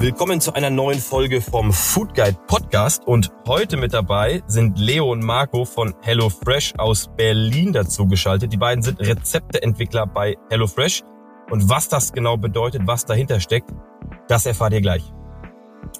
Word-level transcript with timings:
Willkommen 0.00 0.40
zu 0.40 0.52
einer 0.52 0.70
neuen 0.70 0.98
Folge 0.98 1.40
vom 1.40 1.72
Food 1.72 2.12
Guide 2.16 2.36
Podcast 2.48 3.06
und 3.06 3.30
heute 3.46 3.76
mit 3.76 3.94
dabei 3.94 4.42
sind 4.48 4.80
Leo 4.80 5.12
und 5.12 5.22
Marco 5.22 5.64
von 5.64 5.94
HelloFresh 6.02 6.74
aus 6.76 7.08
Berlin 7.16 7.72
dazu 7.72 8.08
geschaltet. 8.08 8.52
Die 8.52 8.56
beiden 8.56 8.82
sind 8.82 8.98
Rezepteentwickler 8.98 10.08
bei 10.08 10.36
HelloFresh 10.50 11.02
und 11.50 11.68
was 11.68 11.88
das 11.88 12.12
genau 12.12 12.36
bedeutet, 12.36 12.82
was 12.84 13.04
dahinter 13.04 13.38
steckt, 13.38 13.70
das 14.26 14.44
erfahrt 14.44 14.72
ihr 14.72 14.80
gleich. 14.80 15.04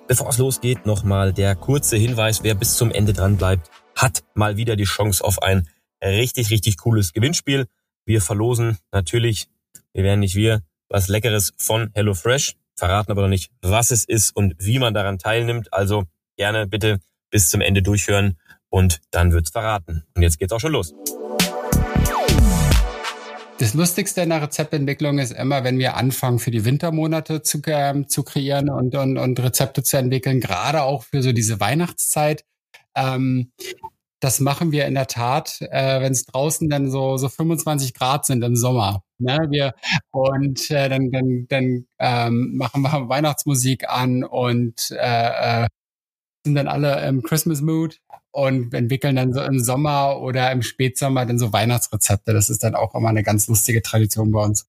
Bevor 0.09 0.30
es 0.30 0.38
losgeht, 0.38 0.84
nochmal 0.84 1.32
der 1.32 1.54
kurze 1.54 1.96
Hinweis, 1.96 2.43
wer 2.43 2.56
bis 2.56 2.74
zum 2.74 2.90
Ende 2.90 3.12
dran 3.12 3.36
bleibt, 3.36 3.70
hat 3.95 4.24
mal 4.34 4.56
wieder 4.56 4.74
die 4.74 4.82
Chance 4.82 5.22
auf 5.24 5.40
ein 5.43 5.68
richtig, 6.02 6.50
richtig 6.50 6.79
cooles 6.79 7.12
Gewinnspiel. 7.12 7.66
Wir 8.04 8.20
verlosen 8.20 8.79
natürlich, 8.90 9.48
wir 9.93 10.02
werden 10.02 10.20
nicht 10.20 10.34
wir, 10.34 10.62
was 10.93 11.09
Leckeres 11.09 11.54
von 11.57 11.90
HelloFresh, 11.94 12.54
verraten 12.76 13.11
aber 13.11 13.22
noch 13.22 13.29
nicht, 13.29 13.50
was 13.62 13.90
es 13.90 14.04
ist 14.04 14.36
und 14.36 14.54
wie 14.58 14.79
man 14.79 14.93
daran 14.93 15.18
teilnimmt. 15.18 15.72
Also 15.72 16.04
gerne 16.36 16.66
bitte 16.66 17.00
bis 17.30 17.49
zum 17.49 17.62
Ende 17.62 17.82
durchhören 17.82 18.39
und 18.68 19.00
dann 19.11 19.32
wird's 19.32 19.50
verraten. 19.50 20.04
Und 20.14 20.22
jetzt 20.22 20.39
geht's 20.39 20.52
auch 20.52 20.61
schon 20.61 20.72
los. 20.72 20.94
Das 23.58 23.75
Lustigste 23.75 24.21
in 24.22 24.30
der 24.30 24.43
Rezeptentwicklung 24.43 25.18
ist 25.18 25.32
immer, 25.32 25.64
wenn 25.64 25.79
wir 25.79 25.96
anfangen, 25.96 26.39
für 26.39 26.50
die 26.50 26.64
Wintermonate 26.64 27.43
zu, 27.43 27.63
äh, 27.66 28.07
zu 28.07 28.22
kreieren 28.22 28.68
und, 28.68 28.94
und, 28.94 29.16
und 29.16 29.40
Rezepte 29.40 29.82
zu 29.82 29.96
entwickeln, 29.96 30.40
gerade 30.40 30.82
auch 30.82 31.04
für 31.04 31.22
so 31.22 31.32
diese 31.32 31.58
Weihnachtszeit. 31.61 32.44
Ähm, 32.94 33.52
das 34.20 34.41
machen 34.41 34.72
wir 34.72 34.86
in 34.86 34.94
der 34.94 35.06
Tat, 35.06 35.61
äh, 35.61 36.00
wenn 36.00 36.12
es 36.12 36.27
draußen 36.27 36.69
dann 36.69 36.91
so, 36.91 37.16
so 37.16 37.28
25 37.28 37.94
Grad 37.94 38.27
sind 38.27 38.42
im 38.42 38.56
Sommer. 38.56 39.02
Ne? 39.22 39.47
Wir, 39.50 39.75
und 40.11 40.70
äh, 40.70 40.89
dann, 40.89 41.11
dann, 41.11 41.47
dann 41.48 41.86
ähm, 41.98 42.56
machen 42.56 42.83
wir 42.83 43.08
Weihnachtsmusik 43.08 43.88
an 43.88 44.24
und 44.24 44.91
äh, 44.91 45.64
äh, 45.64 45.69
sind 46.44 46.55
dann 46.55 46.69
alle 46.69 47.06
im 47.06 47.22
Christmas 47.22 47.61
Mood 47.61 47.98
und 48.33 48.74
entwickeln 48.74 49.16
dann 49.16 49.33
so 49.33 49.42
im 49.42 49.61
Sommer 49.61 50.20
oder 50.20 50.50
im 50.50 50.62
Spätsommer 50.62 51.27
dann 51.27 51.38
so 51.38 51.52
Weihnachtsrezepte. 51.52 52.33
Das 52.33 52.50
ist 52.50 52.64
dann 52.64 52.74
auch 52.74 52.94
immer 52.94 53.08
eine 53.08 53.22
ganz 53.22 53.46
lustige 53.48 53.83
Tradition 53.83 54.33
bei 54.33 54.42
uns. 54.42 54.66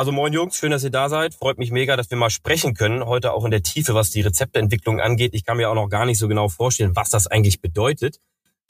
Also 0.00 0.12
moin 0.12 0.32
Jungs, 0.32 0.56
schön, 0.56 0.70
dass 0.70 0.82
ihr 0.82 0.90
da 0.90 1.10
seid. 1.10 1.34
Freut 1.34 1.58
mich 1.58 1.70
mega, 1.72 1.94
dass 1.94 2.10
wir 2.10 2.16
mal 2.16 2.30
sprechen 2.30 2.72
können. 2.72 3.04
Heute 3.04 3.34
auch 3.34 3.44
in 3.44 3.50
der 3.50 3.62
Tiefe, 3.62 3.94
was 3.94 4.08
die 4.08 4.22
Rezepteentwicklung 4.22 4.98
angeht. 4.98 5.34
Ich 5.34 5.44
kann 5.44 5.58
mir 5.58 5.68
auch 5.68 5.74
noch 5.74 5.88
gar 5.88 6.06
nicht 6.06 6.18
so 6.18 6.26
genau 6.26 6.48
vorstellen, 6.48 6.96
was 6.96 7.10
das 7.10 7.26
eigentlich 7.26 7.60
bedeutet. 7.60 8.18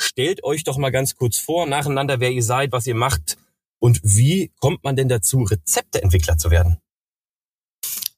Stellt 0.01 0.43
euch 0.45 0.65
doch 0.65 0.79
mal 0.79 0.91
ganz 0.91 1.15
kurz 1.15 1.39
vor, 1.39 1.67
nacheinander, 1.67 2.21
wer 2.21 2.31
ihr 2.31 2.43
seid, 2.43 2.73
was 2.73 2.87
ihr 2.87 2.95
macht 2.95 3.37
und 3.81 4.01
wie 4.03 4.53
kommt 4.59 4.83
man 4.83 4.97
denn 4.97 5.09
dazu, 5.09 5.43
Rezepteentwickler 5.43 6.39
zu 6.39 6.51
werden? 6.51 6.79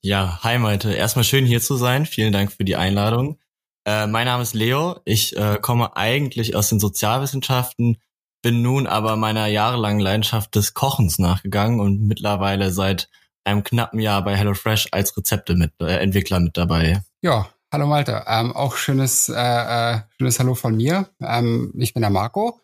Ja, 0.00 0.41
hi 0.42 0.58
Malte. 0.58 0.92
Erstmal 0.92 1.25
schön 1.25 1.47
hier 1.47 1.60
zu 1.60 1.77
sein. 1.77 2.06
Vielen 2.06 2.33
Dank 2.33 2.53
für 2.53 2.64
die 2.64 2.77
Einladung. 2.77 3.38
Äh, 3.84 4.06
mein 4.06 4.27
Name 4.27 4.42
ist 4.42 4.55
Leo. 4.55 5.00
Ich 5.05 5.36
äh, 5.36 5.58
komme 5.60 5.97
eigentlich 5.97 6.56
aus 6.56 6.69
den 6.69 6.80
Sozialwissenschaften, 6.80 7.98
bin 8.42 8.62
nun 8.62 8.86
aber 8.86 9.16
meiner 9.16 9.47
jahrelangen 9.47 10.00
Leidenschaft 10.00 10.55
des 10.55 10.75
Kochens 10.75 11.19
nachgegangen 11.19 11.80
und 11.80 12.03
mittlerweile 12.03 12.70
seit 12.70 13.08
einem 13.44 13.64
knappen 13.64 14.00
Jahr 14.00 14.25
bei 14.25 14.36
HelloFresh 14.36 14.88
als 14.92 15.16
Rezepte 15.16 15.55
mit, 15.55 15.72
äh, 15.80 16.05
mit 16.06 16.56
dabei. 16.56 17.03
Ja, 17.22 17.52
hallo 17.73 17.87
Malte. 17.87 18.25
Ähm, 18.28 18.53
auch 18.53 18.77
schönes, 18.77 19.31
äh, 19.31 19.34
äh, 19.34 20.01
schönes 20.19 20.39
Hallo 20.39 20.55
von 20.55 20.77
mir. 20.77 21.09
Ähm, 21.20 21.73
ich 21.77 21.95
bin 21.95 22.03
der 22.03 22.11
Marco. 22.11 22.61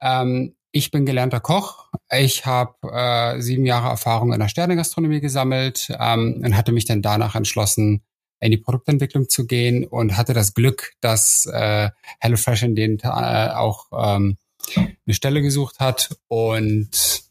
Ähm, 0.00 0.56
ich 0.72 0.90
bin 0.90 1.06
gelernter 1.06 1.40
Koch. 1.40 1.86
Ich 2.10 2.44
habe 2.44 2.74
äh, 2.92 3.40
sieben 3.40 3.64
Jahre 3.64 3.88
Erfahrung 3.88 4.32
in 4.32 4.40
der 4.40 4.48
Sternegastronomie 4.48 5.20
gesammelt 5.20 5.88
ähm, 5.98 6.42
und 6.44 6.56
hatte 6.56 6.72
mich 6.72 6.84
dann 6.84 7.02
danach 7.02 7.36
entschlossen, 7.36 8.02
in 8.40 8.50
die 8.50 8.58
Produktentwicklung 8.58 9.28
zu 9.28 9.46
gehen 9.46 9.84
und 9.84 10.16
hatte 10.16 10.34
das 10.34 10.54
Glück, 10.54 10.92
dass 11.00 11.46
äh, 11.46 11.90
HelloFresh 12.20 12.64
in 12.64 12.74
den 12.74 12.98
äh, 12.98 13.08
auch 13.08 13.86
ähm, 13.92 14.36
eine 14.76 15.14
Stelle 15.14 15.40
gesucht 15.40 15.78
hat. 15.78 16.16
Und 16.26 17.22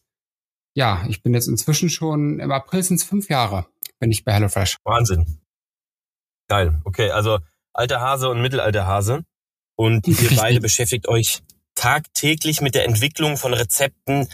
ja, 0.74 1.06
ich 1.10 1.24
bin 1.24 1.34
jetzt 1.34 1.48
inzwischen 1.48 1.90
schon, 1.90 2.40
im 2.40 2.52
April 2.52 2.84
sind 2.84 2.96
es 2.96 3.04
fünf 3.04 3.30
Jahre, 3.30 3.68
bin 4.00 4.12
ich 4.12 4.24
bei 4.24 4.34
HelloFresh. 4.34 4.78
Wahnsinn. 4.84 5.40
Geil. 6.48 6.82
Okay, 6.86 7.12
also 7.12 7.40
alter 7.74 8.02
Hase 8.02 8.30
und 8.30 8.42
mittelalter 8.42 8.88
Hase. 8.88 9.24
Und 9.76 10.08
ihr 10.08 10.30
beide 10.36 10.60
beschäftigt 10.62 11.08
euch 11.08 11.42
tagtäglich 11.76 12.62
mit 12.62 12.76
der 12.76 12.86
Entwicklung 12.86 13.38
von 13.38 13.54
Rezepten, 13.54 14.28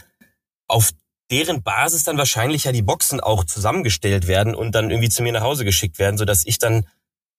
auf 0.66 0.90
deren 1.30 1.62
Basis 1.62 2.04
dann 2.04 2.18
wahrscheinlich 2.18 2.64
ja 2.64 2.72
die 2.72 2.82
Boxen 2.82 3.20
auch 3.20 3.44
zusammengestellt 3.44 4.26
werden 4.26 4.54
und 4.54 4.74
dann 4.74 4.90
irgendwie 4.90 5.08
zu 5.08 5.22
mir 5.22 5.32
nach 5.32 5.42
Hause 5.42 5.64
geschickt 5.64 5.98
werden, 5.98 6.16
sodass 6.16 6.46
ich 6.46 6.58
dann 6.58 6.86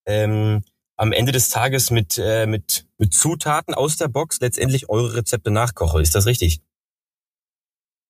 ähm, 0.06 0.64
am 0.98 1.12
Ende 1.12 1.32
des 1.32 1.50
Tages 1.50 1.92
mit, 1.92 2.18
äh, 2.18 2.46
mit, 2.46 2.88
mit 2.98 3.14
Zutaten 3.14 3.74
aus 3.74 3.98
der 3.98 4.08
Box 4.08 4.40
letztendlich 4.40 4.90
eure 4.90 5.16
Rezepte 5.16 5.52
nachkoche. 5.52 6.02
Ist 6.02 6.16
das 6.16 6.26
richtig? 6.26 6.62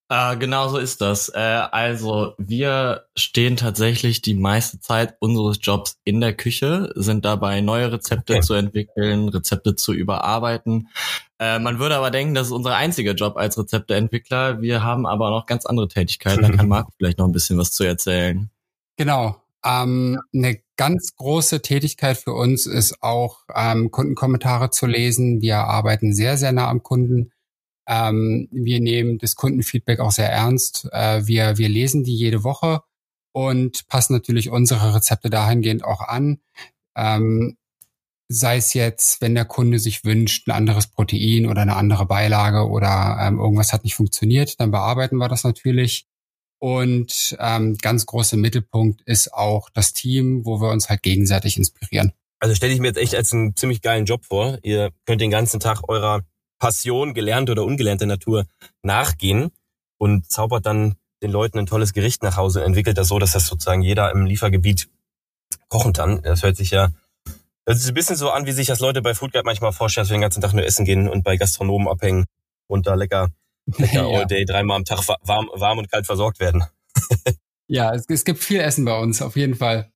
Äh, 0.07 0.37
genau 0.37 0.67
so 0.67 0.77
ist 0.77 1.01
das. 1.01 1.29
Äh, 1.29 1.39
also 1.39 2.33
wir 2.37 3.05
stehen 3.15 3.57
tatsächlich 3.57 4.21
die 4.21 4.35
meiste 4.35 4.79
Zeit 4.79 5.15
unseres 5.19 5.57
Jobs 5.61 5.97
in 6.03 6.21
der 6.21 6.33
Küche, 6.33 6.91
sind 6.95 7.25
dabei 7.25 7.61
neue 7.61 7.91
Rezepte 7.91 8.33
okay. 8.33 8.41
zu 8.41 8.53
entwickeln, 8.53 9.29
Rezepte 9.29 9.75
zu 9.75 9.93
überarbeiten. 9.93 10.89
Äh, 11.39 11.57
man 11.57 11.79
würde 11.79 11.95
aber 11.95 12.11
denken, 12.11 12.35
das 12.35 12.47
ist 12.47 12.53
unser 12.53 12.75
einziger 12.75 13.13
Job 13.13 13.35
als 13.35 13.57
Rezepteentwickler. 13.57 14.61
Wir 14.61 14.83
haben 14.83 15.07
aber 15.07 15.31
noch 15.31 15.47
ganz 15.47 15.65
andere 15.65 15.87
Tätigkeiten. 15.87 16.43
Da 16.43 16.51
kann 16.51 16.67
Marco 16.69 16.91
vielleicht 16.97 17.17
noch 17.17 17.25
ein 17.25 17.31
bisschen 17.31 17.57
was 17.57 17.71
zu 17.71 17.83
erzählen. 17.83 18.51
Genau. 18.97 19.41
Ähm, 19.65 20.21
eine 20.33 20.59
ganz 20.77 21.15
große 21.15 21.63
Tätigkeit 21.63 22.17
für 22.17 22.33
uns 22.33 22.67
ist 22.67 23.01
auch, 23.01 23.39
ähm, 23.55 23.89
Kundenkommentare 23.89 24.69
zu 24.69 24.85
lesen. 24.85 25.41
Wir 25.41 25.57
arbeiten 25.57 26.13
sehr, 26.13 26.37
sehr 26.37 26.51
nah 26.51 26.69
am 26.69 26.83
Kunden. 26.83 27.31
Ähm, 27.87 28.47
wir 28.51 28.79
nehmen 28.79 29.17
das 29.17 29.35
Kundenfeedback 29.35 29.99
auch 29.99 30.11
sehr 30.11 30.31
ernst. 30.31 30.87
Äh, 30.91 31.27
wir, 31.27 31.57
wir 31.57 31.69
lesen 31.69 32.03
die 32.03 32.15
jede 32.15 32.43
Woche 32.43 32.81
und 33.31 33.87
passen 33.87 34.13
natürlich 34.13 34.49
unsere 34.49 34.95
Rezepte 34.95 35.29
dahingehend 35.29 35.83
auch 35.83 36.01
an. 36.01 36.39
Ähm, 36.95 37.57
sei 38.27 38.57
es 38.57 38.73
jetzt, 38.73 39.21
wenn 39.21 39.35
der 39.35 39.45
Kunde 39.45 39.79
sich 39.79 40.03
wünscht, 40.03 40.47
ein 40.47 40.51
anderes 40.51 40.87
Protein 40.87 41.45
oder 41.45 41.61
eine 41.61 41.75
andere 41.75 42.05
Beilage 42.05 42.67
oder 42.67 43.17
ähm, 43.21 43.39
irgendwas 43.39 43.73
hat 43.73 43.83
nicht 43.83 43.95
funktioniert, 43.95 44.59
dann 44.59 44.71
bearbeiten 44.71 45.17
wir 45.17 45.27
das 45.27 45.43
natürlich. 45.43 46.07
Und 46.59 47.35
ähm, 47.39 47.77
ganz 47.77 48.05
großer 48.05 48.37
Mittelpunkt 48.37 49.01
ist 49.03 49.33
auch 49.33 49.69
das 49.69 49.93
Team, 49.93 50.45
wo 50.45 50.61
wir 50.61 50.71
uns 50.71 50.89
halt 50.89 51.03
gegenseitig 51.03 51.57
inspirieren. 51.57 52.13
Also 52.39 52.55
stelle 52.55 52.73
ich 52.73 52.79
mir 52.79 52.87
jetzt 52.87 52.97
echt 52.97 53.15
als 53.15 53.33
einen 53.33 53.55
ziemlich 53.55 53.81
geilen 53.81 54.05
Job 54.05 54.25
vor. 54.25 54.59
Ihr 54.63 54.91
könnt 55.05 55.21
den 55.21 55.31
ganzen 55.31 55.59
Tag 55.59 55.87
eurer 55.89 56.21
Passion, 56.59 57.13
gelernte 57.13 57.51
oder 57.51 57.63
ungelernte 57.63 58.05
Natur 58.05 58.45
nachgehen 58.81 59.51
und 59.97 60.29
zaubert 60.31 60.65
dann 60.65 60.95
den 61.21 61.31
Leuten 61.31 61.59
ein 61.59 61.65
tolles 61.65 61.93
Gericht 61.93 62.23
nach 62.23 62.37
Hause, 62.37 62.63
entwickelt 62.63 62.97
das 62.97 63.07
so, 63.07 63.19
dass 63.19 63.31
das 63.31 63.47
sozusagen 63.47 63.81
jeder 63.81 64.11
im 64.11 64.25
Liefergebiet 64.25 64.89
kochen 65.69 65.93
kann. 65.93 66.21
Das 66.21 66.43
hört 66.43 66.57
sich 66.57 66.71
ja 66.71 66.91
das 67.65 67.79
ist 67.79 67.87
ein 67.87 67.95
bisschen 67.95 68.15
so 68.15 68.29
an, 68.29 68.45
wie 68.45 68.51
sich 68.51 68.67
das 68.67 68.79
Leute 68.79 69.01
bei 69.01 69.15
Food 69.15 69.33
Guide 69.33 69.43
manchmal 69.43 69.71
vorstellen, 69.71 70.03
dass 70.03 70.11
wir 70.11 70.17
den 70.17 70.21
ganzen 70.21 70.41
Tag 70.41 70.53
nur 70.53 70.63
essen 70.63 70.85
gehen 70.85 71.09
und 71.09 71.23
bei 71.23 71.35
Gastronomen 71.35 71.87
abhängen 71.87 72.25
und 72.67 72.85
da 72.85 72.93
lecker 72.93 73.29
lecker 73.65 74.05
all 74.05 74.27
day, 74.27 74.45
dreimal 74.45 74.77
am 74.77 74.85
Tag 74.85 74.99
warm, 75.23 75.49
warm 75.53 75.79
und 75.79 75.91
kalt 75.91 76.05
versorgt 76.05 76.39
werden. 76.39 76.63
ja, 77.67 77.93
es, 77.93 78.05
es, 78.07 78.23
gibt 78.23 78.39
viel 78.39 78.59
Essen 78.59 78.85
bei 78.85 78.97
uns, 78.97 79.21
auf 79.23 79.35
jeden 79.35 79.55
Fall. 79.55 79.91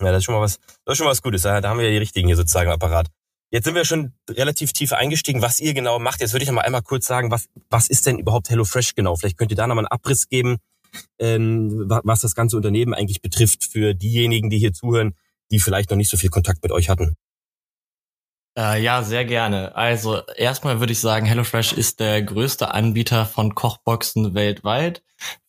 Ja, 0.00 0.12
das 0.12 0.18
ist 0.18 0.24
schon 0.24 0.34
mal 0.34 0.40
was, 0.40 0.58
das 0.86 0.92
ist 0.92 0.96
schon 0.98 1.04
mal 1.04 1.10
was 1.10 1.22
Gutes. 1.22 1.42
Da, 1.42 1.62
haben 1.62 1.78
wir 1.78 1.84
ja 1.84 1.90
die 1.90 1.98
richtigen 1.98 2.26
hier 2.26 2.36
sozusagen 2.36 2.70
Apparat. 2.70 3.08
Jetzt 3.50 3.64
sind 3.64 3.74
wir 3.74 3.84
schon 3.86 4.12
relativ 4.28 4.72
tief 4.72 4.92
eingestiegen, 4.92 5.40
was 5.40 5.58
ihr 5.58 5.72
genau 5.72 5.98
macht. 5.98 6.20
Jetzt 6.20 6.32
würde 6.32 6.42
ich 6.42 6.48
noch 6.48 6.56
mal 6.56 6.62
einmal 6.62 6.82
kurz 6.82 7.06
sagen, 7.06 7.30
was, 7.30 7.48
was 7.70 7.88
ist 7.88 8.06
denn 8.06 8.18
überhaupt 8.18 8.50
HelloFresh 8.50 8.94
genau? 8.94 9.16
Vielleicht 9.16 9.38
könnt 9.38 9.50
ihr 9.50 9.56
da 9.56 9.66
noch 9.66 9.74
mal 9.74 9.82
einen 9.82 9.88
Abriss 9.88 10.28
geben, 10.28 10.58
ähm, 11.18 11.84
was 11.88 12.20
das 12.20 12.34
ganze 12.34 12.56
Unternehmen 12.56 12.92
eigentlich 12.92 13.22
betrifft 13.22 13.64
für 13.64 13.94
diejenigen, 13.94 14.50
die 14.50 14.58
hier 14.58 14.74
zuhören, 14.74 15.14
die 15.50 15.60
vielleicht 15.60 15.88
noch 15.90 15.96
nicht 15.96 16.10
so 16.10 16.18
viel 16.18 16.28
Kontakt 16.28 16.62
mit 16.62 16.72
euch 16.72 16.90
hatten. 16.90 17.16
Äh, 18.58 18.82
ja, 18.82 19.02
sehr 19.02 19.24
gerne. 19.24 19.74
Also 19.76 20.20
erstmal 20.36 20.80
würde 20.80 20.92
ich 20.92 21.00
sagen, 21.00 21.24
HelloFresh 21.24 21.72
ist 21.72 22.00
der 22.00 22.20
größte 22.22 22.74
Anbieter 22.74 23.24
von 23.24 23.54
Kochboxen 23.54 24.34
weltweit. 24.34 25.02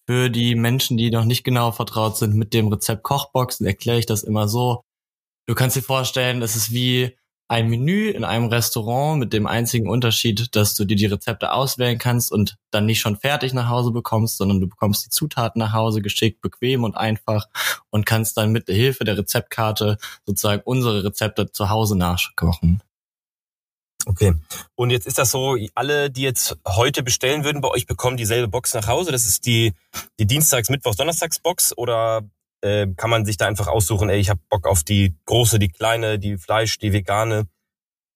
Für 0.05 0.29
die 0.29 0.55
Menschen, 0.55 0.95
die 0.95 1.11
noch 1.11 1.25
nicht 1.25 1.43
genau 1.43 1.71
vertraut 1.71 2.17
sind 2.17 2.35
mit 2.35 2.53
dem 2.53 2.69
Rezept 2.69 3.03
Kochboxen, 3.03 3.65
erkläre 3.65 3.99
ich 3.99 4.05
das 4.05 4.23
immer 4.23 4.47
so. 4.47 4.83
Du 5.47 5.55
kannst 5.55 5.75
dir 5.75 5.81
vorstellen, 5.81 6.41
es 6.41 6.55
ist 6.55 6.71
wie 6.71 7.17
ein 7.49 7.67
Menü 7.67 8.09
in 8.09 8.23
einem 8.23 8.45
Restaurant 8.45 9.19
mit 9.19 9.33
dem 9.33 9.47
einzigen 9.47 9.89
Unterschied, 9.89 10.55
dass 10.55 10.75
du 10.75 10.85
dir 10.85 10.95
die 10.95 11.07
Rezepte 11.07 11.51
auswählen 11.51 11.97
kannst 11.97 12.31
und 12.31 12.57
dann 12.69 12.85
nicht 12.85 12.99
schon 12.99 13.17
fertig 13.17 13.53
nach 13.53 13.69
Hause 13.69 13.91
bekommst, 13.91 14.37
sondern 14.37 14.61
du 14.61 14.67
bekommst 14.67 15.05
die 15.05 15.09
Zutaten 15.09 15.59
nach 15.59 15.73
Hause 15.73 16.01
geschickt, 16.01 16.41
bequem 16.41 16.83
und 16.83 16.95
einfach 16.95 17.47
und 17.89 18.05
kannst 18.05 18.37
dann 18.37 18.51
mit 18.51 18.67
der 18.67 18.75
Hilfe 18.75 19.03
der 19.03 19.17
Rezeptkarte 19.17 19.97
sozusagen 20.27 20.61
unsere 20.63 21.03
Rezepte 21.03 21.51
zu 21.51 21.69
Hause 21.69 21.97
nachkochen. 21.97 22.83
Okay. 24.05 24.35
Und 24.75 24.91
jetzt 24.91 25.07
ist 25.07 25.17
das 25.17 25.31
so, 25.31 25.57
alle, 25.73 26.11
die 26.11 26.21
jetzt 26.21 26.55
heute 26.67 27.01
bestellen 27.01 27.43
würden, 27.43 27.61
bei 27.61 27.69
euch 27.69 27.87
bekommen 27.87 28.15
dieselbe 28.15 28.47
Box 28.47 28.75
nach 28.75 28.87
Hause. 28.87 29.11
Das 29.11 29.25
ist 29.25 29.45
die, 29.47 29.73
die 30.19 30.27
Dienstags-, 30.27 30.69
Mittwochs-, 30.69 30.97
Donnerstags-Box 30.97 31.77
oder 31.77 32.21
äh, 32.61 32.87
kann 32.95 33.09
man 33.09 33.25
sich 33.25 33.37
da 33.37 33.47
einfach 33.47 33.67
aussuchen, 33.67 34.09
ey, 34.09 34.19
ich 34.19 34.29
habe 34.29 34.39
Bock 34.49 34.67
auf 34.67 34.83
die 34.83 35.15
große, 35.25 35.59
die 35.59 35.69
kleine, 35.69 36.19
die 36.19 36.37
Fleisch, 36.37 36.77
die 36.77 36.93
vegane? 36.93 37.47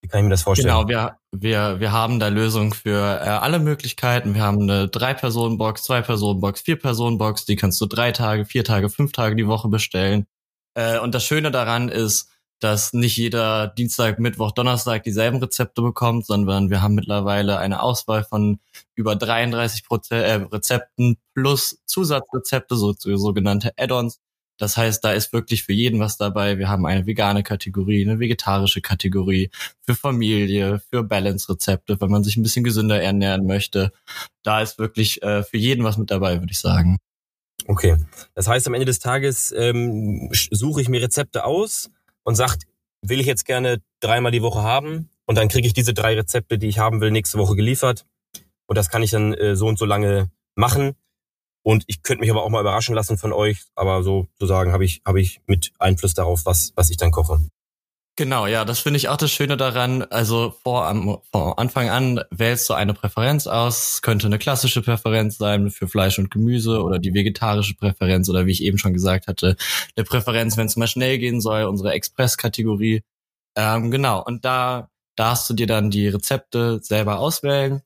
Wie 0.01 0.10
kann 0.10 0.19
ich 0.19 0.24
mir 0.25 0.31
das 0.31 0.42
vorstellen? 0.42 0.75
Genau, 0.75 0.88
wir, 0.90 1.18
wir, 1.31 1.80
wir 1.80 1.92
haben 1.94 2.19
da 2.19 2.28
Lösungen 2.28 2.74
für 2.74 3.22
äh, 3.22 3.30
alle 3.30 3.60
Möglichkeiten. 3.60 4.36
Wir 4.36 4.42
haben 4.42 4.62
eine 4.62 4.90
Drei-Personen-Box, 4.90 5.84
Zwei-Personen-Box, 5.84 6.62
Vier-Personen-Box. 6.62 7.45
Die 7.45 7.56
kannst 7.56 7.80
du 7.80 7.86
drei 7.86 8.12
Tage, 8.12 8.44
vier 8.44 8.66
Tage, 8.66 8.90
fünf 8.90 9.13
Tage 9.13 9.38
die 9.38 9.48
Woche 9.48 9.69
bestellen. 9.69 10.25
Äh, 10.75 11.00
und 11.00 11.16
das 11.16 11.24
Schöne 11.24 11.51
daran 11.51 11.88
ist, 11.88 12.30
dass 12.60 12.94
nicht 12.94 13.18
jeder 13.18 13.68
Dienstag, 13.68 14.19
Mittwoch, 14.19 14.51
Donnerstag 14.51 15.04
dieselben 15.04 15.38
Rezepte 15.38 15.81
bekommt, 15.81 16.25
sondern 16.25 16.69
wir 16.69 16.81
haben 16.81 16.96
mittlerweile 16.96 17.57
eine 17.57 17.81
Auswahl 17.81 18.24
von 18.24 18.60
über 18.96 19.16
33 19.16 19.86
Prozent, 19.86 20.24
äh, 20.24 20.34
Rezepten 20.54 21.18
plus 21.34 21.80
Zusatzrezepte, 21.86 22.75
so, 22.75 22.94
sogenannte 22.94 23.74
Add-ons. 23.78 24.19
Das 24.57 24.77
heißt, 24.77 25.03
da 25.03 25.13
ist 25.13 25.33
wirklich 25.33 25.63
für 25.63 25.73
jeden 25.73 26.00
was 26.00 26.17
dabei. 26.17 26.57
Wir 26.57 26.69
haben 26.69 26.85
eine 26.85 27.05
vegane 27.05 27.44
Kategorie, 27.44 28.05
eine 28.05 28.19
vegetarische 28.19 28.81
Kategorie, 28.81 29.50
für 29.81 29.95
Familie, 29.95 30.81
für 30.89 31.03
Balance-Rezepte, 31.03 32.00
wenn 32.00 32.11
man 32.11 32.23
sich 32.23 32.38
ein 32.38 32.44
bisschen 32.44 32.63
gesünder 32.63 33.01
ernähren 33.01 33.45
möchte. 33.45 33.91
Da 34.44 34.61
ist 34.61 34.77
wirklich 34.77 35.21
äh, 35.23 35.44
für 35.44 35.57
jeden 35.57 35.83
was 35.83 35.97
mit 35.97 36.11
dabei, 36.11 36.39
würde 36.39 36.51
ich 36.51 36.59
sagen. 36.59 36.97
Okay. 37.67 37.97
Das 38.35 38.47
heißt, 38.47 38.67
am 38.67 38.73
Ende 38.73 38.85
des 38.85 39.00
Tages 39.00 39.53
ähm, 39.57 40.29
suche 40.51 40.81
ich 40.81 40.89
mir 40.89 41.01
Rezepte 41.01 41.45
aus, 41.45 41.89
und 42.23 42.35
sagt, 42.35 42.63
will 43.01 43.19
ich 43.19 43.25
jetzt 43.25 43.45
gerne 43.45 43.81
dreimal 44.00 44.31
die 44.31 44.41
Woche 44.41 44.63
haben 44.63 45.09
und 45.25 45.38
dann 45.38 45.50
kriege 45.50 45.67
ich 45.67 45.73
diese 45.73 45.94
drei 45.94 46.15
Rezepte, 46.15 46.57
die 46.57 46.67
ich 46.67 46.79
haben 46.79 47.01
will, 47.01 47.11
nächste 47.11 47.38
Woche 47.38 47.55
geliefert. 47.55 48.05
Und 48.65 48.77
das 48.77 48.89
kann 48.89 49.03
ich 49.03 49.11
dann 49.11 49.33
äh, 49.33 49.55
so 49.55 49.67
und 49.67 49.77
so 49.77 49.85
lange 49.85 50.31
machen. 50.55 50.94
Und 51.63 51.86
ich 51.88 52.04
könnte 52.04 52.21
mich 52.21 52.30
aber 52.30 52.44
auch 52.44 52.50
mal 52.50 52.62
überraschen 52.62 52.94
lassen 52.94 53.18
von 53.18 53.33
euch, 53.33 53.63
aber 53.75 54.04
so 54.04 54.27
zu 54.38 54.45
sagen, 54.45 54.74
habe 54.74 54.86
ich, 54.86 55.01
habe 55.06 55.21
ich 55.21 55.42
mit 55.48 55.71
Einfluss 55.80 56.13
darauf, 56.13 56.45
was, 56.45 56.74
was 56.75 56.89
ich 56.89 56.98
dann 56.98 57.12
koche. 57.12 57.39
Genau, 58.15 58.45
ja, 58.45 58.63
das 58.63 58.80
finde 58.80 58.98
ich 58.98 59.10
auch 59.10 59.18
das 59.18 59.31
Schöne 59.31 59.57
daran. 59.57 60.04
Also 60.04 60.54
vor, 60.62 60.86
am, 60.86 61.18
vor 61.31 61.57
Anfang 61.57 61.89
an 61.89 62.21
wählst 62.30 62.69
du 62.69 62.75
eine 62.75 62.94
Präferenz 62.94 63.48
aus. 63.48 64.04
Könnte 64.04 64.27
eine 64.27 64.38
klassische 64.38 64.83
Präferenz 64.83 65.39
sein 65.39 65.71
für 65.71 65.88
Fleisch 65.88 66.19
und 66.19 66.30
Gemüse 66.30 66.83
oder 66.83 67.00
die 67.00 67.15
vegetarische 67.15 67.74
Präferenz 67.74 68.30
oder 68.30 68.45
wie 68.45 68.51
ich 68.51 68.62
eben 68.62 68.77
schon 68.77 68.94
gesagt 68.94 69.25
hatte, 69.25 69.56
eine 69.95 70.04
Präferenz, 70.04 70.57
wenn 70.57 70.68
es 70.68 70.75
mal 70.75 70.86
schnell 70.86 71.18
gehen 71.18 71.42
soll, 71.42 71.63
unsere 71.63 71.94
Express-Kategorie. 71.94 73.01
Ähm, 73.56 73.89
genau, 73.89 74.24
und 74.24 74.45
da 74.45 74.89
darfst 75.15 75.50
du 75.50 75.56
dir 75.56 75.68
dann 75.68 75.89
die 75.89 76.07
Rezepte 76.07 76.80
selber 76.83 77.18
auswählen. 77.18 77.81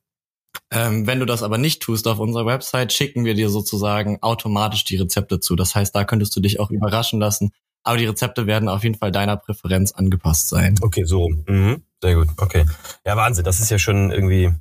Ähm, 0.70 1.06
wenn 1.06 1.20
du 1.20 1.26
das 1.26 1.42
aber 1.42 1.58
nicht 1.58 1.82
tust 1.82 2.06
auf 2.06 2.18
unserer 2.18 2.46
Website, 2.46 2.92
schicken 2.92 3.24
wir 3.24 3.34
dir 3.34 3.48
sozusagen 3.48 4.18
automatisch 4.22 4.84
die 4.84 4.96
Rezepte 4.96 5.40
zu. 5.40 5.56
Das 5.56 5.74
heißt, 5.74 5.94
da 5.94 6.04
könntest 6.04 6.34
du 6.36 6.40
dich 6.40 6.60
auch 6.60 6.70
überraschen 6.70 7.20
lassen, 7.20 7.52
aber 7.84 7.96
die 7.96 8.06
Rezepte 8.06 8.46
werden 8.46 8.68
auf 8.68 8.82
jeden 8.82 8.96
Fall 8.96 9.12
deiner 9.12 9.36
Präferenz 9.36 9.92
angepasst 9.92 10.48
sein. 10.48 10.76
Okay, 10.82 11.04
so. 11.04 11.28
Mhm. 11.46 11.82
Sehr 12.02 12.14
gut. 12.14 12.28
Okay. 12.36 12.64
Ja, 13.04 13.16
Wahnsinn. 13.16 13.44
Das 13.44 13.60
ist 13.60 13.70
ja 13.70 13.78
schon 13.78 14.10
irgendwie 14.10 14.52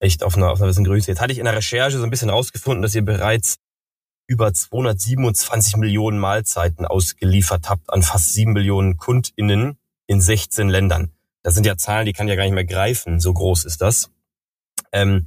echt 0.00 0.22
auf 0.22 0.36
einer, 0.36 0.50
auf 0.50 0.58
einer 0.58 0.66
gewissen 0.66 0.84
Größe. 0.84 1.10
Jetzt 1.10 1.20
hatte 1.20 1.32
ich 1.32 1.38
in 1.38 1.44
der 1.44 1.54
Recherche 1.54 1.98
so 1.98 2.04
ein 2.04 2.10
bisschen 2.10 2.30
rausgefunden, 2.30 2.82
dass 2.82 2.94
ihr 2.94 3.04
bereits 3.04 3.58
über 4.26 4.52
227 4.52 5.76
Millionen 5.76 6.18
Mahlzeiten 6.18 6.86
ausgeliefert 6.86 7.68
habt 7.68 7.92
an 7.92 8.02
fast 8.02 8.32
sieben 8.32 8.52
Millionen 8.52 8.96
KundInnen 8.96 9.76
in 10.06 10.20
16 10.20 10.68
Ländern. 10.68 11.12
Das 11.42 11.54
sind 11.54 11.66
ja 11.66 11.76
Zahlen, 11.76 12.06
die 12.06 12.12
kann 12.12 12.28
ja 12.28 12.36
gar 12.36 12.44
nicht 12.44 12.52
mehr 12.52 12.64
greifen. 12.64 13.20
So 13.20 13.32
groß 13.32 13.64
ist 13.64 13.80
das. 13.80 14.10
Ähm, 14.92 15.26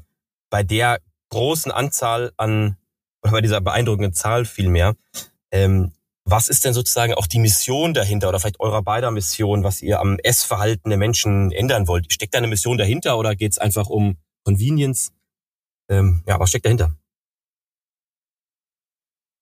bei 0.50 0.64
der 0.64 1.00
großen 1.30 1.72
Anzahl 1.72 2.32
an, 2.38 2.78
oder 3.24 3.32
bei 3.32 3.42
dieser 3.42 3.62
beeindruckenden 3.62 4.14
Zahl 4.14 4.46
vielmehr, 4.46 4.96
ähm, 5.52 5.94
was 6.26 6.48
ist 6.48 6.64
denn 6.64 6.74
sozusagen 6.74 7.14
auch 7.14 7.28
die 7.28 7.40
Mission 7.40 7.94
dahinter 7.94 8.30
oder 8.30 8.40
vielleicht 8.40 8.60
eurer 8.60 8.82
beider 8.82 9.12
Mission, 9.12 9.64
was 9.64 9.82
ihr 9.82 10.00
am 10.00 10.18
Essverhalten 10.20 10.90
der 10.90 10.98
Menschen 10.98 11.52
ändern 11.52 11.88
wollt? 11.88 12.12
Steckt 12.14 12.34
da 12.34 12.38
eine 12.38 12.48
Mission 12.48 12.78
dahinter 12.78 13.18
oder 13.18 13.36
geht 13.36 13.52
es 13.52 13.58
einfach 13.58 13.88
um 13.88 14.18
Convenience? 14.46 15.12
Ähm, 15.90 16.24
ja, 16.26 16.40
was 16.40 16.50
steckt 16.50 16.66
dahinter? 16.66 16.96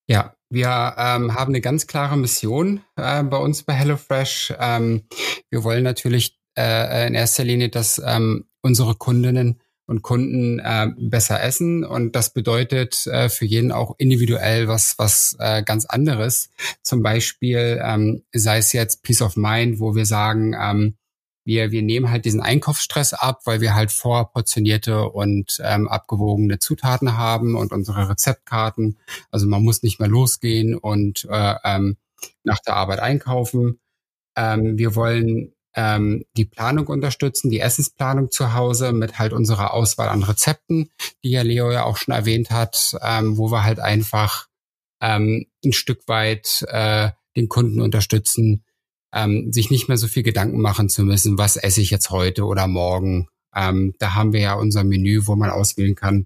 Ja, 0.07 0.35
wir 0.49 0.95
ähm, 0.97 1.35
haben 1.35 1.51
eine 1.51 1.61
ganz 1.61 1.87
klare 1.87 2.17
Mission 2.17 2.81
äh, 2.95 3.23
bei 3.23 3.37
uns 3.37 3.63
bei 3.63 3.73
HelloFresh. 3.73 4.55
Ähm, 4.59 5.07
wir 5.49 5.63
wollen 5.63 5.83
natürlich 5.83 6.37
äh, 6.57 7.07
in 7.07 7.13
erster 7.13 7.43
Linie, 7.43 7.69
dass 7.69 8.01
ähm, 8.03 8.49
unsere 8.61 8.95
Kundinnen 8.95 9.61
und 9.91 10.03
Kunden 10.03 10.59
äh, 10.59 10.87
besser 10.97 11.43
essen. 11.43 11.83
Und 11.83 12.15
das 12.15 12.33
bedeutet 12.33 13.05
äh, 13.07 13.27
für 13.27 13.43
jeden 13.43 13.73
auch 13.73 13.95
individuell 13.97 14.69
was, 14.69 14.97
was 14.97 15.35
äh, 15.37 15.63
ganz 15.63 15.85
anderes. 15.85 16.49
Zum 16.81 17.03
Beispiel 17.03 17.81
ähm, 17.83 18.23
sei 18.31 18.59
es 18.59 18.71
jetzt 18.71 19.03
Peace 19.03 19.21
of 19.21 19.35
Mind, 19.35 19.81
wo 19.81 19.93
wir 19.93 20.05
sagen, 20.05 20.55
ähm, 20.57 20.95
wir, 21.43 21.71
wir 21.71 21.81
nehmen 21.81 22.09
halt 22.09 22.23
diesen 22.23 22.39
Einkaufsstress 22.39 23.13
ab, 23.13 23.41
weil 23.43 23.59
wir 23.59 23.75
halt 23.75 23.91
vorportionierte 23.91 25.09
und 25.09 25.59
ähm, 25.61 25.89
abgewogene 25.89 26.59
Zutaten 26.59 27.17
haben 27.17 27.57
und 27.57 27.73
unsere 27.73 28.07
Rezeptkarten. 28.07 28.97
Also 29.29 29.45
man 29.45 29.61
muss 29.61 29.83
nicht 29.83 29.99
mehr 29.99 30.07
losgehen 30.07 30.77
und 30.77 31.27
äh, 31.29 31.55
ähm, 31.65 31.97
nach 32.45 32.59
der 32.59 32.77
Arbeit 32.77 32.99
einkaufen. 32.99 33.81
Ähm, 34.37 34.77
wir 34.77 34.95
wollen 34.95 35.51
ähm, 35.75 36.25
die 36.35 36.45
Planung 36.45 36.87
unterstützen, 36.87 37.49
die 37.49 37.59
Essensplanung 37.59 38.31
zu 38.31 38.53
Hause 38.53 38.91
mit 38.91 39.19
halt 39.19 39.33
unserer 39.33 39.73
Auswahl 39.73 40.09
an 40.09 40.23
Rezepten, 40.23 40.89
die 41.23 41.31
ja 41.31 41.41
Leo 41.41 41.71
ja 41.71 41.83
auch 41.83 41.97
schon 41.97 42.13
erwähnt 42.13 42.51
hat, 42.51 42.97
ähm, 43.01 43.37
wo 43.37 43.51
wir 43.51 43.63
halt 43.63 43.79
einfach 43.79 44.47
ähm, 45.01 45.45
ein 45.63 45.73
Stück 45.73 46.07
weit 46.07 46.65
äh, 46.67 47.11
den 47.35 47.47
Kunden 47.47 47.81
unterstützen, 47.81 48.63
ähm, 49.13 49.51
sich 49.51 49.71
nicht 49.71 49.87
mehr 49.87 49.97
so 49.97 50.07
viel 50.07 50.23
Gedanken 50.23 50.61
machen 50.61 50.89
zu 50.89 51.03
müssen, 51.03 51.37
was 51.37 51.57
esse 51.57 51.81
ich 51.81 51.89
jetzt 51.89 52.09
heute 52.09 52.45
oder 52.45 52.67
morgen. 52.67 53.27
Ähm, 53.55 53.93
da 53.99 54.15
haben 54.15 54.33
wir 54.33 54.41
ja 54.41 54.53
unser 54.53 54.83
Menü, 54.83 55.21
wo 55.25 55.35
man 55.35 55.49
auswählen 55.49 55.95
kann. 55.95 56.25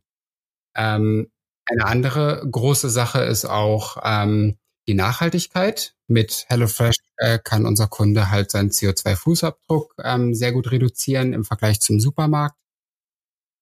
Ähm, 0.76 1.30
eine 1.66 1.86
andere 1.86 2.48
große 2.50 2.90
Sache 2.90 3.24
ist 3.24 3.46
auch 3.46 3.98
ähm, 4.04 4.58
die 4.88 4.94
Nachhaltigkeit. 4.94 5.96
Mit 6.08 6.46
HelloFresh 6.50 6.98
äh, 7.18 7.40
kann 7.44 7.66
unser 7.66 7.88
Kunde 7.88 8.30
halt 8.30 8.52
seinen 8.52 8.70
CO2-Fußabdruck 8.70 9.94
ähm, 10.04 10.36
sehr 10.36 10.52
gut 10.52 10.72
reduzieren 10.72 11.34
im 11.34 11.46
Vergleich 11.46 11.80
zum 11.80 12.00
Supermarkt. 12.00 12.56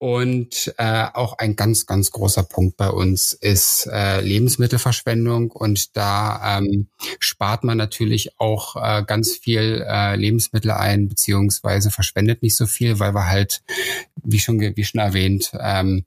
Und 0.03 0.75
äh, 0.79 1.05
auch 1.13 1.37
ein 1.37 1.55
ganz, 1.55 1.85
ganz 1.85 2.11
großer 2.11 2.43
Punkt 2.43 2.75
bei 2.75 2.89
uns 2.89 3.31
ist 3.31 3.87
äh, 3.89 4.19
Lebensmittelverschwendung. 4.19 5.51
Und 5.51 5.95
da 5.95 6.57
ähm, 6.57 6.89
spart 7.19 7.63
man 7.63 7.77
natürlich 7.77 8.37
auch 8.37 8.75
äh, 8.75 9.05
ganz 9.07 9.31
viel 9.37 9.81
äh, 9.87 10.17
Lebensmittel 10.17 10.71
ein, 10.71 11.07
beziehungsweise 11.07 11.89
verschwendet 11.89 12.43
nicht 12.43 12.57
so 12.57 12.65
viel, 12.65 12.99
weil 12.99 13.15
wir 13.15 13.27
halt, 13.27 13.63
wie 14.21 14.39
schon, 14.39 14.59
wie 14.59 14.83
schon 14.83 14.99
erwähnt, 14.99 15.53
ähm, 15.57 16.03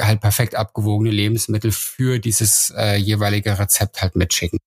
halt 0.00 0.20
perfekt 0.20 0.54
abgewogene 0.54 1.10
Lebensmittel 1.10 1.72
für 1.72 2.18
dieses 2.18 2.72
äh, 2.76 2.96
jeweilige 2.96 3.58
Rezept 3.58 4.02
halt 4.02 4.16
mitschicken. 4.16 4.58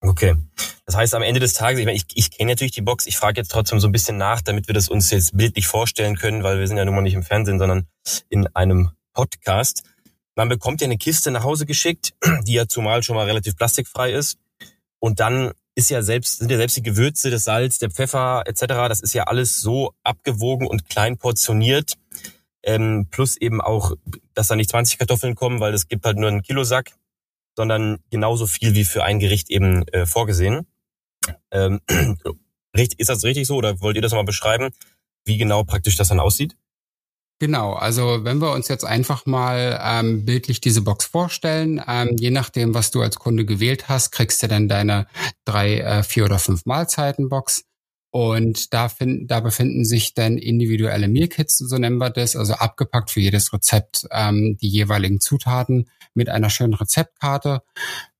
Okay. 0.00 0.36
Das 0.84 0.94
heißt, 0.94 1.14
am 1.14 1.22
Ende 1.22 1.40
des 1.40 1.54
Tages, 1.54 1.80
ich, 1.80 1.86
meine, 1.86 1.96
ich, 1.96 2.04
ich 2.14 2.30
kenne 2.30 2.52
natürlich 2.52 2.72
die 2.72 2.82
Box, 2.82 3.06
ich 3.06 3.16
frage 3.16 3.40
jetzt 3.40 3.50
trotzdem 3.50 3.80
so 3.80 3.88
ein 3.88 3.92
bisschen 3.92 4.16
nach, 4.16 4.40
damit 4.40 4.68
wir 4.68 4.74
das 4.74 4.88
uns 4.88 5.10
jetzt 5.10 5.36
bildlich 5.36 5.66
vorstellen 5.66 6.16
können, 6.16 6.42
weil 6.42 6.58
wir 6.58 6.68
sind 6.68 6.76
ja 6.76 6.84
nun 6.84 6.94
mal 6.94 7.00
nicht 7.02 7.14
im 7.14 7.22
Fernsehen, 7.22 7.58
sondern 7.58 7.86
in 8.28 8.46
einem 8.54 8.90
Podcast. 9.12 9.82
Man 10.36 10.48
bekommt 10.48 10.80
ja 10.80 10.84
eine 10.84 10.98
Kiste 10.98 11.30
nach 11.30 11.44
Hause 11.44 11.66
geschickt, 11.66 12.14
die 12.46 12.52
ja 12.52 12.68
zumal 12.68 13.02
schon 13.02 13.16
mal 13.16 13.26
relativ 13.26 13.56
plastikfrei 13.56 14.12
ist. 14.12 14.38
Und 14.98 15.18
dann 15.20 15.52
ist 15.74 15.90
ja 15.90 16.02
selbst, 16.02 16.38
sind 16.38 16.50
ja 16.50 16.56
selbst 16.56 16.76
die 16.76 16.82
Gewürze, 16.82 17.30
das 17.30 17.44
Salz, 17.44 17.78
der 17.78 17.90
Pfeffer 17.90 18.42
etc., 18.46 18.66
das 18.88 19.00
ist 19.00 19.12
ja 19.12 19.24
alles 19.24 19.60
so 19.60 19.92
abgewogen 20.02 20.66
und 20.66 20.88
klein 20.88 21.18
portioniert. 21.18 21.94
Ähm, 22.66 23.06
plus 23.10 23.36
eben 23.36 23.60
auch, 23.60 23.92
dass 24.34 24.48
da 24.48 24.56
nicht 24.56 24.70
20 24.70 24.98
Kartoffeln 24.98 25.36
kommen, 25.36 25.60
weil 25.60 25.72
es 25.72 25.88
gibt 25.88 26.04
halt 26.04 26.18
nur 26.18 26.28
einen 26.28 26.42
Kilosack 26.42 26.92
sondern 27.56 27.98
genauso 28.10 28.46
viel 28.46 28.74
wie 28.74 28.84
für 28.84 29.02
ein 29.02 29.18
Gericht 29.18 29.50
eben 29.50 29.88
äh, 29.88 30.06
vorgesehen. 30.06 30.66
Ähm, 31.50 31.80
ist 32.72 33.08
das 33.08 33.24
richtig 33.24 33.46
so 33.46 33.56
oder 33.56 33.80
wollt 33.80 33.96
ihr 33.96 34.02
das 34.02 34.12
mal 34.12 34.24
beschreiben, 34.24 34.70
wie 35.24 35.38
genau 35.38 35.64
praktisch 35.64 35.96
das 35.96 36.08
dann 36.08 36.20
aussieht? 36.20 36.56
Genau, 37.38 37.74
also 37.74 38.24
wenn 38.24 38.40
wir 38.40 38.52
uns 38.52 38.68
jetzt 38.68 38.84
einfach 38.84 39.26
mal 39.26 39.78
ähm, 39.82 40.24
bildlich 40.24 40.60
diese 40.60 40.80
Box 40.80 41.04
vorstellen, 41.04 41.82
ähm, 41.86 42.16
je 42.18 42.30
nachdem, 42.30 42.72
was 42.72 42.90
du 42.90 43.02
als 43.02 43.16
Kunde 43.16 43.44
gewählt 43.44 43.88
hast, 43.88 44.10
kriegst 44.10 44.42
du 44.42 44.48
dann 44.48 44.68
deine 44.68 45.06
drei, 45.44 45.80
äh, 45.80 46.02
vier 46.02 46.24
oder 46.24 46.38
fünf 46.38 46.64
Mahlzeiten-Box. 46.64 47.64
Und 48.16 48.72
da, 48.72 48.88
finden, 48.88 49.26
da 49.26 49.40
befinden 49.40 49.84
sich 49.84 50.14
dann 50.14 50.38
individuelle 50.38 51.06
Mealkits, 51.06 51.58
so 51.58 51.76
nennen 51.76 51.98
wir 51.98 52.08
das, 52.08 52.34
also 52.34 52.54
abgepackt 52.54 53.10
für 53.10 53.20
jedes 53.20 53.52
Rezept 53.52 54.06
ähm, 54.10 54.56
die 54.56 54.70
jeweiligen 54.70 55.20
Zutaten 55.20 55.90
mit 56.14 56.30
einer 56.30 56.48
schönen 56.48 56.72
Rezeptkarte 56.72 57.60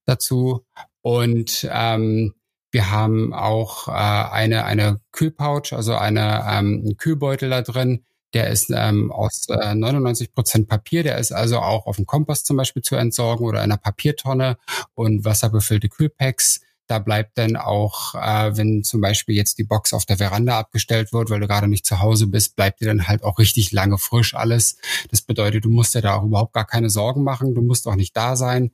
dazu. 0.04 0.66
Und 1.00 1.66
ähm, 1.72 2.34
Wir 2.72 2.90
haben 2.90 3.32
auch 3.32 3.88
äh, 3.88 3.92
eine, 3.92 4.66
eine 4.66 5.00
Kühlpouch, 5.12 5.72
also 5.72 5.94
eine 5.94 6.44
ähm, 6.46 6.94
Kühlbeutel 6.98 7.48
da 7.48 7.62
drin. 7.62 8.04
Der 8.34 8.50
ist 8.50 8.70
ähm, 8.74 9.10
aus 9.10 9.46
äh, 9.48 9.74
99 9.74 10.34
Prozent 10.34 10.68
Papier. 10.68 11.04
Der 11.04 11.16
ist 11.16 11.32
also 11.32 11.60
auch 11.60 11.86
auf 11.86 11.96
dem 11.96 12.04
Kompost 12.04 12.44
zum 12.44 12.58
Beispiel 12.58 12.82
zu 12.82 12.96
entsorgen 12.96 13.46
oder 13.46 13.62
einer 13.62 13.78
Papiertonne 13.78 14.58
und 14.92 15.24
wasserbefüllte 15.24 15.88
Kühlpacks. 15.88 16.60
Da 16.86 16.98
bleibt 16.98 17.36
dann 17.38 17.56
auch, 17.56 18.14
äh, 18.14 18.56
wenn 18.56 18.84
zum 18.84 19.00
Beispiel 19.00 19.34
jetzt 19.34 19.58
die 19.58 19.64
Box 19.64 19.92
auf 19.92 20.04
der 20.04 20.18
Veranda 20.18 20.58
abgestellt 20.58 21.12
wird, 21.12 21.30
weil 21.30 21.40
du 21.40 21.48
gerade 21.48 21.68
nicht 21.68 21.84
zu 21.84 22.00
Hause 22.00 22.26
bist, 22.26 22.56
bleibt 22.56 22.80
dir 22.80 22.86
dann 22.86 23.08
halt 23.08 23.24
auch 23.24 23.38
richtig 23.38 23.72
lange 23.72 23.98
frisch 23.98 24.34
alles. 24.34 24.76
Das 25.10 25.22
bedeutet, 25.22 25.64
du 25.64 25.70
musst 25.70 25.94
dir 25.94 26.02
da 26.02 26.14
auch 26.14 26.24
überhaupt 26.24 26.52
gar 26.52 26.66
keine 26.66 26.90
Sorgen 26.90 27.24
machen. 27.24 27.54
Du 27.54 27.62
musst 27.62 27.86
auch 27.88 27.96
nicht 27.96 28.16
da 28.16 28.36
sein, 28.36 28.70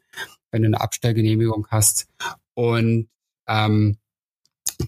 wenn 0.50 0.62
du 0.62 0.68
eine 0.68 0.80
Abstellgenehmigung 0.80 1.66
hast. 1.70 2.06
Und 2.54 3.08
ähm, 3.48 3.98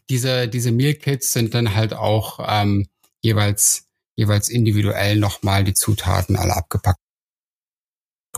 diese, 0.09 0.49
diese 0.49 0.73
Meal 0.73 0.95
Kits 0.95 1.33
sind 1.33 1.55
dann 1.55 1.75
halt 1.75 1.95
auch 1.95 2.41
ähm, 2.47 2.87
jeweils, 3.23 3.87
jeweils 4.17 4.49
individuell 4.49 5.17
nochmal 5.17 5.65
die 5.65 5.75
Zutaten 5.75 6.37
alle 6.37 6.57
abgepackt. 6.57 7.04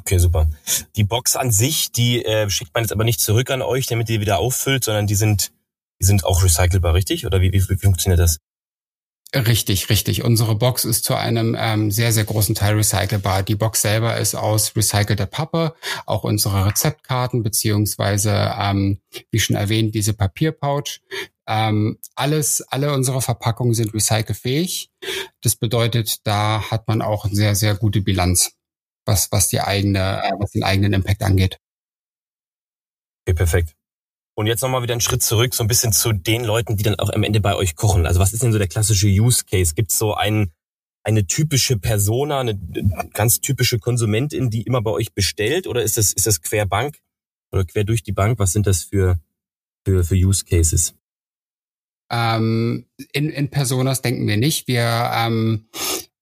Okay, 0.07 0.19
super. 0.19 0.47
Die 0.95 1.03
Box 1.03 1.35
an 1.35 1.51
sich, 1.51 1.91
die 1.91 2.25
äh, 2.25 2.49
schickt 2.49 2.73
man 2.73 2.85
jetzt 2.85 2.93
aber 2.93 3.03
nicht 3.03 3.19
zurück 3.19 3.51
an 3.51 3.61
euch, 3.61 3.87
damit 3.87 4.09
ihr 4.09 4.21
wieder 4.21 4.39
auffüllt, 4.39 4.85
sondern 4.85 5.09
die 5.09 5.17
sind, 5.17 5.51
die 6.01 6.07
sind 6.07 6.25
auch 6.25 6.45
recycelbar, 6.45 6.95
richtig? 6.95 7.27
Oder 7.27 7.41
wie, 7.41 7.53
wie, 7.53 7.69
wie 7.69 7.77
funktioniert 7.77 8.21
das? 8.21 8.39
Richtig, 9.35 9.91
richtig. 9.91 10.23
Unsere 10.23 10.55
Box 10.55 10.85
ist 10.85 11.05
zu 11.05 11.17
einem 11.17 11.57
ähm, 11.59 11.91
sehr, 11.91 12.13
sehr 12.13 12.23
großen 12.23 12.55
Teil 12.55 12.77
recycelbar. 12.77 13.43
Die 13.43 13.57
Box 13.57 13.83
selber 13.83 14.17
ist 14.17 14.37
aus 14.37 14.77
recycelter 14.77 15.27
Pappe. 15.27 15.75
Auch 16.07 16.23
unsere 16.23 16.67
Rezeptkarten 16.67 17.43
beziehungsweise, 17.43 18.55
ähm, 18.61 19.01
wie 19.33 19.41
schon 19.41 19.57
erwähnt, 19.57 19.97
diese 19.97 20.15
Papierpouch. 20.15 21.01
Ähm, 21.49 21.99
alles, 22.15 22.63
alle 22.69 22.93
unsere 22.93 23.21
Verpackungen 23.23 23.75
sind 23.75 23.93
recycelfähig. 23.93 24.89
Das 25.43 25.57
bedeutet, 25.57 26.25
da 26.25 26.71
hat 26.71 26.87
man 26.87 27.03
auch 27.03 27.25
eine 27.25 27.35
sehr, 27.35 27.57
sehr 27.57 27.75
gute 27.75 28.03
Bilanz 28.03 28.56
was, 29.07 29.31
was 29.33 29.49
die 29.49 29.61
eigene, 29.61 30.23
äh, 30.23 30.33
was 30.39 30.51
den 30.51 30.65
eigenen 30.65 30.93
Impact 30.93 31.23
angeht. 31.23 31.59
Okay, 33.27 33.35
perfekt. 33.35 33.75
Und 34.39 34.47
jetzt 34.47 34.61
nochmal 34.61 34.83
wieder 34.83 34.93
einen 34.93 35.01
Schritt 35.01 35.23
zurück, 35.23 35.55
so 35.55 35.65
ein 35.65 35.69
bisschen 35.69 35.93
zu 35.93 36.13
den 36.13 36.45
Leuten, 36.45 36.77
die 36.77 36.83
dann 36.83 36.97
auch 36.97 37.11
am 37.11 37.23
Ende 37.23 37.41
bei 37.41 37.57
euch 37.57 37.75
kochen. 37.75 38.07
Also 38.07 38.21
was 38.21 38.35
ist 38.35 38.43
denn 38.43 38.53
so 38.53 38.59
der 38.59 38.69
klassische 38.69 39.09
Use 39.09 39.45
Case? 39.45 39.75
Gibt 39.75 39.91
es 39.91 39.99
so 39.99 40.15
ein, 40.15 40.53
eine 41.03 41.27
typische 41.27 41.79
Persona, 41.79 42.41
eine 42.41 42.59
ganz 43.15 43.41
typische 43.41 43.79
Konsumentin, 43.79 44.51
die 44.51 44.63
immer 44.63 44.83
bei 44.83 44.91
euch 44.91 45.15
bestellt? 45.15 45.67
Oder 45.67 45.83
ist 45.83 45.97
das, 45.97 46.13
ist 46.13 46.27
das 46.27 46.43
quer 46.43 46.67
Bank 46.67 46.99
oder 47.51 47.65
quer 47.65 47.85
durch 47.85 48.03
die 48.03 48.13
Bank? 48.13 48.39
Was 48.39 48.53
sind 48.53 48.67
das 48.67 48.83
für, 48.83 49.19
für, 49.87 50.05
für 50.05 50.15
Use 50.15 50.45
Cases? 50.45 50.95
Ähm, 52.11 52.87
in, 53.13 53.31
in 53.31 53.49
Personas 53.49 54.03
denken 54.03 54.27
wir 54.29 54.37
nicht. 54.37 54.69
Wir, 54.69 55.11
ähm, 55.15 55.67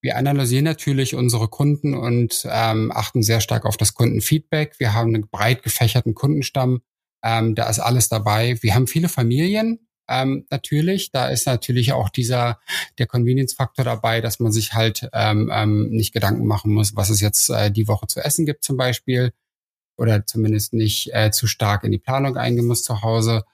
wir 0.05 0.19
analysieren 0.19 0.67
natürlich 0.67 1.15
unsere 1.15 1.49
Kunden 1.49 1.95
und 1.95 2.47
ähm, 2.51 2.93
achten 2.95 3.23
sehr 3.23 3.41
stark 3.41 3.65
auf 3.65 3.79
das 3.79 3.95
Kundenfeedback. 3.95 4.79
Wir 4.79 4.93
haben 4.93 5.15
einen 5.15 5.29
breit 5.29 5.63
gefächerten 5.63 6.15
Kundenstamm. 6.15 6.83
Ähm, 7.23 7.55
da 7.55 7.71
ist 7.71 7.79
alles 7.79 8.11
dabei. 8.11 8.59
Wir 8.61 8.75
haben 8.75 8.87
viele 8.87 9.09
Familien, 9.09 9.89
ähm, 10.07 10.47
natürlich. 10.51 11.11
Da 11.11 11.29
ist 11.29 11.47
natürlich 11.47 11.95
auch 11.95 12.11
dieser 12.11 12.61
der 12.99 13.07
Convenience-Faktor 13.07 13.83
dabei, 13.83 14.21
dass 14.21 14.41
man 14.41 14.53
sich 14.53 14.75
halt 14.75 15.09
ähm, 15.15 15.51
ähm, 15.51 15.89
nicht 15.89 16.13
Gedanken 16.13 16.47
machen 16.47 16.75
muss, 16.75 16.95
was 16.95 17.09
es 17.09 17.23
jetzt 17.23 17.49
äh, 17.49 17.71
die 17.71 17.89
Woche 17.89 18.07
zu 18.07 18.21
essen 18.23 18.45
gibt 18.45 18.63
zum 18.63 18.77
Beispiel 18.77 19.33
oder 19.97 20.27
zumindest 20.27 20.75
nicht 20.75 21.15
äh, 21.15 21.31
zu 21.31 21.47
stark 21.47 21.83
in 21.83 21.93
die 21.93 21.99
Planung 21.99 22.37
eingehen 22.37 22.67
muss 22.67 22.83
zu 22.83 23.01
Hause. 23.01 23.45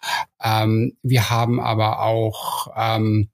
Ähm, 0.42 0.97
wir 1.02 1.30
haben 1.30 1.61
aber 1.61 2.02
auch 2.02 2.73
ähm, 2.76 3.30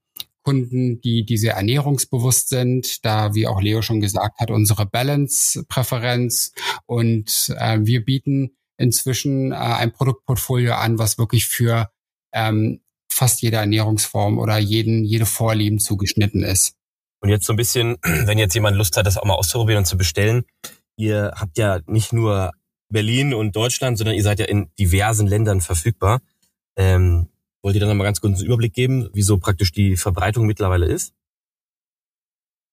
Kunden, 0.47 1.01
die, 1.01 1.27
die 1.27 1.39
sehr 1.39 1.55
ernährungsbewusst 1.55 2.51
sind, 2.51 3.05
da, 3.05 3.35
wie 3.35 3.49
auch 3.49 3.61
Leo 3.61 3.83
schon 3.83 4.01
gesagt 4.01 4.39
hat, 4.39 4.53
unsere 4.53 4.87
Balance-Präferenz. 4.87 6.53
Und 6.87 7.53
äh, 7.59 7.81
wir 7.83 8.05
bieten 8.05 8.53
inzwischen 8.77 9.51
äh, 9.51 9.57
ein 9.57 9.93
Produktportfolio 9.93 10.75
an, 10.75 11.01
was 11.01 11.19
wirklich 11.19 11.47
für 11.49 11.91
ähm, 12.33 12.81
fast 13.11 13.43
jede 13.43 13.57
Ernährungsform 13.57 14.39
oder 14.39 14.57
jeden, 14.59 15.05
jede 15.05 15.27
Vorlieben 15.27 15.81
zugeschnitten 15.81 16.45
ist. 16.45 16.77
Und 17.21 17.31
jetzt 17.31 17.47
so 17.47 17.53
ein 17.53 17.57
bisschen, 17.57 17.97
wenn 18.03 18.39
jetzt 18.39 18.55
jemand 18.55 18.77
Lust 18.77 18.97
hat, 18.97 19.05
das 19.05 19.17
auch 19.17 19.25
mal 19.25 19.35
auszuprobieren 19.35 19.79
und 19.79 19.87
zu 19.87 19.97
bestellen, 19.97 20.45
ihr 20.97 21.33
habt 21.35 21.59
ja 21.59 21.81
nicht 21.87 22.13
nur 22.13 22.53
Berlin 22.89 23.35
und 23.35 23.57
Deutschland, 23.57 23.99
sondern 23.99 24.15
ihr 24.15 24.23
seid 24.23 24.39
ja 24.39 24.47
in 24.47 24.71
diversen 24.79 25.27
Ländern 25.27 25.61
verfügbar. 25.61 26.21
Ähm, 26.77 27.31
Wollt 27.67 27.75
ihr 27.75 27.81
dann 27.81 27.89
nochmal 27.89 28.05
ganz 28.05 28.21
kurz 28.21 28.39
einen 28.39 28.47
Überblick 28.47 28.75
geben, 28.75 29.09
wieso 29.13 29.39
praktisch 29.39 29.73
die 29.73 29.97
Verbreitung 29.97 30.47
mittlerweile 30.47 30.87
ist? 30.87 31.16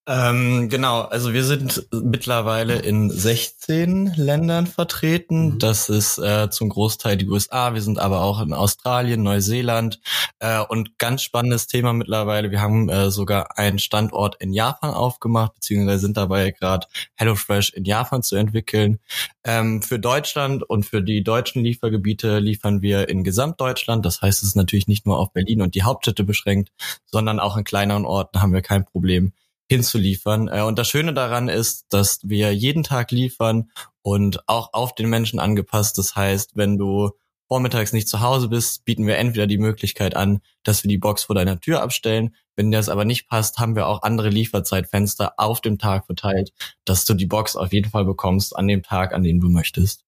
Ähm, 0.05 0.67
genau, 0.67 1.03
also 1.03 1.31
wir 1.31 1.45
sind 1.45 1.87
mittlerweile 1.93 2.79
in 2.79 3.09
16 3.09 4.13
Ländern 4.17 4.67
vertreten. 4.67 5.53
Mhm. 5.53 5.59
Das 5.59 5.87
ist 5.87 6.17
äh, 6.17 6.49
zum 6.49 6.67
Großteil 6.67 7.15
die 7.15 7.29
USA. 7.29 7.73
Wir 7.73 7.81
sind 7.81 7.99
aber 7.99 8.21
auch 8.21 8.41
in 8.41 8.51
Australien, 8.51 9.23
Neuseeland 9.23 10.01
äh, 10.39 10.59
und 10.59 10.97
ganz 10.97 11.23
spannendes 11.23 11.67
Thema 11.67 11.93
mittlerweile. 11.93 12.51
Wir 12.51 12.59
haben 12.59 12.89
äh, 12.89 13.11
sogar 13.11 13.57
einen 13.57 13.79
Standort 13.79 14.35
in 14.41 14.51
Japan 14.51 14.93
aufgemacht, 14.93 15.53
beziehungsweise 15.53 15.99
sind 15.99 16.17
dabei 16.17 16.51
gerade 16.51 16.85
HelloFresh 17.15 17.69
in 17.69 17.85
Japan 17.85 18.23
zu 18.23 18.35
entwickeln. 18.35 18.99
Ähm, 19.45 19.81
für 19.81 19.99
Deutschland 19.99 20.63
und 20.63 20.85
für 20.85 21.01
die 21.01 21.23
deutschen 21.23 21.63
Liefergebiete 21.63 22.39
liefern 22.39 22.81
wir 22.81 23.07
in 23.07 23.23
Gesamtdeutschland. 23.23 24.05
Das 24.05 24.21
heißt, 24.21 24.43
es 24.43 24.49
ist 24.49 24.55
natürlich 24.57 24.87
nicht 24.87 25.05
nur 25.05 25.17
auf 25.17 25.31
Berlin 25.31 25.61
und 25.61 25.75
die 25.75 25.83
Hauptstädte 25.83 26.25
beschränkt, 26.25 26.71
sondern 27.05 27.39
auch 27.39 27.55
in 27.55 27.63
kleineren 27.63 28.03
Orten 28.03 28.41
haben 28.41 28.51
wir 28.51 28.61
kein 28.61 28.83
Problem 28.83 29.31
hinzuliefern. 29.73 30.47
Äh, 30.47 30.61
und 30.61 30.77
das 30.77 30.87
Schöne 30.87 31.13
daran 31.13 31.49
ist, 31.49 31.85
dass 31.89 32.19
wir 32.23 32.53
jeden 32.53 32.83
Tag 32.83 33.11
liefern 33.11 33.71
und 34.01 34.47
auch 34.47 34.73
auf 34.73 34.95
den 34.95 35.09
Menschen 35.09 35.39
angepasst. 35.39 35.97
Das 35.97 36.15
heißt, 36.15 36.51
wenn 36.55 36.77
du 36.77 37.11
vormittags 37.47 37.93
nicht 37.93 38.07
zu 38.07 38.21
Hause 38.21 38.47
bist, 38.47 38.85
bieten 38.85 39.05
wir 39.05 39.17
entweder 39.17 39.47
die 39.47 39.57
Möglichkeit 39.57 40.15
an, 40.15 40.41
dass 40.63 40.83
wir 40.83 40.89
die 40.89 40.97
Box 40.97 41.25
vor 41.25 41.35
deiner 41.35 41.59
Tür 41.59 41.81
abstellen. 41.81 42.35
Wenn 42.55 42.71
das 42.71 42.89
aber 42.89 43.05
nicht 43.05 43.27
passt, 43.27 43.59
haben 43.59 43.75
wir 43.75 43.87
auch 43.87 44.03
andere 44.03 44.29
Lieferzeitfenster 44.29 45.33
auf 45.37 45.61
dem 45.61 45.77
Tag 45.77 46.05
verteilt, 46.05 46.51
dass 46.85 47.05
du 47.05 47.13
die 47.13 47.25
Box 47.25 47.55
auf 47.55 47.73
jeden 47.73 47.89
Fall 47.89 48.05
bekommst 48.05 48.55
an 48.55 48.67
dem 48.67 48.83
Tag, 48.83 49.13
an 49.13 49.23
dem 49.23 49.39
du 49.39 49.49
möchtest. 49.49 50.03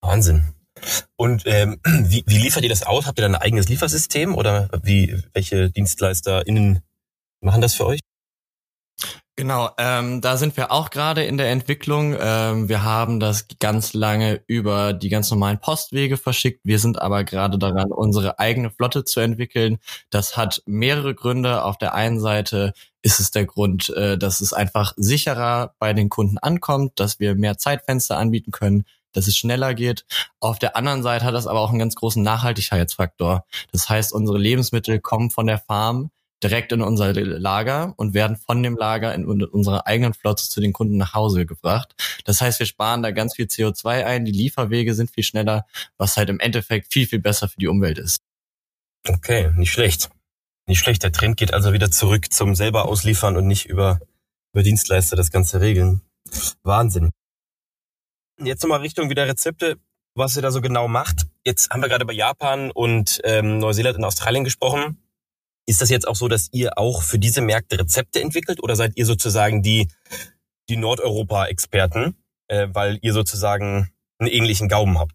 Wahnsinn. 0.00 0.54
Und 1.16 1.42
ähm, 1.46 1.80
wie, 1.84 2.24
wie 2.26 2.38
liefert 2.38 2.62
ihr 2.62 2.68
das 2.68 2.82
aus? 2.82 3.06
Habt 3.06 3.18
ihr 3.18 3.22
da 3.22 3.28
ein 3.28 3.34
eigenes 3.34 3.68
Liefersystem 3.68 4.34
oder 4.34 4.68
wie 4.82 5.22
welche 5.32 5.70
DienstleisterInnen 5.70 6.80
machen 7.40 7.60
das 7.60 7.74
für 7.74 7.86
euch? 7.86 8.00
Genau, 9.38 9.70
ähm, 9.78 10.20
da 10.20 10.36
sind 10.36 10.56
wir 10.56 10.72
auch 10.72 10.90
gerade 10.90 11.22
in 11.22 11.36
der 11.36 11.48
Entwicklung. 11.52 12.16
Ähm, 12.20 12.68
wir 12.68 12.82
haben 12.82 13.20
das 13.20 13.46
ganz 13.60 13.92
lange 13.94 14.42
über 14.48 14.92
die 14.92 15.10
ganz 15.10 15.30
normalen 15.30 15.60
Postwege 15.60 16.16
verschickt. 16.16 16.58
Wir 16.64 16.80
sind 16.80 17.00
aber 17.00 17.22
gerade 17.22 17.56
daran, 17.56 17.92
unsere 17.92 18.40
eigene 18.40 18.68
Flotte 18.72 19.04
zu 19.04 19.20
entwickeln. 19.20 19.78
Das 20.10 20.36
hat 20.36 20.60
mehrere 20.66 21.14
Gründe. 21.14 21.62
Auf 21.62 21.78
der 21.78 21.94
einen 21.94 22.18
Seite 22.18 22.72
ist 23.00 23.20
es 23.20 23.30
der 23.30 23.46
Grund, 23.46 23.90
äh, 23.90 24.18
dass 24.18 24.40
es 24.40 24.52
einfach 24.52 24.94
sicherer 24.96 25.72
bei 25.78 25.92
den 25.92 26.08
Kunden 26.08 26.38
ankommt, 26.38 26.98
dass 26.98 27.20
wir 27.20 27.36
mehr 27.36 27.58
Zeitfenster 27.58 28.18
anbieten 28.18 28.50
können, 28.50 28.86
dass 29.12 29.28
es 29.28 29.36
schneller 29.36 29.72
geht. 29.74 30.04
Auf 30.40 30.58
der 30.58 30.74
anderen 30.74 31.04
Seite 31.04 31.24
hat 31.24 31.34
das 31.34 31.46
aber 31.46 31.60
auch 31.60 31.70
einen 31.70 31.78
ganz 31.78 31.94
großen 31.94 32.24
Nachhaltigkeitsfaktor. 32.24 33.44
Das 33.70 33.88
heißt, 33.88 34.12
unsere 34.12 34.38
Lebensmittel 34.38 34.98
kommen 34.98 35.30
von 35.30 35.46
der 35.46 35.58
Farm 35.58 36.10
direkt 36.42 36.72
in 36.72 36.82
unser 36.82 37.12
Lager 37.12 37.94
und 37.96 38.14
werden 38.14 38.36
von 38.36 38.62
dem 38.62 38.76
Lager 38.76 39.14
in 39.14 39.26
unserer 39.26 39.86
eigenen 39.86 40.14
Flotte 40.14 40.44
zu 40.44 40.60
den 40.60 40.72
Kunden 40.72 40.96
nach 40.96 41.14
Hause 41.14 41.46
gebracht. 41.46 41.94
Das 42.24 42.40
heißt, 42.40 42.58
wir 42.58 42.66
sparen 42.66 43.02
da 43.02 43.10
ganz 43.10 43.34
viel 43.34 43.46
CO2 43.46 44.04
ein, 44.04 44.24
die 44.24 44.32
Lieferwege 44.32 44.94
sind 44.94 45.10
viel 45.10 45.24
schneller, 45.24 45.66
was 45.96 46.16
halt 46.16 46.30
im 46.30 46.40
Endeffekt 46.40 46.92
viel, 46.92 47.06
viel 47.06 47.18
besser 47.18 47.48
für 47.48 47.58
die 47.58 47.68
Umwelt 47.68 47.98
ist. 47.98 48.20
Okay, 49.08 49.50
nicht 49.56 49.72
schlecht. 49.72 50.10
Nicht 50.66 50.80
schlecht. 50.80 51.02
Der 51.02 51.12
Trend 51.12 51.36
geht 51.36 51.54
also 51.54 51.72
wieder 51.72 51.90
zurück 51.90 52.32
zum 52.32 52.54
selber 52.54 52.84
ausliefern 52.84 53.36
und 53.36 53.46
nicht 53.46 53.66
über, 53.66 54.00
über 54.52 54.62
Dienstleister 54.62 55.16
das 55.16 55.30
Ganze 55.30 55.60
regeln. 55.60 56.02
Wahnsinn. 56.62 57.10
Jetzt 58.40 58.62
nochmal 58.62 58.80
Richtung 58.80 59.10
wieder 59.10 59.26
Rezepte, 59.26 59.78
was 60.14 60.36
ihr 60.36 60.42
da 60.42 60.50
so 60.50 60.60
genau 60.60 60.86
macht. 60.86 61.26
Jetzt 61.44 61.70
haben 61.70 61.80
wir 61.80 61.88
gerade 61.88 62.04
über 62.04 62.12
Japan 62.12 62.70
und 62.70 63.20
ähm, 63.24 63.58
Neuseeland 63.58 63.96
und 63.96 64.04
Australien 64.04 64.44
gesprochen. 64.44 64.98
Ist 65.68 65.82
das 65.82 65.90
jetzt 65.90 66.08
auch 66.08 66.16
so, 66.16 66.28
dass 66.28 66.48
ihr 66.52 66.78
auch 66.78 67.02
für 67.02 67.18
diese 67.18 67.42
Märkte 67.42 67.78
Rezepte 67.78 68.22
entwickelt 68.22 68.62
oder 68.62 68.74
seid 68.74 68.92
ihr 68.96 69.04
sozusagen 69.04 69.62
die, 69.62 69.88
die 70.70 70.78
Nordeuropa-Experten, 70.78 72.16
äh, 72.46 72.68
weil 72.72 72.98
ihr 73.02 73.12
sozusagen 73.12 73.90
einen 74.18 74.30
ähnlichen 74.30 74.70
Gaumen 74.70 74.98
habt? 74.98 75.12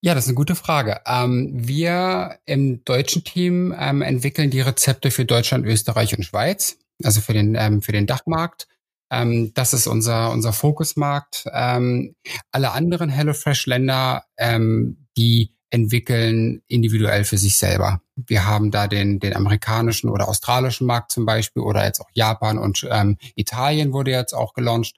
Ja, 0.00 0.14
das 0.14 0.24
ist 0.24 0.28
eine 0.28 0.36
gute 0.36 0.54
Frage. 0.54 1.00
Ähm, 1.06 1.50
wir 1.54 2.38
im 2.44 2.84
deutschen 2.84 3.24
Team 3.24 3.74
ähm, 3.76 4.00
entwickeln 4.00 4.52
die 4.52 4.60
Rezepte 4.60 5.10
für 5.10 5.24
Deutschland, 5.24 5.66
Österreich 5.66 6.16
und 6.16 6.22
Schweiz, 6.22 6.78
also 7.02 7.20
für 7.20 7.32
den, 7.32 7.56
ähm, 7.56 7.82
für 7.82 7.90
den 7.90 8.06
Dachmarkt. 8.06 8.68
Ähm, 9.10 9.54
das 9.54 9.74
ist 9.74 9.88
unser, 9.88 10.30
unser 10.30 10.52
Fokusmarkt. 10.52 11.46
Ähm, 11.52 12.14
alle 12.52 12.70
anderen 12.70 13.10
HelloFresh-Länder, 13.10 14.24
ähm, 14.38 15.08
die 15.16 15.56
entwickeln 15.72 16.62
individuell 16.68 17.24
für 17.24 17.38
sich 17.38 17.56
selber. 17.56 18.02
Wir 18.14 18.46
haben 18.46 18.70
da 18.70 18.86
den, 18.86 19.20
den 19.20 19.34
amerikanischen 19.34 20.10
oder 20.10 20.28
australischen 20.28 20.86
Markt 20.86 21.12
zum 21.12 21.24
Beispiel 21.24 21.62
oder 21.62 21.82
jetzt 21.82 22.00
auch 22.00 22.10
Japan 22.12 22.58
und 22.58 22.86
ähm, 22.90 23.16
Italien 23.36 23.94
wurde 23.94 24.10
jetzt 24.10 24.34
auch 24.34 24.52
gelauncht. 24.52 24.96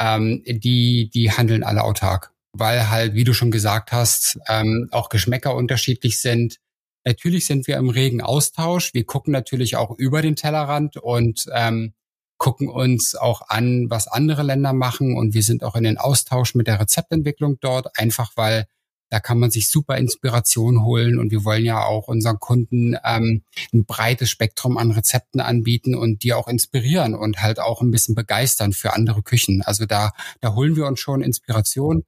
Ähm, 0.00 0.42
die, 0.44 1.08
die 1.08 1.30
handeln 1.30 1.62
alle 1.62 1.84
autark, 1.84 2.32
weil 2.52 2.90
halt, 2.90 3.14
wie 3.14 3.22
du 3.22 3.32
schon 3.32 3.52
gesagt 3.52 3.92
hast, 3.92 4.40
ähm, 4.48 4.88
auch 4.90 5.08
Geschmäcker 5.08 5.54
unterschiedlich 5.54 6.20
sind. 6.20 6.56
Natürlich 7.04 7.46
sind 7.46 7.68
wir 7.68 7.76
im 7.76 7.88
regen 7.88 8.22
Austausch. 8.22 8.94
Wir 8.94 9.04
gucken 9.04 9.32
natürlich 9.32 9.76
auch 9.76 9.96
über 9.96 10.20
den 10.20 10.34
Tellerrand 10.34 10.96
und 10.96 11.46
ähm, 11.54 11.94
gucken 12.38 12.68
uns 12.68 13.14
auch 13.14 13.42
an, 13.48 13.88
was 13.88 14.08
andere 14.08 14.42
Länder 14.42 14.72
machen 14.72 15.16
und 15.16 15.32
wir 15.32 15.44
sind 15.44 15.62
auch 15.62 15.76
in 15.76 15.84
den 15.84 15.98
Austausch 15.98 16.56
mit 16.56 16.66
der 16.66 16.80
Rezeptentwicklung 16.80 17.58
dort, 17.60 17.96
einfach 17.96 18.32
weil 18.34 18.66
da 19.12 19.20
kann 19.20 19.38
man 19.38 19.50
sich 19.50 19.68
super 19.68 19.98
Inspiration 19.98 20.84
holen 20.84 21.18
und 21.18 21.30
wir 21.30 21.44
wollen 21.44 21.66
ja 21.66 21.84
auch 21.84 22.08
unseren 22.08 22.38
Kunden 22.40 22.96
ähm, 23.04 23.42
ein 23.74 23.84
breites 23.84 24.30
Spektrum 24.30 24.78
an 24.78 24.90
Rezepten 24.90 25.42
anbieten 25.42 25.94
und 25.94 26.22
die 26.22 26.32
auch 26.32 26.48
inspirieren 26.48 27.14
und 27.14 27.42
halt 27.42 27.60
auch 27.60 27.82
ein 27.82 27.90
bisschen 27.90 28.14
begeistern 28.14 28.72
für 28.72 28.94
andere 28.94 29.22
Küchen. 29.22 29.60
Also 29.60 29.84
da, 29.84 30.12
da 30.40 30.54
holen 30.54 30.76
wir 30.76 30.86
uns 30.86 30.98
schon 30.98 31.20
Inspiration. 31.20 32.04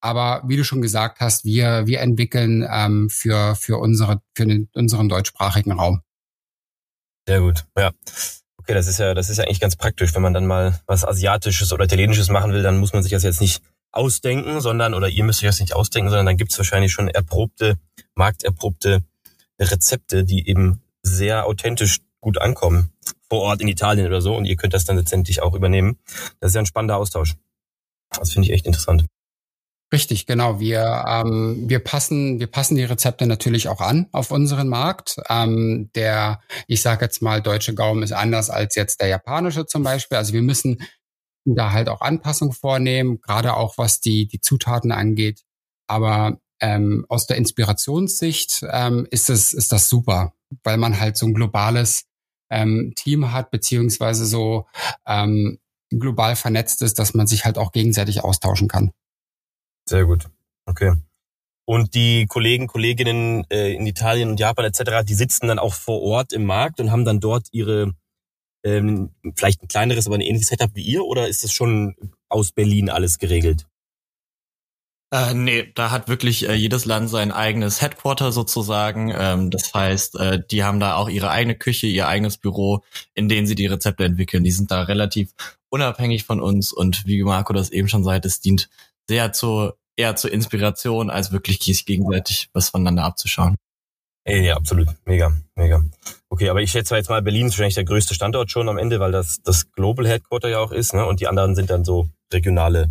Aber 0.00 0.42
wie 0.46 0.56
du 0.56 0.64
schon 0.64 0.80
gesagt 0.80 1.20
hast, 1.20 1.44
wir, 1.44 1.86
wir 1.86 2.00
entwickeln 2.00 2.66
ähm, 2.72 3.10
für, 3.10 3.54
für, 3.54 3.76
unsere, 3.76 4.22
für 4.34 4.46
den, 4.46 4.70
unseren 4.72 5.10
deutschsprachigen 5.10 5.72
Raum. 5.72 6.00
Sehr 7.28 7.40
gut, 7.40 7.66
ja. 7.76 7.90
Okay, 8.56 8.72
das 8.72 8.86
ist 8.86 8.98
ja, 8.98 9.12
das 9.12 9.28
ist 9.28 9.36
ja 9.36 9.44
eigentlich 9.44 9.60
ganz 9.60 9.76
praktisch. 9.76 10.14
Wenn 10.14 10.22
man 10.22 10.32
dann 10.32 10.46
mal 10.46 10.80
was 10.86 11.04
Asiatisches 11.04 11.70
oder 11.74 11.84
Italienisches 11.84 12.30
machen 12.30 12.54
will, 12.54 12.62
dann 12.62 12.78
muss 12.78 12.94
man 12.94 13.02
sich 13.02 13.12
das 13.12 13.24
jetzt 13.24 13.42
nicht 13.42 13.62
ausdenken, 13.92 14.60
sondern, 14.60 14.94
oder 14.94 15.08
ihr 15.08 15.24
müsst 15.24 15.40
euch 15.42 15.48
das 15.48 15.60
nicht 15.60 15.74
ausdenken, 15.74 16.10
sondern 16.10 16.26
dann 16.26 16.36
gibt's 16.36 16.58
wahrscheinlich 16.58 16.92
schon 16.92 17.08
erprobte, 17.08 17.78
markterprobte 18.14 19.02
Rezepte, 19.60 20.24
die 20.24 20.48
eben 20.48 20.82
sehr 21.02 21.46
authentisch 21.46 21.98
gut 22.20 22.38
ankommen 22.38 22.92
vor 23.28 23.40
Ort 23.42 23.60
in 23.60 23.68
Italien 23.68 24.06
oder 24.06 24.20
so 24.20 24.36
und 24.36 24.44
ihr 24.44 24.56
könnt 24.56 24.74
das 24.74 24.84
dann 24.84 24.96
letztendlich 24.96 25.42
auch 25.42 25.54
übernehmen. 25.54 25.98
Das 26.40 26.50
ist 26.50 26.54
ja 26.54 26.62
ein 26.62 26.66
spannender 26.66 26.96
Austausch. 26.96 27.34
Das 28.18 28.32
finde 28.32 28.48
ich 28.48 28.54
echt 28.54 28.66
interessant. 28.66 29.04
Richtig, 29.92 30.26
genau. 30.26 30.60
Wir, 30.60 31.04
ähm, 31.08 31.64
wir, 31.68 31.80
passen, 31.80 32.38
wir 32.38 32.46
passen 32.46 32.76
die 32.76 32.84
Rezepte 32.84 33.26
natürlich 33.26 33.68
auch 33.68 33.80
an 33.80 34.06
auf 34.12 34.30
unseren 34.30 34.68
Markt. 34.68 35.16
Ähm, 35.28 35.90
der, 35.96 36.40
ich 36.68 36.80
sage 36.80 37.04
jetzt 37.04 37.22
mal, 37.22 37.42
deutsche 37.42 37.74
Gaumen 37.74 38.04
ist 38.04 38.12
anders 38.12 38.50
als 38.50 38.76
jetzt 38.76 39.00
der 39.00 39.08
japanische 39.08 39.66
zum 39.66 39.82
Beispiel. 39.82 40.16
Also 40.18 40.32
wir 40.32 40.42
müssen 40.42 40.78
da 41.44 41.72
halt 41.72 41.88
auch 41.88 42.00
Anpassungen 42.00 42.54
vornehmen, 42.54 43.20
gerade 43.20 43.54
auch 43.54 43.78
was 43.78 44.00
die, 44.00 44.26
die 44.26 44.40
Zutaten 44.40 44.92
angeht. 44.92 45.42
Aber 45.86 46.38
ähm, 46.60 47.06
aus 47.08 47.26
der 47.26 47.36
Inspirationssicht 47.36 48.64
ähm, 48.70 49.06
ist, 49.10 49.30
es, 49.30 49.52
ist 49.52 49.72
das 49.72 49.88
super, 49.88 50.34
weil 50.62 50.76
man 50.76 51.00
halt 51.00 51.16
so 51.16 51.26
ein 51.26 51.34
globales 51.34 52.04
ähm, 52.50 52.92
Team 52.96 53.32
hat, 53.32 53.50
beziehungsweise 53.50 54.26
so 54.26 54.66
ähm, 55.06 55.58
global 55.90 56.36
vernetzt 56.36 56.82
ist, 56.82 56.98
dass 56.98 57.14
man 57.14 57.26
sich 57.26 57.44
halt 57.44 57.58
auch 57.58 57.72
gegenseitig 57.72 58.22
austauschen 58.22 58.68
kann. 58.68 58.92
Sehr 59.88 60.04
gut. 60.04 60.28
Okay. 60.66 60.94
Und 61.64 61.94
die 61.94 62.26
Kollegen, 62.26 62.66
Kolleginnen 62.66 63.44
äh, 63.50 63.74
in 63.74 63.86
Italien 63.86 64.28
und 64.30 64.40
Japan 64.40 64.64
etc., 64.64 65.04
die 65.04 65.14
sitzen 65.14 65.48
dann 65.48 65.58
auch 65.58 65.74
vor 65.74 66.02
Ort 66.02 66.32
im 66.32 66.44
Markt 66.44 66.80
und 66.80 66.90
haben 66.90 67.04
dann 67.04 67.20
dort 67.20 67.48
ihre 67.52 67.92
ähm, 68.64 69.10
vielleicht 69.34 69.62
ein 69.62 69.68
kleineres, 69.68 70.06
aber 70.06 70.16
ein 70.16 70.20
ähnliches 70.20 70.48
Setup 70.48 70.70
wie 70.74 70.82
ihr 70.82 71.04
oder 71.04 71.28
ist 71.28 71.44
das 71.44 71.52
schon 71.52 71.96
aus 72.28 72.52
Berlin 72.52 72.90
alles 72.90 73.18
geregelt? 73.18 73.66
Äh, 75.12 75.34
nee, 75.34 75.72
da 75.74 75.90
hat 75.90 76.08
wirklich 76.08 76.48
äh, 76.48 76.54
jedes 76.54 76.84
Land 76.84 77.10
sein 77.10 77.32
eigenes 77.32 77.82
Headquarter 77.82 78.30
sozusagen. 78.30 79.12
Ähm, 79.12 79.50
das 79.50 79.74
heißt, 79.74 80.14
äh, 80.20 80.40
die 80.48 80.62
haben 80.62 80.78
da 80.78 80.94
auch 80.94 81.08
ihre 81.08 81.30
eigene 81.30 81.56
Küche, 81.56 81.88
ihr 81.88 82.06
eigenes 82.06 82.36
Büro, 82.36 82.84
in 83.14 83.28
denen 83.28 83.48
sie 83.48 83.56
die 83.56 83.66
Rezepte 83.66 84.04
entwickeln. 84.04 84.44
Die 84.44 84.52
sind 84.52 84.70
da 84.70 84.82
relativ 84.82 85.32
unabhängig 85.68 86.24
von 86.24 86.40
uns 86.40 86.72
und 86.72 87.06
wie 87.06 87.22
Marco 87.24 87.52
das 87.52 87.70
eben 87.70 87.88
schon 87.88 88.04
sagt, 88.04 88.24
es 88.24 88.40
dient 88.40 88.70
sehr 89.08 89.32
zu 89.32 89.72
eher 89.96 90.14
zur 90.14 90.32
Inspiration, 90.32 91.10
als 91.10 91.32
wirklich 91.32 91.58
gegenseitig 91.84 92.48
was 92.52 92.70
voneinander 92.70 93.04
abzuschauen. 93.04 93.56
Ja, 94.26 94.56
absolut. 94.56 94.88
Mega, 95.04 95.32
mega. 95.56 95.82
Okay, 96.32 96.48
aber 96.48 96.62
ich 96.62 96.70
schätze 96.70 96.94
jetzt 96.94 97.10
mal, 97.10 97.22
Berlin 97.22 97.46
ist 97.46 97.54
wahrscheinlich 97.54 97.74
der 97.74 97.84
größte 97.84 98.14
Standort 98.14 98.52
schon 98.52 98.68
am 98.68 98.78
Ende, 98.78 99.00
weil 99.00 99.10
das 99.10 99.42
das 99.42 99.72
Global 99.72 100.06
Headquarter 100.06 100.48
ja 100.48 100.60
auch 100.60 100.70
ist, 100.70 100.94
ne? 100.94 101.04
Und 101.04 101.20
die 101.20 101.26
anderen 101.26 101.56
sind 101.56 101.70
dann 101.70 101.84
so 101.84 102.08
regionale 102.32 102.90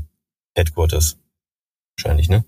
Headquarters. 0.56 1.18
Wahrscheinlich, 1.98 2.30
ne? 2.30 2.44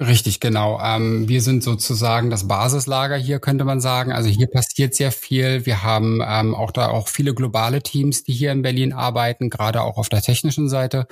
Richtig, 0.00 0.40
genau. 0.40 0.80
Ähm, 0.80 1.28
wir 1.28 1.40
sind 1.40 1.62
sozusagen 1.62 2.30
das 2.30 2.46
Basislager 2.46 3.16
hier, 3.16 3.40
könnte 3.40 3.64
man 3.64 3.80
sagen. 3.80 4.12
Also 4.12 4.28
hier 4.28 4.48
passiert 4.48 4.94
sehr 4.94 5.10
viel. 5.10 5.66
Wir 5.66 5.82
haben 5.82 6.20
ähm, 6.24 6.54
auch 6.54 6.70
da 6.72 6.88
auch 6.88 7.08
viele 7.08 7.34
globale 7.34 7.82
Teams, 7.82 8.22
die 8.22 8.32
hier 8.32 8.52
in 8.52 8.62
Berlin 8.62 8.92
arbeiten, 8.92 9.50
gerade 9.50 9.82
auch 9.82 9.98
auf 9.98 10.08
der 10.08 10.22
technischen 10.22 10.68
Seite. 10.68 11.06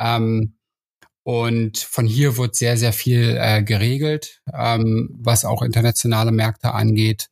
Ähm, 0.00 0.54
und 1.22 1.78
von 1.78 2.06
hier 2.06 2.36
wird 2.38 2.56
sehr, 2.56 2.76
sehr 2.76 2.92
viel 2.92 3.36
äh, 3.38 3.62
geregelt, 3.62 4.40
ähm, 4.52 5.10
was 5.12 5.44
auch 5.44 5.62
internationale 5.62 6.32
Märkte 6.32 6.72
angeht. 6.72 7.28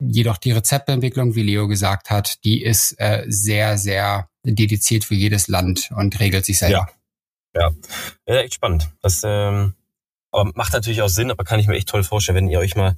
Jedoch 0.00 0.36
die 0.36 0.52
Rezeptentwicklung, 0.52 1.34
wie 1.34 1.42
Leo 1.42 1.66
gesagt 1.66 2.10
hat, 2.10 2.44
die 2.44 2.62
ist 2.62 2.92
äh, 2.98 3.24
sehr, 3.26 3.78
sehr 3.78 4.28
dediziert 4.44 5.04
für 5.04 5.14
jedes 5.14 5.48
Land 5.48 5.90
und 5.96 6.20
regelt 6.20 6.44
sich 6.44 6.58
selber. 6.58 6.88
Ja, 7.54 7.60
ja. 7.60 8.34
ja 8.34 8.40
echt 8.42 8.54
spannend. 8.54 8.90
Das 9.02 9.22
ähm, 9.24 9.74
aber 10.30 10.52
macht 10.54 10.72
natürlich 10.72 11.02
auch 11.02 11.08
Sinn, 11.08 11.30
aber 11.30 11.44
kann 11.44 11.58
ich 11.58 11.66
mir 11.66 11.76
echt 11.76 11.88
toll 11.88 12.04
vorstellen, 12.04 12.36
wenn 12.36 12.48
ihr 12.48 12.60
euch 12.60 12.76
mal 12.76 12.96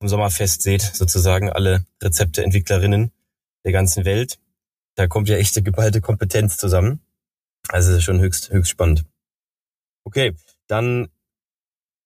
im 0.00 0.08
Sommerfest 0.08 0.62
seht, 0.62 0.82
sozusagen 0.82 1.50
alle 1.50 1.86
Rezepteentwicklerinnen 2.02 3.12
der 3.64 3.72
ganzen 3.72 4.04
Welt. 4.04 4.38
Da 4.96 5.06
kommt 5.06 5.28
ja 5.28 5.36
echte 5.36 5.62
geballte 5.62 6.00
Kompetenz 6.00 6.56
zusammen. 6.56 7.00
Also 7.68 8.00
schon 8.00 8.20
höchst, 8.20 8.50
höchst 8.50 8.70
spannend. 8.70 9.04
Okay, 10.04 10.34
dann 10.66 11.08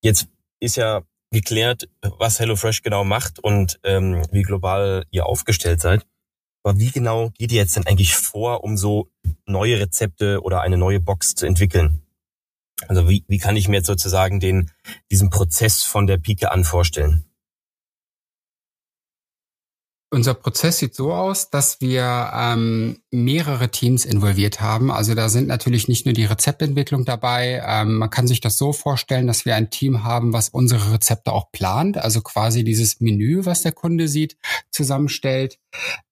jetzt 0.02 0.28
ist 0.60 0.76
ja 0.76 1.02
geklärt, 1.36 1.88
was 2.00 2.40
HelloFresh 2.40 2.82
genau 2.82 3.04
macht 3.04 3.38
und 3.38 3.78
ähm, 3.84 4.22
wie 4.32 4.42
global 4.42 5.04
ihr 5.10 5.26
aufgestellt 5.26 5.82
seid. 5.82 6.06
Aber 6.62 6.78
wie 6.78 6.90
genau 6.90 7.30
geht 7.36 7.52
ihr 7.52 7.58
jetzt 7.58 7.76
denn 7.76 7.86
eigentlich 7.86 8.16
vor, 8.16 8.64
um 8.64 8.78
so 8.78 9.10
neue 9.44 9.78
Rezepte 9.78 10.40
oder 10.42 10.62
eine 10.62 10.78
neue 10.78 10.98
Box 10.98 11.34
zu 11.34 11.46
entwickeln? 11.46 12.00
Also 12.88 13.08
wie, 13.08 13.24
wie 13.28 13.38
kann 13.38 13.56
ich 13.56 13.68
mir 13.68 13.76
jetzt 13.76 13.86
sozusagen 13.86 14.40
den, 14.40 14.70
diesen 15.10 15.28
Prozess 15.28 15.82
von 15.82 16.06
der 16.06 16.16
Pike 16.16 16.50
an 16.50 16.64
vorstellen? 16.64 17.24
Unser 20.10 20.34
Prozess 20.34 20.78
sieht 20.78 20.94
so 20.94 21.12
aus, 21.12 21.50
dass 21.50 21.80
wir 21.80 22.30
ähm, 22.32 23.02
mehrere 23.10 23.70
Teams 23.70 24.04
involviert 24.04 24.60
haben. 24.60 24.92
Also 24.92 25.14
da 25.14 25.28
sind 25.28 25.48
natürlich 25.48 25.88
nicht 25.88 26.06
nur 26.06 26.12
die 26.12 26.24
Rezeptentwicklung 26.24 27.04
dabei. 27.04 27.60
Ähm, 27.66 27.98
man 27.98 28.08
kann 28.08 28.28
sich 28.28 28.40
das 28.40 28.56
so 28.56 28.72
vorstellen, 28.72 29.26
dass 29.26 29.44
wir 29.44 29.56
ein 29.56 29.68
Team 29.68 30.04
haben, 30.04 30.32
was 30.32 30.48
unsere 30.48 30.92
Rezepte 30.92 31.32
auch 31.32 31.50
plant, 31.50 31.98
also 31.98 32.20
quasi 32.20 32.62
dieses 32.62 33.00
Menü, 33.00 33.46
was 33.46 33.62
der 33.62 33.72
Kunde 33.72 34.06
sieht, 34.06 34.36
zusammenstellt. 34.70 35.58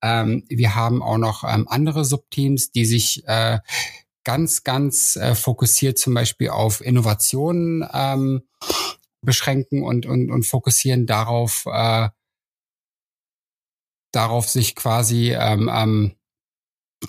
Ähm, 0.03 0.45
wir 0.49 0.75
haben 0.75 1.01
auch 1.01 1.19
noch 1.19 1.45
ähm, 1.45 1.69
andere 1.69 2.05
Subteams, 2.05 2.73
die 2.73 2.87
sich 2.87 3.23
äh, 3.29 3.61
ganz, 4.25 4.65
ganz 4.65 5.15
äh, 5.15 5.37
fokussiert 5.37 5.99
zum 5.99 6.15
Beispiel 6.15 6.49
auf 6.49 6.81
Innovationen 6.81 7.89
ähm, 7.93 8.43
beschränken 9.23 9.85
und, 9.85 10.05
und, 10.05 10.33
und 10.33 10.45
fokussieren 10.45 11.07
darauf, 11.07 11.65
äh, 11.67 12.09
darauf 14.15 14.49
sich 14.49 14.75
quasi 14.75 15.33
ähm, 15.33 15.71
ähm, 15.73 16.15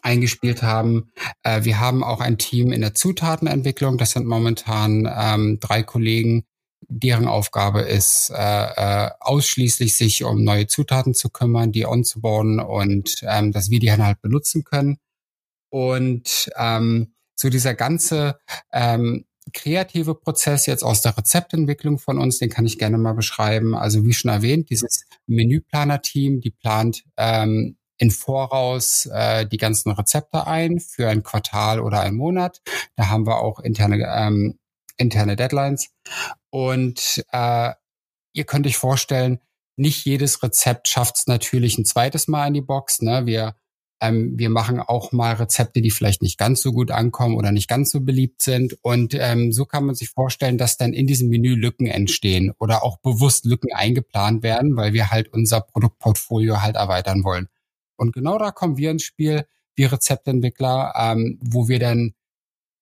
eingespielt 0.01 0.63
haben. 0.63 1.11
Äh, 1.43 1.63
wir 1.63 1.79
haben 1.79 2.03
auch 2.03 2.19
ein 2.19 2.37
Team 2.37 2.71
in 2.71 2.81
der 2.81 2.93
Zutatenentwicklung. 2.93 3.97
Das 3.97 4.11
sind 4.11 4.25
momentan 4.25 5.11
ähm, 5.11 5.59
drei 5.59 5.83
Kollegen, 5.83 6.45
deren 6.87 7.27
Aufgabe 7.27 7.81
ist, 7.81 8.29
äh, 8.29 9.05
äh, 9.05 9.11
ausschließlich 9.19 9.95
sich 9.95 10.23
um 10.23 10.43
neue 10.43 10.67
Zutaten 10.67 11.13
zu 11.13 11.29
kümmern, 11.29 11.71
die 11.71 11.85
onzubauen 11.85 12.59
und 12.59 13.17
ähm, 13.23 13.51
dass 13.51 13.69
wir 13.69 13.79
die 13.79 13.87
dann 13.87 14.05
halt 14.05 14.21
benutzen 14.21 14.63
können. 14.63 14.97
Und 15.69 16.49
ähm, 16.57 17.13
so 17.35 17.49
dieser 17.49 17.73
ganze 17.73 18.39
ähm, 18.71 19.25
kreative 19.53 20.15
Prozess 20.15 20.65
jetzt 20.65 20.83
aus 20.83 21.01
der 21.01 21.17
Rezeptentwicklung 21.17 21.99
von 21.99 22.19
uns, 22.19 22.39
den 22.39 22.49
kann 22.49 22.65
ich 22.65 22.79
gerne 22.79 22.97
mal 22.97 23.13
beschreiben. 23.13 23.75
Also 23.75 24.03
wie 24.05 24.13
schon 24.13 24.31
erwähnt, 24.31 24.69
dieses 24.69 25.05
Menüplaner-Team, 25.27 26.41
die 26.41 26.51
plant 26.51 27.03
ähm, 27.17 27.77
in 27.97 28.11
Voraus 28.11 29.05
äh, 29.05 29.45
die 29.45 29.57
ganzen 29.57 29.91
Rezepte 29.91 30.47
ein 30.47 30.79
für 30.79 31.07
ein 31.07 31.23
Quartal 31.23 31.79
oder 31.79 32.01
einen 32.01 32.17
Monat. 32.17 32.61
Da 32.95 33.09
haben 33.09 33.25
wir 33.25 33.37
auch 33.37 33.59
interne 33.59 34.05
ähm, 34.13 34.59
interne 34.97 35.35
Deadlines. 35.35 35.89
Und 36.49 37.23
äh, 37.31 37.71
ihr 38.33 38.43
könnt 38.45 38.65
euch 38.67 38.77
vorstellen, 38.77 39.39
nicht 39.77 40.05
jedes 40.05 40.41
Rezept 40.41 40.87
schafft 40.87 41.17
es 41.17 41.27
natürlich 41.27 41.77
ein 41.77 41.85
zweites 41.85 42.27
Mal 42.27 42.47
in 42.47 42.53
die 42.53 42.61
Box. 42.61 43.01
Ne? 43.01 43.25
Wir 43.25 43.55
Ähm, 44.01 44.33
wir 44.37 44.49
machen 44.49 44.79
auch 44.79 45.11
mal 45.11 45.33
Rezepte, 45.33 45.81
die 45.81 45.91
vielleicht 45.91 46.21
nicht 46.21 46.37
ganz 46.37 46.61
so 46.61 46.71
gut 46.73 46.91
ankommen 46.91 47.35
oder 47.35 47.51
nicht 47.51 47.67
ganz 47.67 47.91
so 47.91 48.01
beliebt 48.01 48.41
sind. 48.41 48.77
Und 48.81 49.13
ähm, 49.13 49.51
so 49.51 49.65
kann 49.65 49.85
man 49.85 49.95
sich 49.95 50.09
vorstellen, 50.09 50.57
dass 50.57 50.77
dann 50.77 50.93
in 50.93 51.07
diesem 51.07 51.29
Menü 51.29 51.55
Lücken 51.55 51.87
entstehen 51.87 52.53
oder 52.59 52.83
auch 52.83 52.97
bewusst 52.97 53.45
Lücken 53.45 53.73
eingeplant 53.73 54.43
werden, 54.43 54.75
weil 54.75 54.93
wir 54.93 55.11
halt 55.11 55.31
unser 55.31 55.61
Produktportfolio 55.61 56.61
halt 56.61 56.75
erweitern 56.75 57.23
wollen. 57.23 57.47
Und 57.95 58.13
genau 58.13 58.37
da 58.37 58.51
kommen 58.51 58.77
wir 58.77 58.91
ins 58.91 59.03
Spiel, 59.03 59.45
wir 59.75 59.91
Rezeptentwickler, 59.91 60.93
ähm, 60.97 61.39
wo 61.41 61.67
wir 61.67 61.79
dann 61.79 62.13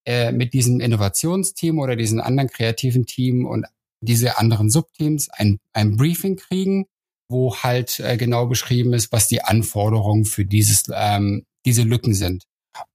äh, 0.06 0.32
mit 0.32 0.54
diesem 0.54 0.80
Innovationsteam 0.80 1.80
oder 1.80 1.96
diesen 1.96 2.20
anderen 2.20 2.50
kreativen 2.50 3.06
Team 3.06 3.46
und 3.46 3.66
diese 4.02 4.38
anderen 4.38 4.70
Subteams 4.70 5.30
ein, 5.30 5.60
ein 5.72 5.96
Briefing 5.96 6.36
kriegen, 6.36 6.86
wo 7.30 7.56
halt 7.56 8.00
äh, 8.00 8.18
genau 8.18 8.46
beschrieben 8.48 8.94
ist, 8.94 9.12
was 9.12 9.28
die 9.28 9.44
Anforderungen 9.44 10.26
für 10.26 10.46
dieses, 10.46 10.84
ähm, 10.94 11.46
diese 11.66 11.84
Lücken 11.84 12.14
sind. 12.14 12.44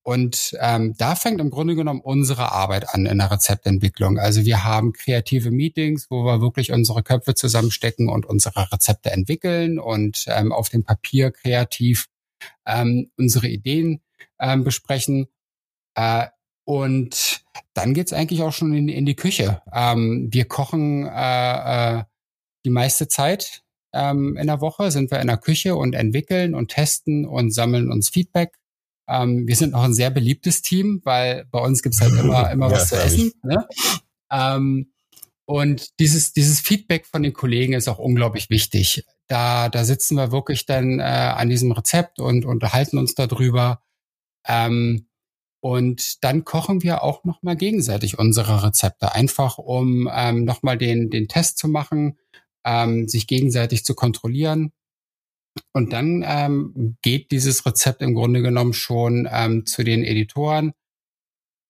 Und 0.02 0.56
ähm, 0.60 0.94
da 0.98 1.14
fängt 1.14 1.40
im 1.40 1.50
Grunde 1.50 1.76
genommen 1.76 2.00
unsere 2.00 2.50
Arbeit 2.50 2.94
an 2.94 3.06
in 3.06 3.18
der 3.18 3.30
Rezeptentwicklung. 3.30 4.18
Also 4.18 4.44
wir 4.44 4.64
haben 4.64 4.92
kreative 4.92 5.50
Meetings, 5.50 6.06
wo 6.10 6.24
wir 6.24 6.40
wirklich 6.40 6.72
unsere 6.72 7.02
Köpfe 7.02 7.34
zusammenstecken 7.34 8.08
und 8.08 8.26
unsere 8.26 8.72
Rezepte 8.72 9.10
entwickeln 9.10 9.78
und 9.78 10.24
ähm, 10.28 10.52
auf 10.52 10.68
dem 10.68 10.84
Papier 10.84 11.30
kreativ 11.30 12.08
ähm, 12.66 13.10
unsere 13.16 13.48
Ideen 13.48 14.00
ähm, 14.40 14.64
besprechen. 14.64 15.28
Äh, 15.94 16.26
und 16.64 17.44
dann 17.74 17.94
geht's 17.94 18.12
eigentlich 18.12 18.42
auch 18.42 18.52
schon 18.52 18.74
in, 18.74 18.88
in 18.88 19.06
die 19.06 19.16
Küche. 19.16 19.62
Ähm, 19.72 20.28
wir 20.30 20.46
kochen 20.46 21.06
äh, 21.06 21.98
äh, 22.00 22.04
die 22.64 22.70
meiste 22.70 23.08
Zeit 23.08 23.62
ähm, 23.92 24.36
in 24.36 24.46
der 24.46 24.60
Woche, 24.60 24.90
sind 24.90 25.10
wir 25.10 25.20
in 25.20 25.26
der 25.26 25.38
Küche 25.38 25.76
und 25.76 25.94
entwickeln 25.94 26.54
und 26.54 26.68
testen 26.68 27.24
und 27.24 27.52
sammeln 27.52 27.90
uns 27.90 28.08
Feedback. 28.08 28.58
Ähm, 29.08 29.46
wir 29.46 29.56
sind 29.56 29.74
auch 29.74 29.82
ein 29.82 29.94
sehr 29.94 30.10
beliebtes 30.10 30.62
Team, 30.62 31.00
weil 31.04 31.46
bei 31.50 31.60
uns 31.60 31.82
gibt's 31.82 32.00
halt 32.00 32.12
immer, 32.12 32.50
immer 32.52 32.70
was 32.70 32.90
ja, 32.90 32.98
zu 32.98 33.04
essen. 33.04 33.32
Ne? 33.42 33.66
Ähm, 34.30 34.92
und 35.46 35.98
dieses, 35.98 36.34
dieses 36.34 36.60
Feedback 36.60 37.06
von 37.06 37.22
den 37.22 37.32
Kollegen 37.32 37.72
ist 37.72 37.88
auch 37.88 37.98
unglaublich 37.98 38.50
wichtig. 38.50 39.06
Da, 39.28 39.70
da 39.70 39.84
sitzen 39.84 40.16
wir 40.16 40.30
wirklich 40.30 40.66
dann 40.66 41.00
äh, 41.00 41.02
an 41.02 41.48
diesem 41.48 41.72
Rezept 41.72 42.18
und 42.18 42.44
unterhalten 42.44 42.98
uns 42.98 43.14
darüber. 43.14 43.82
Ähm, 44.46 45.06
und 45.60 46.22
dann 46.22 46.44
kochen 46.44 46.82
wir 46.82 47.02
auch 47.02 47.24
nochmal 47.24 47.56
gegenseitig 47.56 48.18
unsere 48.18 48.62
Rezepte, 48.62 49.14
einfach 49.14 49.58
um 49.58 50.08
ähm, 50.12 50.44
nochmal 50.44 50.78
den, 50.78 51.10
den 51.10 51.28
Test 51.28 51.58
zu 51.58 51.66
machen, 51.68 52.18
ähm, 52.64 53.08
sich 53.08 53.26
gegenseitig 53.26 53.84
zu 53.84 53.94
kontrollieren. 53.94 54.72
Und 55.72 55.92
dann 55.92 56.24
ähm, 56.26 56.96
geht 57.02 57.30
dieses 57.32 57.66
Rezept 57.66 58.02
im 58.02 58.14
Grunde 58.14 58.42
genommen 58.42 58.74
schon 58.74 59.28
ähm, 59.30 59.66
zu 59.66 59.82
den 59.82 60.04
Editoren, 60.04 60.72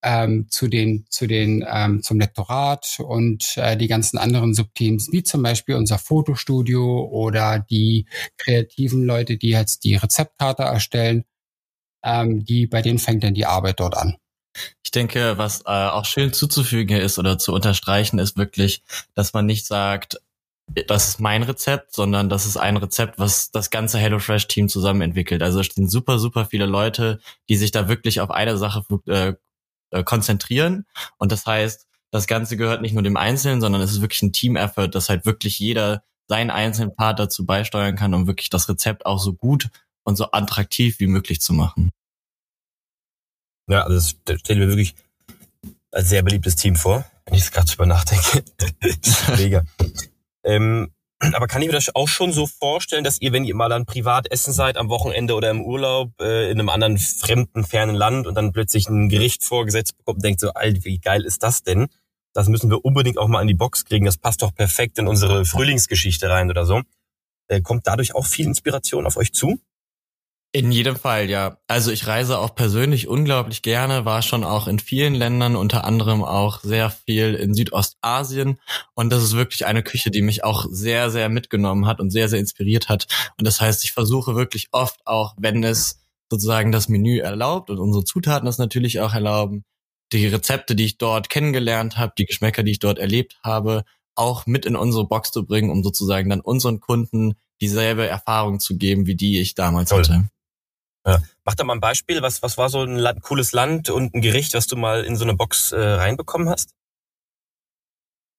ähm, 0.02 0.48
zu 0.50 0.68
den, 0.68 1.06
zu 1.08 1.26
den, 1.26 1.64
ähm, 1.66 2.02
zum 2.02 2.20
Lektorat 2.20 2.98
und 3.00 3.56
äh, 3.56 3.76
die 3.76 3.88
ganzen 3.88 4.18
anderen 4.18 4.52
Subteams, 4.52 5.10
wie 5.10 5.22
zum 5.22 5.42
Beispiel 5.42 5.74
unser 5.74 5.98
Fotostudio 5.98 7.08
oder 7.10 7.58
die 7.58 8.06
kreativen 8.36 9.04
Leute, 9.04 9.38
die 9.38 9.50
jetzt 9.50 9.84
die 9.84 9.96
Rezeptkarte 9.96 10.64
erstellen 10.64 11.24
ähm, 12.04 12.44
die, 12.44 12.66
bei 12.66 12.82
denen 12.82 12.98
fängt 12.98 13.24
dann 13.24 13.34
die 13.34 13.46
Arbeit 13.46 13.80
dort 13.80 13.96
an. 13.96 14.16
Ich 14.82 14.90
denke, 14.90 15.38
was 15.38 15.60
äh, 15.62 15.64
auch 15.66 16.04
schön 16.04 16.32
zuzufügen 16.32 16.98
ist 16.98 17.18
oder 17.18 17.38
zu 17.38 17.52
unterstreichen, 17.52 18.18
ist 18.18 18.36
wirklich, 18.36 18.82
dass 19.14 19.32
man 19.32 19.46
nicht 19.46 19.66
sagt, 19.66 20.20
das 20.86 21.08
ist 21.08 21.20
mein 21.20 21.42
Rezept, 21.42 21.94
sondern 21.94 22.28
das 22.28 22.46
ist 22.46 22.56
ein 22.56 22.76
Rezept, 22.76 23.18
was 23.18 23.50
das 23.50 23.70
ganze 23.70 23.98
HelloFresh-Team 23.98 24.68
zusammen 24.68 25.00
entwickelt. 25.00 25.42
Also 25.42 25.60
es 25.60 25.68
sind 25.68 25.90
super, 25.90 26.18
super 26.18 26.46
viele 26.46 26.66
Leute, 26.66 27.20
die 27.48 27.56
sich 27.56 27.70
da 27.70 27.88
wirklich 27.88 28.20
auf 28.20 28.30
eine 28.30 28.56
Sache 28.58 28.84
äh, 29.06 29.34
äh, 29.90 30.04
konzentrieren. 30.04 30.86
Und 31.18 31.32
das 31.32 31.46
heißt, 31.46 31.86
das 32.10 32.26
Ganze 32.26 32.56
gehört 32.56 32.82
nicht 32.82 32.92
nur 32.92 33.02
dem 33.02 33.16
Einzelnen, 33.16 33.60
sondern 33.60 33.82
es 33.82 33.92
ist 33.92 34.00
wirklich 34.00 34.22
ein 34.22 34.32
Team-Effort, 34.32 34.88
dass 34.88 35.08
halt 35.08 35.26
wirklich 35.26 35.58
jeder 35.58 36.02
seinen 36.28 36.50
einzelnen 36.50 36.94
Part 36.94 37.18
dazu 37.18 37.46
beisteuern 37.46 37.96
kann, 37.96 38.14
um 38.14 38.26
wirklich 38.26 38.50
das 38.50 38.68
Rezept 38.68 39.06
auch 39.06 39.18
so 39.18 39.32
gut 39.32 39.68
und 40.04 40.16
so 40.16 40.30
attraktiv 40.32 41.00
wie 41.00 41.06
möglich 41.06 41.40
zu 41.40 41.52
machen. 41.52 41.90
Ja, 43.70 43.82
also 43.82 44.14
das 44.24 44.40
stelle 44.40 44.60
ich 44.60 44.66
mir 44.66 44.68
wirklich 44.68 44.94
als 45.90 46.08
sehr 46.08 46.22
beliebtes 46.22 46.56
Team 46.56 46.76
vor, 46.76 47.04
wenn 47.26 47.34
ich 47.34 47.42
es 47.42 47.50
gerade 47.50 47.66
drüber 47.66 47.86
nachdenke. 47.86 48.44
Mega. 49.36 49.64
Ähm, 50.48 50.92
aber 51.34 51.46
kann 51.46 51.62
ich 51.62 51.68
mir 51.68 51.74
das 51.74 51.94
auch 51.94 52.08
schon 52.08 52.32
so 52.32 52.46
vorstellen, 52.46 53.04
dass 53.04 53.20
ihr, 53.20 53.32
wenn 53.32 53.44
ihr 53.44 53.54
mal 53.54 53.68
dann 53.68 53.86
privat 53.86 54.30
essen 54.30 54.52
seid, 54.52 54.76
am 54.76 54.88
Wochenende 54.88 55.34
oder 55.34 55.50
im 55.50 55.62
Urlaub 55.62 56.12
äh, 56.20 56.50
in 56.50 56.58
einem 56.58 56.68
anderen 56.68 56.98
fremden, 56.98 57.64
fernen 57.64 57.94
Land 57.94 58.26
und 58.26 58.34
dann 58.34 58.52
plötzlich 58.52 58.88
ein 58.88 59.08
Gericht 59.08 59.44
vorgesetzt 59.44 59.96
bekommt 59.98 60.16
und 60.16 60.24
denkt 60.24 60.40
so, 60.40 60.52
Alter, 60.52 60.84
wie 60.84 60.98
geil 60.98 61.22
ist 61.24 61.42
das 61.42 61.62
denn? 61.62 61.88
Das 62.32 62.48
müssen 62.48 62.70
wir 62.70 62.84
unbedingt 62.84 63.18
auch 63.18 63.28
mal 63.28 63.42
in 63.42 63.48
die 63.48 63.54
Box 63.54 63.84
kriegen. 63.84 64.06
Das 64.06 64.16
passt 64.16 64.42
doch 64.42 64.54
perfekt 64.54 64.98
in 64.98 65.08
unsere 65.08 65.44
Frühlingsgeschichte 65.44 66.28
rein 66.30 66.50
oder 66.50 66.64
so. 66.64 66.82
Äh, 67.48 67.62
kommt 67.62 67.86
dadurch 67.86 68.14
auch 68.14 68.26
viel 68.26 68.46
Inspiration 68.46 69.06
auf 69.06 69.16
euch 69.16 69.32
zu? 69.32 69.60
In 70.52 70.72
jedem 70.72 70.96
Fall, 70.96 71.28
ja. 71.28 71.58
Also 71.66 71.90
ich 71.90 72.06
reise 72.06 72.38
auch 72.38 72.54
persönlich 72.54 73.06
unglaublich 73.06 73.60
gerne, 73.60 74.06
war 74.06 74.22
schon 74.22 74.44
auch 74.44 74.66
in 74.66 74.78
vielen 74.78 75.14
Ländern, 75.14 75.56
unter 75.56 75.84
anderem 75.84 76.24
auch 76.24 76.60
sehr 76.60 76.88
viel 76.88 77.34
in 77.34 77.52
Südostasien. 77.52 78.58
Und 78.94 79.10
das 79.10 79.22
ist 79.22 79.36
wirklich 79.36 79.66
eine 79.66 79.82
Küche, 79.82 80.10
die 80.10 80.22
mich 80.22 80.44
auch 80.44 80.64
sehr, 80.70 81.10
sehr 81.10 81.28
mitgenommen 81.28 81.86
hat 81.86 82.00
und 82.00 82.10
sehr, 82.10 82.30
sehr 82.30 82.38
inspiriert 82.38 82.88
hat. 82.88 83.06
Und 83.38 83.46
das 83.46 83.60
heißt, 83.60 83.84
ich 83.84 83.92
versuche 83.92 84.36
wirklich 84.36 84.68
oft 84.72 85.06
auch, 85.06 85.34
wenn 85.36 85.62
es 85.62 86.00
sozusagen 86.30 86.72
das 86.72 86.88
Menü 86.88 87.18
erlaubt 87.18 87.68
und 87.68 87.78
unsere 87.78 88.04
Zutaten 88.04 88.46
das 88.46 88.56
natürlich 88.56 89.00
auch 89.00 89.12
erlauben, 89.12 89.64
die 90.12 90.26
Rezepte, 90.26 90.74
die 90.74 90.86
ich 90.86 90.96
dort 90.98 91.28
kennengelernt 91.28 91.98
habe, 91.98 92.14
die 92.16 92.24
Geschmäcker, 92.24 92.62
die 92.62 92.72
ich 92.72 92.78
dort 92.78 92.98
erlebt 92.98 93.38
habe, 93.44 93.84
auch 94.14 94.46
mit 94.46 94.64
in 94.64 94.76
unsere 94.76 95.06
Box 95.06 95.30
zu 95.30 95.44
bringen, 95.44 95.70
um 95.70 95.82
sozusagen 95.82 96.30
dann 96.30 96.40
unseren 96.40 96.80
Kunden 96.80 97.34
dieselbe 97.60 98.06
Erfahrung 98.06 98.60
zu 98.60 98.78
geben, 98.78 99.06
wie 99.06 99.14
die 99.14 99.40
ich 99.40 99.54
damals 99.54 99.90
Toll. 99.90 100.04
hatte. 100.04 100.30
Ja. 101.08 101.22
Mach 101.44 101.54
da 101.54 101.64
mal 101.64 101.74
ein 101.74 101.80
Beispiel. 101.80 102.22
Was, 102.22 102.42
was 102.42 102.58
war 102.58 102.68
so 102.68 102.82
ein 102.82 102.96
Land, 102.96 103.22
cooles 103.22 103.52
Land 103.52 103.90
und 103.90 104.14
ein 104.14 104.20
Gericht, 104.20 104.54
was 104.54 104.66
du 104.66 104.76
mal 104.76 105.04
in 105.04 105.16
so 105.16 105.24
eine 105.24 105.34
Box 105.34 105.72
äh, 105.72 105.80
reinbekommen 105.80 106.48
hast? 106.48 106.74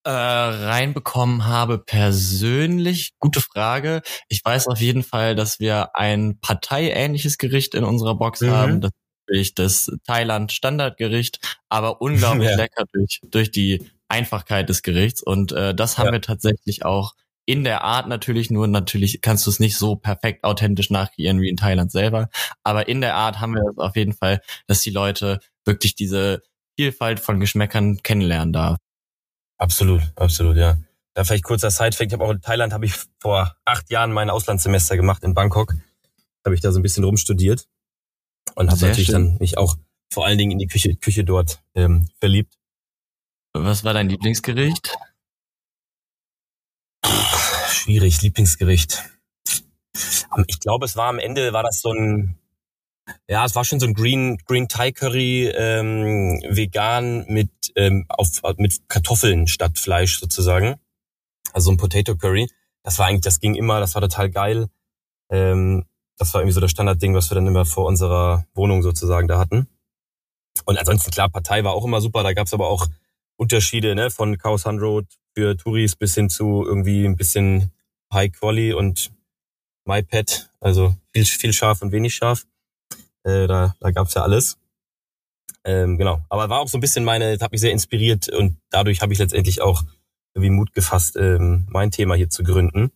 Äh, 0.05 0.11
reinbekommen 0.11 1.45
habe 1.45 1.79
persönlich, 1.79 3.11
gute 3.19 3.41
Frage. 3.41 4.01
Ich 4.29 4.43
weiß 4.43 4.67
auf 4.67 4.79
jeden 4.79 5.03
Fall, 5.03 5.35
dass 5.35 5.59
wir 5.59 5.95
ein 5.95 6.39
parteiähnliches 6.39 7.37
Gericht 7.37 7.75
in 7.75 7.83
unserer 7.83 8.15
Box 8.15 8.41
mhm. 8.41 8.51
haben. 8.51 8.81
Das 8.81 8.91
ist 9.27 9.59
das 9.59 9.91
Thailand 10.07 10.51
Standardgericht, 10.51 11.59
aber 11.67 12.01
unglaublich 12.01 12.49
ja. 12.49 12.55
lecker 12.55 12.85
durch, 12.93 13.19
durch 13.23 13.51
die 13.51 13.91
Einfachkeit 14.07 14.69
des 14.69 14.81
Gerichts. 14.83 15.21
Und 15.21 15.51
äh, 15.51 15.75
das 15.75 15.97
haben 15.97 16.07
ja. 16.07 16.13
wir 16.13 16.21
tatsächlich 16.21 16.85
auch 16.85 17.13
in 17.49 17.63
der 17.63 17.83
Art 17.83 18.07
natürlich, 18.07 18.51
nur 18.51 18.67
natürlich 18.67 19.21
kannst 19.21 19.47
du 19.47 19.49
es 19.49 19.59
nicht 19.59 19.75
so 19.75 19.95
perfekt 19.95 20.43
authentisch 20.43 20.91
nachkreieren 20.91 21.41
wie 21.41 21.49
in 21.49 21.57
Thailand 21.57 21.91
selber. 21.91 22.29
Aber 22.63 22.87
in 22.87 23.01
der 23.01 23.15
Art 23.15 23.39
haben 23.39 23.55
wir 23.55 23.63
das 23.65 23.77
auf 23.79 23.95
jeden 23.95 24.13
Fall, 24.13 24.39
dass 24.67 24.81
die 24.81 24.91
Leute 24.91 25.39
wirklich 25.65 25.95
diese 25.95 26.43
Vielfalt 26.77 27.19
von 27.19 27.39
Geschmäckern 27.39 28.03
kennenlernen 28.03 28.53
darf. 28.53 28.77
Absolut, 29.57 30.03
absolut, 30.15 30.57
ja. 30.57 30.77
Da 31.15 31.23
vielleicht 31.23 31.43
kurzer 31.43 31.71
Sidefact. 31.71 32.11
Ich 32.11 32.13
habe 32.13 32.23
auch 32.23 32.29
in 32.29 32.41
Thailand 32.41 32.71
habe 32.71 32.85
ich 32.85 32.93
vor 33.19 33.55
acht 33.65 33.89
Jahren 33.89 34.11
mein 34.11 34.29
Auslandssemester 34.29 34.95
gemacht 34.95 35.23
in 35.23 35.33
Bangkok. 35.33 35.73
Habe 36.45 36.53
ich 36.53 36.61
da 36.61 36.71
so 36.71 36.77
ein 36.77 36.83
bisschen 36.83 37.03
rumstudiert 37.03 37.67
und 38.53 38.69
habe 38.69 38.79
natürlich 38.79 39.07
schön. 39.07 39.13
dann 39.13 39.37
mich 39.39 39.57
auch 39.57 39.75
vor 40.13 40.27
allen 40.27 40.37
Dingen 40.37 40.51
in 40.51 40.59
die 40.59 40.67
Küche, 40.67 40.95
Küche 40.97 41.23
dort 41.23 41.63
ähm, 41.73 42.09
verliebt. 42.19 42.59
Was 43.53 43.83
war 43.83 43.95
dein 43.95 44.07
Lieblingsgericht? 44.07 44.95
Schwierig, 47.69 48.21
Lieblingsgericht. 48.21 49.03
Ich 50.47 50.59
glaube, 50.59 50.85
es 50.85 50.95
war 50.95 51.09
am 51.09 51.19
Ende, 51.19 51.53
war 51.53 51.63
das 51.63 51.81
so 51.81 51.91
ein, 51.91 52.37
ja, 53.27 53.45
es 53.45 53.55
war 53.55 53.65
schon 53.65 53.79
so 53.79 53.87
ein 53.87 53.93
Green, 53.93 54.37
Green 54.45 54.67
Thai 54.67 54.91
Curry, 54.91 55.47
ähm, 55.47 56.41
vegan 56.47 57.25
mit, 57.27 57.49
ähm, 57.75 58.05
auf, 58.09 58.29
mit 58.57 58.87
Kartoffeln 58.87 59.47
statt 59.47 59.77
Fleisch 59.77 60.19
sozusagen. 60.19 60.75
Also 61.53 61.71
ein 61.71 61.77
Potato 61.77 62.15
Curry. 62.15 62.47
Das 62.83 62.99
war 62.99 63.07
eigentlich, 63.07 63.21
das 63.21 63.39
ging 63.39 63.55
immer, 63.55 63.79
das 63.79 63.95
war 63.95 64.01
total 64.01 64.29
geil. 64.29 64.67
Ähm, 65.31 65.85
das 66.17 66.33
war 66.33 66.41
irgendwie 66.41 66.53
so 66.53 66.61
das 66.61 66.71
Standardding, 66.71 67.13
was 67.15 67.31
wir 67.31 67.35
dann 67.35 67.47
immer 67.47 67.65
vor 67.65 67.85
unserer 67.85 68.45
Wohnung 68.53 68.83
sozusagen 68.83 69.27
da 69.27 69.39
hatten. 69.39 69.67
Und 70.65 70.77
ansonsten, 70.77 71.11
klar, 71.11 71.29
Partei 71.29 71.63
war 71.63 71.73
auch 71.73 71.85
immer 71.85 72.01
super. 72.01 72.23
Da 72.23 72.33
gab's 72.33 72.53
aber 72.53 72.67
auch 72.67 72.87
Unterschiede 73.39 73.95
ne, 73.95 74.11
von 74.11 74.37
Chaos 74.37 74.65
Road 74.65 75.05
für 75.33 75.55
Touris 75.55 75.95
bis 75.95 76.13
hin 76.15 76.29
zu 76.29 76.65
irgendwie 76.65 77.05
ein 77.05 77.15
bisschen 77.15 77.71
High 78.13 78.31
Quali 78.31 78.73
und 78.73 79.11
MyPad, 79.85 80.51
also 80.59 80.95
viel, 81.13 81.25
viel 81.25 81.53
scharf 81.53 81.81
und 81.81 81.91
wenig 81.91 82.13
scharf. 82.13 82.45
Äh, 83.23 83.47
da 83.47 83.75
da 83.79 83.91
gab's 83.91 84.13
ja 84.13 84.23
alles. 84.23 84.57
Ähm, 85.63 85.97
genau. 85.97 86.19
Aber 86.29 86.49
war 86.49 86.59
auch 86.59 86.67
so 86.67 86.77
ein 86.77 86.81
bisschen 86.81 87.05
meine, 87.05 87.37
hat 87.39 87.51
mich 87.51 87.61
sehr 87.61 87.71
inspiriert 87.71 88.27
und 88.29 88.57
dadurch 88.69 89.01
habe 89.01 89.13
ich 89.13 89.19
letztendlich 89.19 89.61
auch 89.61 89.83
irgendwie 90.33 90.49
Mut 90.49 90.73
gefasst, 90.73 91.15
ähm, 91.15 91.65
mein 91.69 91.91
Thema 91.91 92.15
hier 92.15 92.29
zu 92.29 92.43
gründen, 92.43 92.91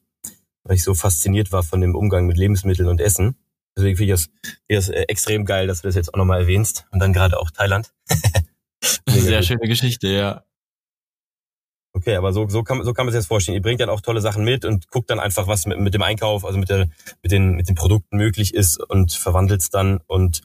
weil 0.63 0.75
ich 0.75 0.83
so 0.83 0.93
fasziniert 0.93 1.51
war 1.51 1.63
von 1.63 1.81
dem 1.81 1.95
Umgang 1.95 2.25
mit 2.25 2.37
Lebensmitteln 2.37 2.89
und 2.89 2.99
Essen. 2.99 3.37
Deswegen 3.77 3.97
finde 3.97 4.13
ich 4.13 4.19
das, 4.19 4.29
das 4.67 4.89
äh, 4.89 5.03
extrem 5.07 5.45
geil, 5.45 5.67
dass 5.67 5.81
du 5.81 5.87
das 5.87 5.95
jetzt 5.95 6.13
auch 6.13 6.17
nochmal 6.17 6.41
erwähnst. 6.41 6.85
Und 6.91 6.99
dann 6.99 7.13
gerade 7.13 7.39
auch 7.39 7.49
Thailand. 7.49 7.93
Sehr 9.07 9.37
gut. 9.37 9.45
schöne 9.45 9.67
Geschichte, 9.67 10.07
ja. 10.07 10.43
Okay, 11.95 12.15
aber 12.15 12.33
so, 12.33 12.49
so, 12.49 12.63
kann, 12.63 12.83
so 12.83 12.93
kann 12.93 13.05
man 13.05 13.13
sich 13.13 13.19
das 13.19 13.27
vorstellen. 13.27 13.55
Ihr 13.55 13.61
bringt 13.61 13.79
dann 13.79 13.89
auch 13.89 14.01
tolle 14.01 14.19
Sachen 14.19 14.43
mit 14.43 14.65
und 14.65 14.89
guckt 14.89 15.11
dann 15.11 15.19
einfach, 15.19 15.47
was 15.47 15.67
mit, 15.67 15.79
mit 15.79 15.93
dem 15.93 16.01
Einkauf, 16.01 16.43
also 16.43 16.57
mit, 16.57 16.69
der, 16.69 16.89
mit, 17.21 17.31
den, 17.31 17.51
mit 17.55 17.69
den 17.69 17.75
Produkten 17.75 18.17
möglich 18.17 18.53
ist 18.55 18.79
und 18.79 19.13
verwandelt 19.13 19.61
es 19.61 19.69
dann 19.69 19.99
und 20.07 20.41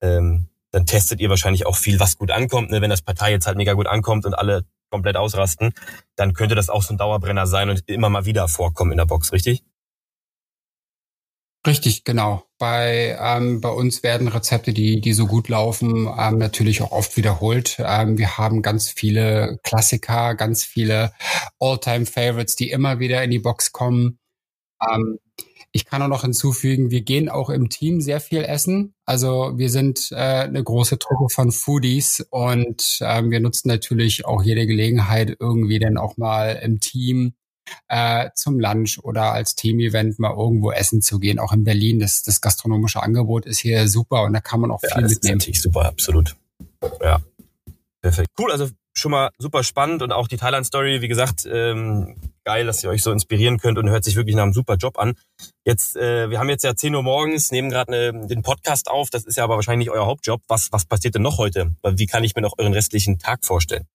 ähm, 0.00 0.48
dann 0.72 0.86
testet 0.86 1.20
ihr 1.20 1.30
wahrscheinlich 1.30 1.66
auch 1.66 1.76
viel, 1.76 2.00
was 2.00 2.16
gut 2.16 2.30
ankommt. 2.30 2.70
Ne? 2.70 2.80
Wenn 2.80 2.90
das 2.90 3.02
Partei 3.02 3.30
jetzt 3.30 3.46
halt 3.46 3.56
mega 3.56 3.74
gut 3.74 3.86
ankommt 3.86 4.26
und 4.26 4.34
alle 4.34 4.64
komplett 4.90 5.16
ausrasten, 5.16 5.72
dann 6.16 6.32
könnte 6.32 6.54
das 6.56 6.68
auch 6.68 6.82
so 6.82 6.94
ein 6.94 6.98
Dauerbrenner 6.98 7.46
sein 7.46 7.70
und 7.70 7.82
immer 7.86 8.10
mal 8.10 8.24
wieder 8.24 8.48
vorkommen 8.48 8.90
in 8.90 8.98
der 8.98 9.06
Box, 9.06 9.32
richtig? 9.32 9.62
Richtig, 11.66 12.04
genau. 12.04 12.42
Bei, 12.58 13.18
ähm, 13.20 13.60
bei 13.60 13.68
uns 13.68 14.02
werden 14.02 14.28
Rezepte, 14.28 14.72
die, 14.72 15.00
die 15.02 15.12
so 15.12 15.26
gut 15.26 15.48
laufen, 15.48 16.08
ähm, 16.18 16.38
natürlich 16.38 16.80
auch 16.80 16.90
oft 16.90 17.18
wiederholt. 17.18 17.76
Ähm, 17.80 18.16
wir 18.16 18.38
haben 18.38 18.62
ganz 18.62 18.88
viele 18.88 19.58
Klassiker, 19.62 20.34
ganz 20.34 20.64
viele 20.64 21.12
All-Time-Favorites, 21.58 22.56
die 22.56 22.70
immer 22.70 22.98
wieder 22.98 23.22
in 23.22 23.30
die 23.30 23.38
Box 23.40 23.72
kommen. 23.72 24.18
Ähm, 24.90 25.18
ich 25.72 25.84
kann 25.86 26.02
auch 26.02 26.08
noch 26.08 26.22
hinzufügen, 26.22 26.90
wir 26.90 27.02
gehen 27.02 27.28
auch 27.28 27.50
im 27.50 27.70
Team 27.70 28.00
sehr 28.00 28.20
viel 28.20 28.44
essen. 28.44 28.94
Also 29.06 29.52
wir 29.58 29.70
sind 29.70 30.10
äh, 30.12 30.16
eine 30.16 30.64
große 30.64 30.98
Truppe 30.98 31.28
von 31.32 31.52
Foodies 31.52 32.26
und 32.30 32.98
ähm, 33.02 33.30
wir 33.30 33.40
nutzen 33.40 33.68
natürlich 33.68 34.24
auch 34.26 34.42
jede 34.42 34.66
Gelegenheit, 34.66 35.36
irgendwie 35.40 35.78
dann 35.78 35.98
auch 35.98 36.16
mal 36.16 36.60
im 36.62 36.80
Team 36.80 37.34
äh, 37.88 38.30
zum 38.34 38.58
Lunch 38.58 38.98
oder 39.02 39.32
als 39.32 39.54
Team-Event 39.54 40.18
mal 40.18 40.32
irgendwo 40.32 40.70
essen 40.72 41.02
zu 41.02 41.18
gehen. 41.18 41.38
Auch 41.38 41.52
in 41.52 41.64
Berlin, 41.64 41.98
das, 42.00 42.22
das 42.22 42.40
gastronomische 42.40 43.02
Angebot 43.02 43.46
ist 43.46 43.58
hier 43.58 43.88
super 43.88 44.22
und 44.24 44.32
da 44.32 44.40
kann 44.40 44.60
man 44.60 44.70
auch 44.70 44.80
viel 44.80 44.90
ja, 44.90 45.00
das 45.00 45.12
mitnehmen. 45.12 45.38
Ist 45.38 45.44
natürlich 45.44 45.62
super, 45.62 45.86
absolut. 45.86 46.36
Ja, 47.02 47.20
perfekt. 48.02 48.28
Cool, 48.38 48.50
also 48.50 48.68
schon 48.92 49.12
mal 49.12 49.30
super 49.38 49.62
spannend 49.62 50.02
und 50.02 50.12
auch 50.12 50.28
die 50.28 50.36
Thailand-Story, 50.36 51.00
wie 51.00 51.08
gesagt, 51.08 51.48
ähm, 51.50 52.16
geil, 52.44 52.66
dass 52.66 52.82
ihr 52.82 52.90
euch 52.90 53.02
so 53.02 53.12
inspirieren 53.12 53.58
könnt 53.58 53.78
und 53.78 53.88
hört 53.88 54.04
sich 54.04 54.16
wirklich 54.16 54.36
nach 54.36 54.42
einem 54.42 54.52
super 54.52 54.74
Job 54.74 54.98
an. 54.98 55.14
Jetzt, 55.64 55.96
äh, 55.96 56.30
wir 56.30 56.38
haben 56.38 56.48
jetzt 56.48 56.64
ja 56.64 56.74
10 56.74 56.94
Uhr 56.94 57.02
morgens, 57.02 57.50
nehmen 57.50 57.70
gerade 57.70 57.90
ne, 57.90 58.26
den 58.26 58.42
Podcast 58.42 58.90
auf, 58.90 59.10
das 59.10 59.24
ist 59.24 59.36
ja 59.36 59.44
aber 59.44 59.56
wahrscheinlich 59.56 59.90
euer 59.90 60.06
Hauptjob. 60.06 60.42
Was, 60.48 60.72
was 60.72 60.84
passiert 60.84 61.14
denn 61.14 61.22
noch 61.22 61.38
heute? 61.38 61.74
Wie 61.82 62.06
kann 62.06 62.24
ich 62.24 62.34
mir 62.34 62.42
noch 62.42 62.54
euren 62.58 62.72
restlichen 62.72 63.18
Tag 63.18 63.44
vorstellen? 63.44 63.86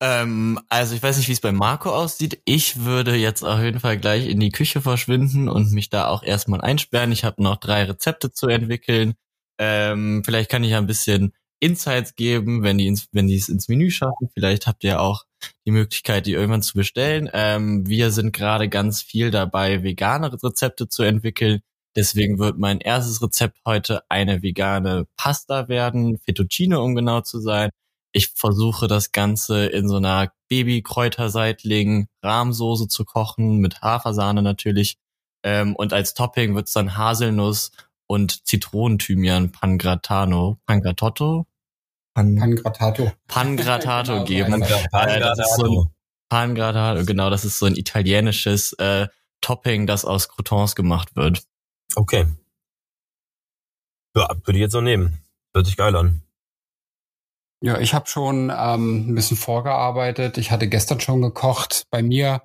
Ähm, 0.00 0.60
also 0.68 0.94
ich 0.94 1.02
weiß 1.02 1.16
nicht, 1.18 1.28
wie 1.28 1.32
es 1.32 1.40
bei 1.40 1.52
Marco 1.52 1.90
aussieht. 1.90 2.40
Ich 2.44 2.84
würde 2.84 3.16
jetzt 3.16 3.42
auf 3.42 3.60
jeden 3.60 3.80
Fall 3.80 3.98
gleich 3.98 4.28
in 4.28 4.38
die 4.40 4.50
Küche 4.50 4.80
verschwinden 4.80 5.48
und 5.48 5.72
mich 5.72 5.90
da 5.90 6.08
auch 6.08 6.22
erstmal 6.22 6.60
einsperren. 6.60 7.12
Ich 7.12 7.24
habe 7.24 7.42
noch 7.42 7.56
drei 7.56 7.84
Rezepte 7.84 8.30
zu 8.32 8.46
entwickeln. 8.46 9.14
Ähm, 9.58 10.22
vielleicht 10.24 10.50
kann 10.50 10.62
ich 10.62 10.70
ja 10.70 10.78
ein 10.78 10.86
bisschen 10.86 11.32
Insights 11.60 12.14
geben, 12.14 12.62
wenn 12.62 12.78
die 12.78 12.86
ins, 12.86 13.08
wenn 13.12 13.26
die 13.26 13.36
es 13.36 13.48
ins 13.48 13.68
Menü 13.68 13.90
schaffen. 13.90 14.30
Vielleicht 14.32 14.66
habt 14.68 14.84
ihr 14.84 15.00
auch 15.00 15.24
die 15.66 15.72
Möglichkeit, 15.72 16.26
die 16.26 16.32
irgendwann 16.32 16.62
zu 16.62 16.74
bestellen. 16.74 17.28
Ähm, 17.32 17.88
wir 17.88 18.12
sind 18.12 18.32
gerade 18.32 18.68
ganz 18.68 19.02
viel 19.02 19.30
dabei, 19.32 19.82
vegane 19.82 20.32
Rezepte 20.32 20.88
zu 20.88 21.02
entwickeln. 21.02 21.60
Deswegen 21.96 22.38
wird 22.38 22.58
mein 22.58 22.80
erstes 22.80 23.20
Rezept 23.22 23.58
heute 23.66 24.02
eine 24.08 24.42
vegane 24.42 25.06
Pasta 25.16 25.68
werden, 25.68 26.18
Fettuccine, 26.18 26.80
um 26.80 26.94
genau 26.94 27.22
zu 27.22 27.40
sein. 27.40 27.70
Ich 28.12 28.28
versuche 28.34 28.88
das 28.88 29.12
Ganze 29.12 29.66
in 29.66 29.88
so 29.88 29.96
einer 29.96 30.32
Baby-Kräuterseitling-Rahmsoße 30.48 32.88
zu 32.88 33.04
kochen, 33.04 33.58
mit 33.58 33.82
Hafersahne 33.82 34.42
natürlich. 34.42 34.96
Ähm, 35.42 35.76
und 35.76 35.92
als 35.92 36.14
Topping 36.14 36.54
wird's 36.54 36.72
dann 36.72 36.96
Haselnuss 36.96 37.72
und 38.06 38.46
Zitronenthymian 38.46 39.52
Pangratano. 39.52 40.58
Pangratotto? 40.66 41.46
Pan 42.14 42.36
Pangratato. 42.36 43.12
Pangratato 43.28 44.12
genau, 44.12 44.24
geben. 44.24 44.64
Pangratato. 44.90 45.82
Äh, 45.82 45.86
Pangratato, 46.28 47.04
genau, 47.04 47.30
das 47.30 47.44
ist 47.44 47.58
so 47.58 47.66
ein 47.66 47.76
italienisches 47.76 48.72
äh, 48.74 49.08
Topping, 49.40 49.86
das 49.86 50.04
aus 50.04 50.28
Croutons 50.28 50.74
gemacht 50.74 51.14
wird. 51.14 51.44
Okay. 51.94 52.26
Ja, 54.16 54.28
würde 54.44 54.58
ich 54.58 54.62
jetzt 54.62 54.72
so 54.72 54.80
nehmen. 54.80 55.22
Hört 55.54 55.66
sich 55.66 55.76
geil 55.76 55.94
an. 55.94 56.22
Ja, 57.60 57.78
ich 57.80 57.92
habe 57.92 58.06
schon 58.06 58.52
ähm, 58.56 59.10
ein 59.10 59.14
bisschen 59.14 59.36
vorgearbeitet. 59.36 60.38
Ich 60.38 60.50
hatte 60.50 60.68
gestern 60.68 61.00
schon 61.00 61.22
gekocht. 61.22 61.86
Bei 61.90 62.02
mir, 62.02 62.42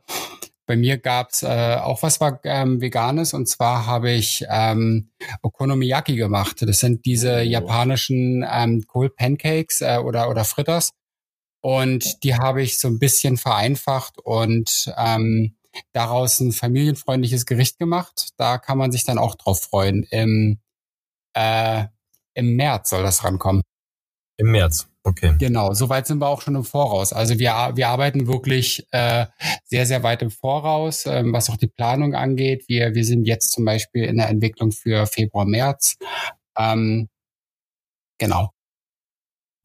bei 0.65 0.75
mir 0.75 0.97
gab's 0.97 1.43
äh, 1.43 1.77
auch 1.79 2.01
was 2.01 2.19
war 2.19 2.39
ähm, 2.43 2.81
Veganes 2.81 3.33
und 3.33 3.47
zwar 3.47 3.85
habe 3.85 4.11
ich 4.11 4.43
ähm, 4.49 5.11
Okonomiyaki 5.43 6.15
gemacht. 6.15 6.63
Das 6.67 6.79
sind 6.79 7.05
diese 7.05 7.37
oh. 7.37 7.41
japanischen 7.41 8.43
ähm, 8.49 8.85
Kohl-Pancakes 8.87 9.81
äh, 9.81 9.99
oder 10.03 10.29
oder 10.29 10.45
Fritters 10.45 10.89
und 11.61 12.23
die 12.23 12.35
habe 12.35 12.61
ich 12.61 12.77
so 12.77 12.89
ein 12.89 12.99
bisschen 12.99 13.37
vereinfacht 13.37 14.19
und 14.19 14.93
ähm, 14.97 15.55
daraus 15.93 16.39
ein 16.39 16.51
familienfreundliches 16.51 17.45
Gericht 17.45 17.79
gemacht. 17.79 18.31
Da 18.37 18.57
kann 18.57 18.77
man 18.77 18.91
sich 18.91 19.05
dann 19.05 19.17
auch 19.17 19.35
drauf 19.35 19.61
freuen. 19.61 20.03
Im, 20.03 20.59
äh, 21.33 21.85
im 22.33 22.55
März 22.55 22.89
soll 22.89 23.03
das 23.03 23.23
rankommen. 23.23 23.61
Im 24.37 24.51
März. 24.51 24.89
Okay. 25.05 25.35
Genau, 25.37 25.73
soweit 25.73 26.07
sind 26.07 26.19
wir 26.19 26.27
auch 26.27 26.41
schon 26.41 26.55
im 26.55 26.63
Voraus. 26.63 27.11
Also 27.11 27.37
wir, 27.37 27.71
wir 27.75 27.89
arbeiten 27.89 28.25
wirklich 28.27 28.87
äh, 28.91 29.25
sehr, 29.65 29.85
sehr 29.85 30.01
weit 30.01 30.21
im 30.21 30.31
Voraus, 30.31 31.05
ähm, 31.05 31.33
was 31.33 31.49
auch 31.49 31.57
die 31.57 31.67
Planung 31.67 32.15
angeht. 32.15 32.63
Wir, 32.69 32.95
wir 32.95 33.03
sind 33.03 33.25
jetzt 33.25 33.51
zum 33.51 33.65
Beispiel 33.65 34.05
in 34.05 34.15
der 34.15 34.29
Entwicklung 34.29 34.71
für 34.71 35.05
Februar, 35.05 35.45
März. 35.45 35.97
Ähm, 36.57 37.09
genau. 38.17 38.51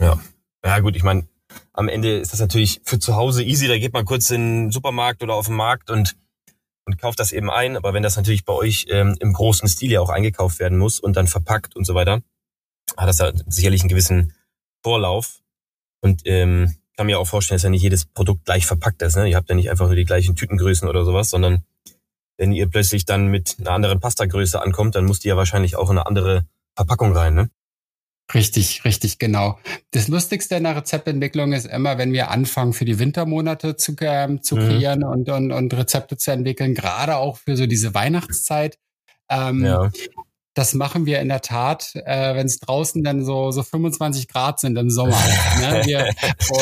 Ja. 0.00 0.18
Ja, 0.64 0.80
gut, 0.80 0.96
ich 0.96 1.04
meine, 1.04 1.28
am 1.72 1.88
Ende 1.88 2.18
ist 2.18 2.32
das 2.32 2.40
natürlich 2.40 2.80
für 2.82 2.98
zu 2.98 3.14
Hause 3.14 3.44
easy. 3.44 3.68
Da 3.68 3.78
geht 3.78 3.92
man 3.92 4.04
kurz 4.04 4.30
in 4.30 4.64
den 4.64 4.72
Supermarkt 4.72 5.22
oder 5.22 5.34
auf 5.34 5.46
den 5.46 5.54
Markt 5.54 5.88
und, 5.88 6.16
und 6.84 6.98
kauft 6.98 7.20
das 7.20 7.30
eben 7.30 7.48
ein. 7.48 7.76
Aber 7.76 7.94
wenn 7.94 8.02
das 8.02 8.16
natürlich 8.16 8.44
bei 8.44 8.52
euch 8.52 8.86
ähm, 8.88 9.16
im 9.20 9.32
großen 9.32 9.68
Stil 9.68 9.92
ja 9.92 10.00
auch 10.00 10.10
eingekauft 10.10 10.58
werden 10.58 10.78
muss 10.78 10.98
und 10.98 11.16
dann 11.16 11.28
verpackt 11.28 11.76
und 11.76 11.84
so 11.84 11.94
weiter, 11.94 12.22
hat 12.96 13.08
das 13.08 13.18
ja 13.18 13.30
sicherlich 13.46 13.82
einen 13.82 13.88
gewissen 13.88 14.32
Vorlauf. 14.82 15.40
Und 16.00 16.22
ähm, 16.24 16.74
kann 16.96 17.06
mir 17.06 17.20
auch 17.20 17.28
vorstellen, 17.28 17.56
dass 17.56 17.62
ja 17.62 17.70
nicht 17.70 17.82
jedes 17.82 18.04
Produkt 18.04 18.44
gleich 18.44 18.66
verpackt 18.66 19.02
ist. 19.02 19.16
Ne? 19.16 19.28
Ihr 19.28 19.36
habt 19.36 19.48
ja 19.48 19.54
nicht 19.54 19.70
einfach 19.70 19.86
nur 19.86 19.94
die 19.94 20.04
gleichen 20.04 20.34
Tütengrößen 20.34 20.88
oder 20.88 21.04
sowas, 21.04 21.30
sondern 21.30 21.62
wenn 22.36 22.52
ihr 22.52 22.68
plötzlich 22.68 23.04
dann 23.04 23.28
mit 23.28 23.56
einer 23.60 23.70
anderen 23.70 24.00
Pastagröße 24.00 24.60
ankommt, 24.60 24.96
dann 24.96 25.04
muss 25.04 25.20
die 25.20 25.28
ja 25.28 25.36
wahrscheinlich 25.36 25.76
auch 25.76 25.90
in 25.90 25.98
eine 25.98 26.06
andere 26.06 26.44
Verpackung 26.76 27.16
rein, 27.16 27.34
ne? 27.34 27.50
Richtig, 28.34 28.84
richtig, 28.84 29.18
genau. 29.18 29.58
Das 29.92 30.08
Lustigste 30.08 30.56
in 30.56 30.64
der 30.64 30.76
Rezeptentwicklung 30.76 31.52
ist 31.52 31.66
immer, 31.66 31.96
wenn 31.96 32.12
wir 32.12 32.30
anfangen, 32.30 32.74
für 32.74 32.84
die 32.84 32.98
Wintermonate 32.98 33.76
zu, 33.76 33.96
ähm, 34.00 34.42
zu 34.42 34.56
mhm. 34.56 34.60
kreieren 34.60 35.04
und, 35.04 35.30
und, 35.30 35.50
und 35.50 35.72
Rezepte 35.74 36.18
zu 36.18 36.32
entwickeln, 36.32 36.74
gerade 36.74 37.16
auch 37.16 37.38
für 37.38 37.56
so 37.56 37.66
diese 37.66 37.94
Weihnachtszeit. 37.94 38.78
Ähm, 39.30 39.64
ja 39.64 39.90
das 40.58 40.74
machen 40.74 41.06
wir 41.06 41.20
in 41.20 41.28
der 41.28 41.40
Tat, 41.40 41.92
äh, 41.94 42.34
wenn 42.34 42.46
es 42.46 42.58
draußen 42.58 43.04
dann 43.04 43.24
so, 43.24 43.52
so 43.52 43.62
25 43.62 44.26
Grad 44.26 44.58
sind 44.58 44.76
im 44.76 44.90
Sommer. 44.90 45.16
ne? 45.60 45.82
wir, 45.86 46.12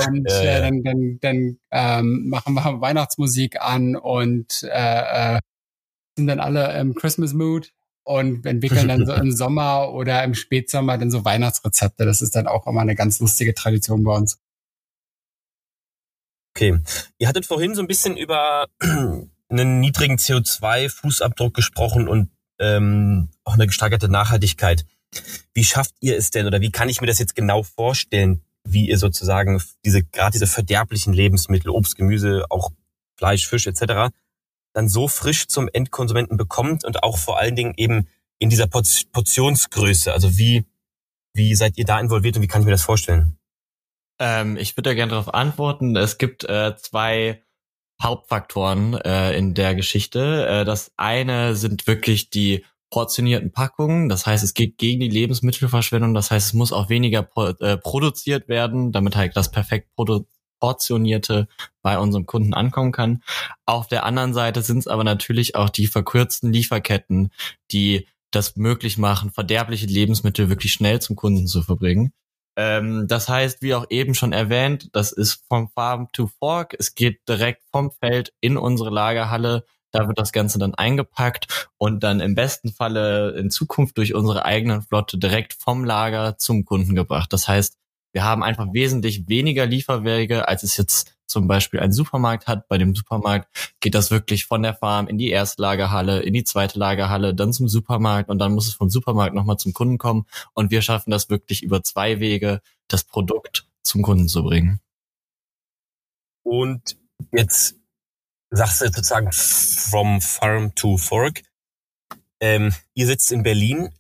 und. 0.05 0.31
Äh, 0.31 0.61
dann, 0.61 0.83
dann, 0.83 1.19
dann 1.23 1.59
ähm, 1.71 2.29
machen 2.29 2.53
wir 2.53 2.81
Weihnachtsmusik 2.83 3.59
an 3.59 3.97
und 3.97 4.63
äh, 4.65 5.37
äh, 5.37 5.41
sind 6.15 6.27
dann 6.27 6.41
alle 6.41 6.79
im 6.79 6.95
Christmas 6.95 7.33
Mood 7.33 7.73
und 8.05 8.45
entwickeln 8.45 8.89
dann 8.89 9.07
so 9.07 9.13
im 9.15 9.33
Sommer 9.33 9.91
oder 9.95 10.23
im 10.25 10.35
Spätsommer 10.35 10.99
dann 10.99 11.11
so 11.11 11.25
Weihnachtsrezepte. 11.25 12.05
Das 12.05 12.21
ist 12.21 12.37
dann 12.37 12.47
auch 12.47 12.67
immer 12.67 12.83
eine 12.83 12.97
ganz 12.97 13.19
lustige 13.21 13.55
Tradition 13.55 14.05
bei 14.05 14.15
uns. 14.15 14.39
Okay. 16.55 16.81
Ihr 17.17 17.29
hattet 17.29 17.47
vorhin 17.47 17.75
so 17.75 17.81
ein 17.81 17.89
bisschen 17.89 18.19
über 18.19 18.67
einen 19.49 19.81
niedrigen 19.81 20.17
CO2-Fußabdruck 20.17 21.55
gesprochen 21.55 22.09
und 22.09 22.29
ähm, 22.59 23.29
auch 23.45 23.55
eine 23.55 23.67
gesteigerte 23.67 24.09
Nachhaltigkeit. 24.09 24.85
Wie 25.55 25.65
schafft 25.65 25.95
ihr 26.01 26.17
es 26.17 26.31
denn 26.31 26.47
oder 26.47 26.61
wie 26.61 26.71
kann 26.71 26.89
ich 26.89 27.01
mir 27.01 27.07
das 27.07 27.19
jetzt 27.19 27.35
genau 27.35 27.63
vorstellen, 27.63 28.43
wie 28.65 28.89
ihr 28.89 28.99
sozusagen 28.99 29.63
diese 29.85 30.03
gerade 30.03 30.33
diese 30.33 30.47
verderblichen 30.47 31.13
Lebensmittel, 31.13 31.71
Obst, 31.71 31.97
Gemüse, 31.97 32.45
auch 32.51 32.71
Fleisch, 33.17 33.49
Fisch 33.49 33.67
etc. 33.67 34.13
dann 34.73 34.89
so 34.89 35.09
frisch 35.09 35.47
zum 35.49 35.69
Endkonsumenten 35.73 36.37
bekommt 36.37 36.85
und 36.85 37.03
auch 37.03 37.19
vor 37.19 37.39
allen 37.39 37.57
Dingen 37.57 37.75
eben 37.77 38.09
in 38.39 38.51
dieser 38.51 38.67
Portionsgröße. 38.67 40.13
Also 40.13 40.37
wie 40.37 40.65
wie 41.35 41.55
seid 41.55 41.79
ihr 41.79 41.85
da 41.85 42.01
involviert 42.01 42.37
und 42.37 42.43
wie 42.43 42.49
kann 42.49 42.63
ich 42.63 42.67
mir 42.67 42.73
das 42.73 42.83
vorstellen? 42.83 43.39
Ähm, 44.19 44.57
ich 44.57 44.77
würde 44.77 44.91
da 44.91 44.95
gerne 44.95 45.11
darauf 45.11 45.33
antworten. 45.33 45.97
Es 45.97 46.19
gibt 46.19 46.45
äh, 46.45 46.75
zwei 46.77 47.43
Hauptfaktoren 48.03 48.95
äh, 48.95 49.37
in 49.37 49.55
der 49.55 49.75
Geschichte. 49.75 50.47
Äh, 50.47 50.65
das 50.65 50.93
eine 50.97 51.57
sind 51.57 51.87
wirklich 51.87 52.31
die 52.31 52.65
portionierten 52.91 53.53
Packungen. 53.53 54.09
Das 54.09 54.27
heißt, 54.27 54.45
es 54.45 54.55
geht 54.55 54.79
gegen 54.79 55.01
die 55.01 55.09
Lebensmittelverschwendung. 55.09 56.15
Das 56.15 56.31
heißt, 56.31 56.49
es 56.49 56.53
muss 56.53 56.73
auch 56.73 56.89
weniger 56.89 57.23
pro, 57.23 57.47
äh, 57.47 57.77
produziert 57.77 58.49
werden, 58.49 58.93
damit 58.93 59.17
halt 59.17 59.37
das 59.37 59.51
perfekt 59.51 59.89
portionierte 60.61 61.49
bei 61.83 61.99
unserem 61.99 62.27
Kunden 62.27 62.55
ankommen 62.55 62.93
kann. 62.93 63.23
Auf 63.67 63.89
der 63.89 64.05
anderen 64.05 64.35
Seite 64.35 64.63
sind 64.63 64.79
es 64.79 64.87
aber 64.87 65.05
natürlich 65.05 65.57
auch 65.57 65.71
die 65.71 65.87
verkürzten 65.87 66.53
Lieferketten, 66.53 67.31
die 67.71 68.07
das 68.31 68.57
möglich 68.57 68.99
machen, 68.99 69.31
verderbliche 69.31 69.87
Lebensmittel 69.87 70.49
wirklich 70.49 70.73
schnell 70.73 71.01
zum 71.01 71.17
Kunden 71.17 71.47
zu 71.47 71.63
verbringen. 71.63 72.13
Ähm, 72.57 73.07
das 73.07 73.29
heißt, 73.29 73.63
wie 73.63 73.75
auch 73.75 73.87
eben 73.91 74.15
schon 74.15 74.33
erwähnt, 74.33 74.89
das 74.93 75.13
ist 75.13 75.45
vom 75.49 75.69
Farm 75.69 76.09
to 76.13 76.29
Fork. 76.39 76.75
Es 76.79 76.95
geht 76.95 77.29
direkt 77.29 77.63
vom 77.71 77.91
Feld 77.91 78.33
in 78.41 78.57
unsere 78.57 78.91
Lagerhalle. 78.91 79.65
Da 79.93 80.09
wird 80.09 80.19
das 80.19 80.33
Ganze 80.33 80.59
dann 80.59 80.75
eingepackt 80.75 81.71
und 81.79 82.03
dann 82.03 82.21
im 82.21 82.35
besten 82.35 82.73
Falle 82.73 83.31
in 83.39 83.51
Zukunft 83.51 83.97
durch 83.99 84.15
unsere 84.15 84.45
eigenen 84.45 84.83
Flotte 84.83 85.19
direkt 85.19 85.55
vom 85.55 85.85
Lager 85.85 86.39
zum 86.39 86.65
Kunden 86.65 86.95
gebracht. 86.95 87.33
Das 87.33 87.49
heißt, 87.49 87.77
wir 88.13 88.25
haben 88.25 88.43
einfach 88.43 88.67
wesentlich 88.73 89.29
weniger 89.29 89.67
Lieferwege, 89.67 90.49
als 90.49 90.63
es 90.63 90.77
jetzt 90.77 91.16
zum 91.27 91.49
Beispiel 91.49 91.81
ein 91.81 91.93
Supermarkt 91.93 92.47
hat. 92.47 92.69
Bei 92.69 92.79
dem 92.79 92.95
Supermarkt 92.95 93.49
geht 93.81 93.95
das 93.95 94.11
wirklich 94.11 94.47
von 94.47 94.63
der 94.63 94.75
Farm 94.75 95.09
in 95.09 95.19
die 95.19 95.31
erste 95.31 95.63
Lagerhalle, 95.63 96.21
in 96.21 96.35
die 96.35 96.45
zweite 96.45 96.79
Lagerhalle, 96.79 97.35
dann 97.35 97.53
zum 97.53 97.69
Supermarkt 97.69 98.31
und 98.31 98.39
dann 98.39 98.53
muss 98.53 98.69
es 98.69 98.75
vom 98.75 98.91
Supermarkt 98.91 99.35
nochmal 99.35 99.59
zum 99.59 99.73
Kunden 99.73 99.99
kommen. 99.99 100.27
Und 100.55 100.71
wir 100.71 100.83
schaffen 100.83 101.11
das 101.11 101.29
wirklich 101.31 101.63
über 101.63 101.83
zwei 101.83 102.21
Wege, 102.21 102.61
das 102.89 103.05
Produkt 103.05 103.67
zum 103.83 104.03
Kunden 104.03 104.29
zu 104.29 104.43
bringen. 104.43 104.81
Und 106.43 106.97
jetzt 107.33 107.77
sagst 108.51 108.81
du 108.81 108.87
sozusagen 108.87 109.33
from 109.33 110.21
farm 110.21 110.75
to 110.75 110.97
fork. 110.97 111.43
Ähm, 112.39 112.73
ihr 112.95 113.07
sitzt 113.07 113.33
in 113.33 113.43
Berlin 113.43 113.91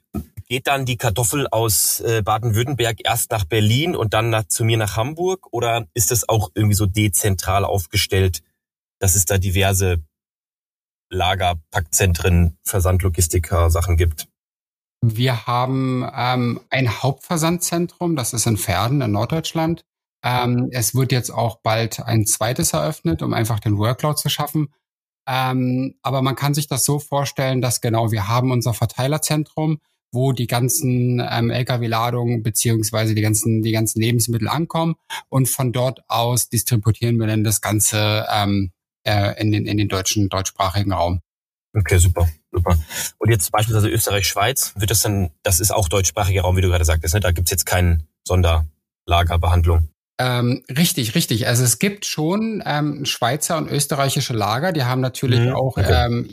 geht 0.46 0.66
dann 0.68 0.86
die 0.86 0.96
Kartoffel 0.96 1.46
aus 1.48 2.00
äh, 2.00 2.22
Baden-Württemberg 2.22 2.98
erst 3.04 3.30
nach 3.30 3.44
Berlin 3.44 3.96
und 3.96 4.14
dann 4.14 4.30
nach, 4.30 4.44
zu 4.46 4.64
mir 4.64 4.76
nach 4.76 4.96
Hamburg? 4.96 5.48
Oder 5.52 5.86
ist 5.94 6.10
das 6.10 6.28
auch 6.28 6.50
irgendwie 6.54 6.76
so 6.76 6.86
dezentral 6.86 7.64
aufgestellt, 7.64 8.42
dass 8.98 9.16
es 9.16 9.24
da 9.24 9.38
diverse 9.38 10.02
Lager, 11.10 11.56
Packzentren, 11.70 12.58
Versandlogistiker, 12.64 13.70
Sachen 13.70 13.96
gibt? 13.96 14.28
Wir 15.02 15.46
haben 15.46 16.08
ähm, 16.14 16.60
ein 16.70 17.02
Hauptversandzentrum, 17.02 18.16
das 18.16 18.32
ist 18.32 18.46
in 18.46 18.56
Verden 18.56 19.00
in 19.00 19.12
Norddeutschland. 19.12 19.84
Ähm, 20.24 20.68
es 20.72 20.94
wird 20.94 21.12
jetzt 21.12 21.30
auch 21.30 21.60
bald 21.62 22.00
ein 22.00 22.26
zweites 22.26 22.72
eröffnet, 22.72 23.22
um 23.22 23.32
einfach 23.32 23.60
den 23.60 23.78
Workload 23.78 24.16
zu 24.16 24.28
schaffen. 24.28 24.72
Ähm, 25.28 25.94
aber 26.02 26.22
man 26.22 26.34
kann 26.34 26.54
sich 26.54 26.66
das 26.66 26.84
so 26.84 26.98
vorstellen, 26.98 27.60
dass 27.60 27.80
genau 27.80 28.10
wir 28.10 28.28
haben 28.28 28.50
unser 28.50 28.74
Verteilerzentrum, 28.74 29.80
wo 30.12 30.32
die 30.32 30.46
ganzen 30.46 31.20
ähm, 31.20 31.50
Lkw-Ladungen 31.50 32.42
beziehungsweise 32.42 33.14
die 33.14 33.22
ganzen, 33.22 33.62
die 33.62 33.72
ganzen 33.72 34.00
Lebensmittel 34.00 34.48
ankommen. 34.48 34.94
Und 35.28 35.48
von 35.48 35.72
dort 35.72 36.00
aus 36.08 36.48
distributieren 36.48 37.18
wir 37.18 37.26
dann 37.26 37.44
das 37.44 37.60
Ganze 37.60 38.26
ähm, 38.32 38.72
äh, 39.04 39.40
in, 39.40 39.52
den, 39.52 39.66
in 39.66 39.76
den 39.76 39.88
deutschen, 39.88 40.28
deutschsprachigen 40.28 40.92
Raum. 40.92 41.20
Okay, 41.74 41.98
super, 41.98 42.28
super. 42.50 42.78
Und 43.18 43.30
jetzt 43.30 43.52
beispielsweise 43.52 43.88
Österreich, 43.88 44.26
Schweiz, 44.26 44.72
wird 44.76 44.90
das 44.90 45.00
dann, 45.00 45.30
das 45.42 45.60
ist 45.60 45.70
auch 45.70 45.88
deutschsprachiger 45.88 46.42
Raum, 46.42 46.56
wie 46.56 46.62
du 46.62 46.68
gerade 46.68 46.86
sagtest, 46.86 47.14
ne? 47.14 47.20
Da 47.20 47.32
gibt's 47.32 47.50
jetzt 47.50 47.66
keine 47.66 48.06
Sonderlagerbehandlung. 48.26 49.90
Ähm, 50.18 50.62
richtig, 50.70 51.14
richtig. 51.14 51.46
Also 51.46 51.62
es 51.62 51.78
gibt 51.78 52.06
schon 52.06 52.62
ähm, 52.64 53.04
Schweizer 53.04 53.58
und 53.58 53.70
österreichische 53.70 54.32
Lager, 54.32 54.72
die 54.72 54.84
haben 54.84 55.02
natürlich 55.02 55.40
mhm, 55.40 55.52
auch 55.54 55.76
okay. 55.76 56.06
ähm, 56.06 56.28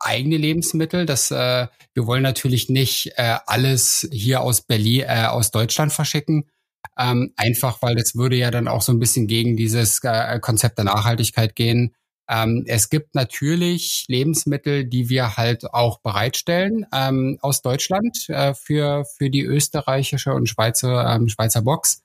eigene 0.00 0.36
Lebensmittel. 0.36 1.06
Das, 1.06 1.30
äh, 1.30 1.68
wir 1.94 2.06
wollen 2.06 2.24
natürlich 2.24 2.68
nicht 2.68 3.12
äh, 3.16 3.36
alles 3.46 4.08
hier 4.10 4.40
aus 4.40 4.62
Berlin, 4.62 5.04
äh, 5.06 5.26
aus 5.26 5.52
Deutschland 5.52 5.92
verschicken. 5.92 6.50
Ähm, 6.98 7.32
einfach, 7.36 7.80
weil 7.80 7.94
das 7.94 8.16
würde 8.16 8.34
ja 8.34 8.50
dann 8.50 8.66
auch 8.66 8.82
so 8.82 8.92
ein 8.92 8.98
bisschen 8.98 9.28
gegen 9.28 9.56
dieses 9.56 10.00
äh, 10.02 10.40
Konzept 10.40 10.78
der 10.78 10.84
Nachhaltigkeit 10.84 11.54
gehen. 11.54 11.94
Ähm, 12.28 12.64
es 12.66 12.90
gibt 12.90 13.14
natürlich 13.14 14.04
Lebensmittel, 14.08 14.84
die 14.84 15.08
wir 15.08 15.36
halt 15.36 15.72
auch 15.72 16.00
bereitstellen 16.00 16.86
ähm, 16.92 17.38
aus 17.40 17.62
Deutschland 17.62 18.28
äh, 18.28 18.52
für, 18.52 19.04
für 19.04 19.30
die 19.30 19.42
österreichische 19.42 20.34
und 20.34 20.48
Schweizer, 20.48 21.14
ähm, 21.14 21.28
Schweizer 21.28 21.62
Box. 21.62 22.02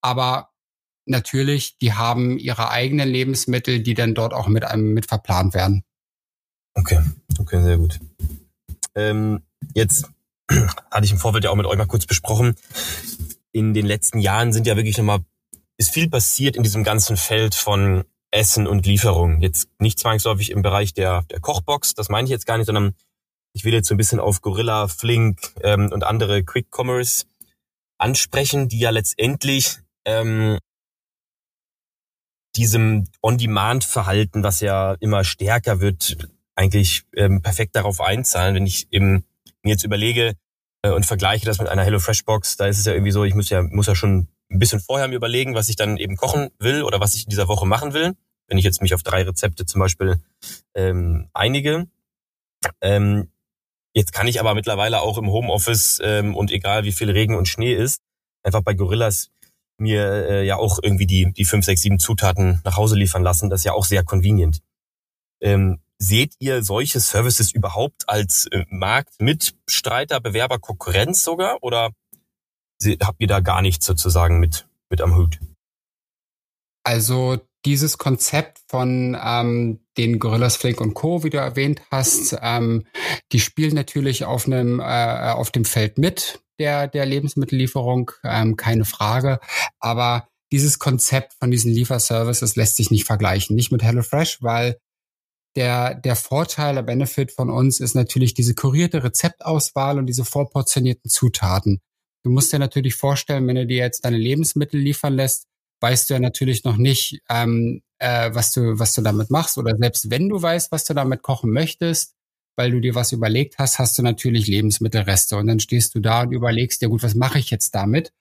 Aber 0.00 0.50
natürlich, 1.08 1.78
die 1.78 1.94
haben 1.94 2.38
ihre 2.38 2.70
eigenen 2.70 3.08
Lebensmittel, 3.08 3.80
die 3.80 3.94
dann 3.94 4.14
dort 4.14 4.32
auch 4.32 4.48
mit 4.48 4.64
einem 4.64 4.92
mit 4.92 5.06
verplant 5.06 5.54
werden. 5.54 5.84
Okay, 6.74 7.00
okay, 7.38 7.62
sehr 7.62 7.78
gut. 7.78 7.98
Ähm, 8.94 9.42
jetzt 9.74 10.08
hatte 10.90 11.04
ich 11.04 11.12
im 11.12 11.18
Vorfeld 11.18 11.44
ja 11.44 11.50
auch 11.50 11.56
mit 11.56 11.66
euch 11.66 11.78
mal 11.78 11.86
kurz 11.86 12.06
besprochen. 12.06 12.54
In 13.52 13.74
den 13.74 13.86
letzten 13.86 14.18
Jahren 14.18 14.52
sind 14.52 14.66
ja 14.66 14.76
wirklich 14.76 14.98
nochmal, 14.98 15.20
ist 15.76 15.90
viel 15.90 16.08
passiert 16.08 16.56
in 16.56 16.62
diesem 16.62 16.84
ganzen 16.84 17.16
Feld 17.16 17.54
von 17.54 18.04
Essen 18.30 18.66
und 18.66 18.86
Lieferung. 18.86 19.40
Jetzt 19.40 19.68
nicht 19.78 19.98
zwangsläufig 19.98 20.50
im 20.50 20.62
Bereich 20.62 20.92
der, 20.92 21.22
der 21.30 21.40
Kochbox, 21.40 21.94
das 21.94 22.08
meine 22.08 22.26
ich 22.26 22.30
jetzt 22.30 22.46
gar 22.46 22.58
nicht, 22.58 22.66
sondern 22.66 22.94
ich 23.54 23.64
will 23.64 23.72
jetzt 23.72 23.88
so 23.88 23.94
ein 23.94 23.98
bisschen 23.98 24.20
auf 24.20 24.42
Gorilla, 24.42 24.88
Flink 24.88 25.40
ähm, 25.62 25.90
und 25.92 26.04
andere 26.04 26.44
Quick 26.44 26.66
Commerce 26.70 27.24
ansprechen, 27.98 28.68
die 28.68 28.78
ja 28.78 28.90
letztendlich 28.90 29.78
ähm, 30.04 30.58
diesem 32.58 33.06
On-Demand-Verhalten, 33.22 34.42
was 34.42 34.60
ja 34.60 34.94
immer 35.00 35.22
stärker 35.22 35.80
wird, 35.80 36.16
eigentlich 36.56 37.04
ähm, 37.14 37.40
perfekt 37.40 37.76
darauf 37.76 38.00
einzahlen. 38.00 38.56
Wenn 38.56 38.66
ich 38.66 38.88
eben 38.90 39.24
mir 39.62 39.70
jetzt 39.70 39.84
überlege 39.84 40.34
äh, 40.82 40.90
und 40.90 41.06
vergleiche 41.06 41.46
das 41.46 41.60
mit 41.60 41.68
einer 41.68 41.84
HelloFresh-Box, 41.84 42.56
da 42.56 42.66
ist 42.66 42.78
es 42.78 42.84
ja 42.84 42.92
irgendwie 42.92 43.12
so, 43.12 43.24
ich 43.24 43.34
muss 43.34 43.48
ja, 43.48 43.62
muss 43.62 43.86
ja 43.86 43.94
schon 43.94 44.26
ein 44.50 44.58
bisschen 44.58 44.80
vorher 44.80 45.06
mir 45.06 45.14
überlegen, 45.14 45.54
was 45.54 45.68
ich 45.68 45.76
dann 45.76 45.96
eben 45.96 46.16
kochen 46.16 46.50
will 46.58 46.82
oder 46.82 47.00
was 47.00 47.14
ich 47.14 47.24
in 47.24 47.30
dieser 47.30 47.48
Woche 47.48 47.66
machen 47.66 47.94
will. 47.94 48.14
Wenn 48.48 48.58
ich 48.58 48.64
jetzt 48.64 48.82
mich 48.82 48.94
auf 48.94 49.02
drei 49.02 49.22
Rezepte 49.22 49.66
zum 49.66 49.78
Beispiel 49.78 50.20
ähm, 50.74 51.28
einige. 51.34 51.86
Ähm, 52.80 53.30
jetzt 53.92 54.12
kann 54.12 54.26
ich 54.26 54.40
aber 54.40 54.54
mittlerweile 54.54 55.00
auch 55.00 55.18
im 55.18 55.30
Homeoffice 55.30 56.00
ähm, 56.02 56.34
und 56.34 56.50
egal 56.50 56.84
wie 56.84 56.92
viel 56.92 57.10
Regen 57.10 57.36
und 57.36 57.46
Schnee 57.46 57.74
ist, 57.74 58.00
einfach 58.42 58.62
bei 58.62 58.74
Gorillas 58.74 59.30
mir 59.80 60.28
äh, 60.28 60.46
ja 60.46 60.56
auch 60.56 60.78
irgendwie 60.82 61.06
die, 61.06 61.32
die 61.32 61.44
fünf, 61.44 61.64
sechs, 61.64 61.82
sieben 61.82 61.98
Zutaten 61.98 62.60
nach 62.64 62.76
Hause 62.76 62.96
liefern 62.96 63.22
lassen. 63.22 63.50
Das 63.50 63.60
ist 63.60 63.64
ja 63.64 63.72
auch 63.72 63.84
sehr 63.84 64.04
convenient. 64.04 64.60
Ähm, 65.40 65.80
seht 65.98 66.34
ihr 66.38 66.62
solche 66.62 67.00
Services 67.00 67.52
überhaupt 67.52 68.08
als 68.08 68.46
äh, 68.50 68.64
Marktmitstreiter, 68.68 70.20
Bewerber, 70.20 70.58
Konkurrenz 70.58 71.22
sogar? 71.22 71.58
Oder 71.62 71.90
habt 73.02 73.20
ihr 73.20 73.28
da 73.28 73.40
gar 73.40 73.62
nichts 73.62 73.86
sozusagen 73.86 74.38
mit, 74.40 74.68
mit 74.90 75.00
am 75.00 75.16
Hut? 75.16 75.38
Also 76.84 77.38
dieses 77.64 77.98
Konzept 77.98 78.60
von 78.68 79.16
ähm, 79.20 79.80
den 79.96 80.18
Gorillas 80.18 80.56
Flink 80.56 80.80
und 80.80 80.94
Co., 80.94 81.24
wie 81.24 81.30
du 81.30 81.38
erwähnt 81.38 81.82
hast, 81.90 82.36
ähm, 82.40 82.86
die 83.32 83.40
spielen 83.40 83.74
natürlich 83.74 84.24
auf 84.24 84.46
einem 84.46 84.80
äh, 84.80 85.32
auf 85.32 85.50
dem 85.50 85.64
Feld 85.64 85.98
mit 85.98 86.40
der, 86.58 86.88
der 86.88 87.06
Lebensmittellieferung, 87.06 88.10
ähm, 88.24 88.56
keine 88.56 88.84
Frage. 88.84 89.40
Aber 89.80 90.28
dieses 90.52 90.78
Konzept 90.78 91.34
von 91.38 91.50
diesen 91.50 91.72
Lieferservices 91.72 92.56
lässt 92.56 92.76
sich 92.76 92.90
nicht 92.90 93.04
vergleichen. 93.04 93.54
Nicht 93.54 93.72
mit 93.72 93.82
HelloFresh, 93.82 94.42
weil 94.42 94.78
der, 95.56 95.94
der 95.94 96.16
Vorteil, 96.16 96.74
der 96.74 96.82
Benefit 96.82 97.32
von 97.32 97.50
uns 97.50 97.80
ist 97.80 97.94
natürlich 97.94 98.34
diese 98.34 98.54
kurierte 98.54 99.02
Rezeptauswahl 99.02 99.98
und 99.98 100.06
diese 100.06 100.24
vorportionierten 100.24 101.10
Zutaten. 101.10 101.80
Du 102.24 102.30
musst 102.30 102.52
dir 102.52 102.58
natürlich 102.58 102.94
vorstellen, 102.94 103.46
wenn 103.46 103.56
du 103.56 103.66
dir 103.66 103.78
jetzt 103.78 104.04
deine 104.04 104.18
Lebensmittel 104.18 104.80
liefern 104.80 105.14
lässt, 105.14 105.46
weißt 105.80 106.10
du 106.10 106.14
ja 106.14 106.20
natürlich 106.20 106.64
noch 106.64 106.76
nicht, 106.76 107.20
ähm, 107.28 107.82
äh, 107.98 108.30
was 108.32 108.52
du 108.52 108.78
was 108.78 108.92
du 108.94 109.02
damit 109.02 109.30
machst 109.30 109.58
oder 109.58 109.76
selbst 109.76 110.10
wenn 110.10 110.28
du 110.28 110.40
weißt, 110.40 110.72
was 110.72 110.84
du 110.84 110.94
damit 110.94 111.22
kochen 111.22 111.50
möchtest, 111.50 112.14
weil 112.58 112.72
du 112.72 112.80
dir 112.80 112.94
was 112.94 113.12
überlegt 113.12 113.58
hast, 113.58 113.78
hast 113.78 113.96
du 113.96 114.02
natürlich 114.02 114.48
Lebensmittelreste 114.48 115.36
und 115.36 115.46
dann 115.46 115.60
stehst 115.60 115.94
du 115.94 116.00
da 116.00 116.22
und 116.22 116.32
überlegst 116.32 116.82
dir, 116.82 116.88
gut, 116.88 117.02
was 117.04 117.14
mache 117.14 117.38
ich 117.38 117.50
jetzt 117.50 117.74
damit? 117.74 118.12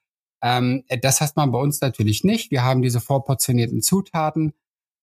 Ähm, 0.44 0.84
das 1.02 1.22
hast 1.22 1.36
man 1.36 1.52
bei 1.52 1.60
uns 1.60 1.82
natürlich 1.82 2.24
nicht. 2.24 2.52
Wir 2.52 2.64
haben 2.64 2.84
diese 2.84 3.02
vorportionierten 3.02 3.82
Zutaten. 3.82 4.54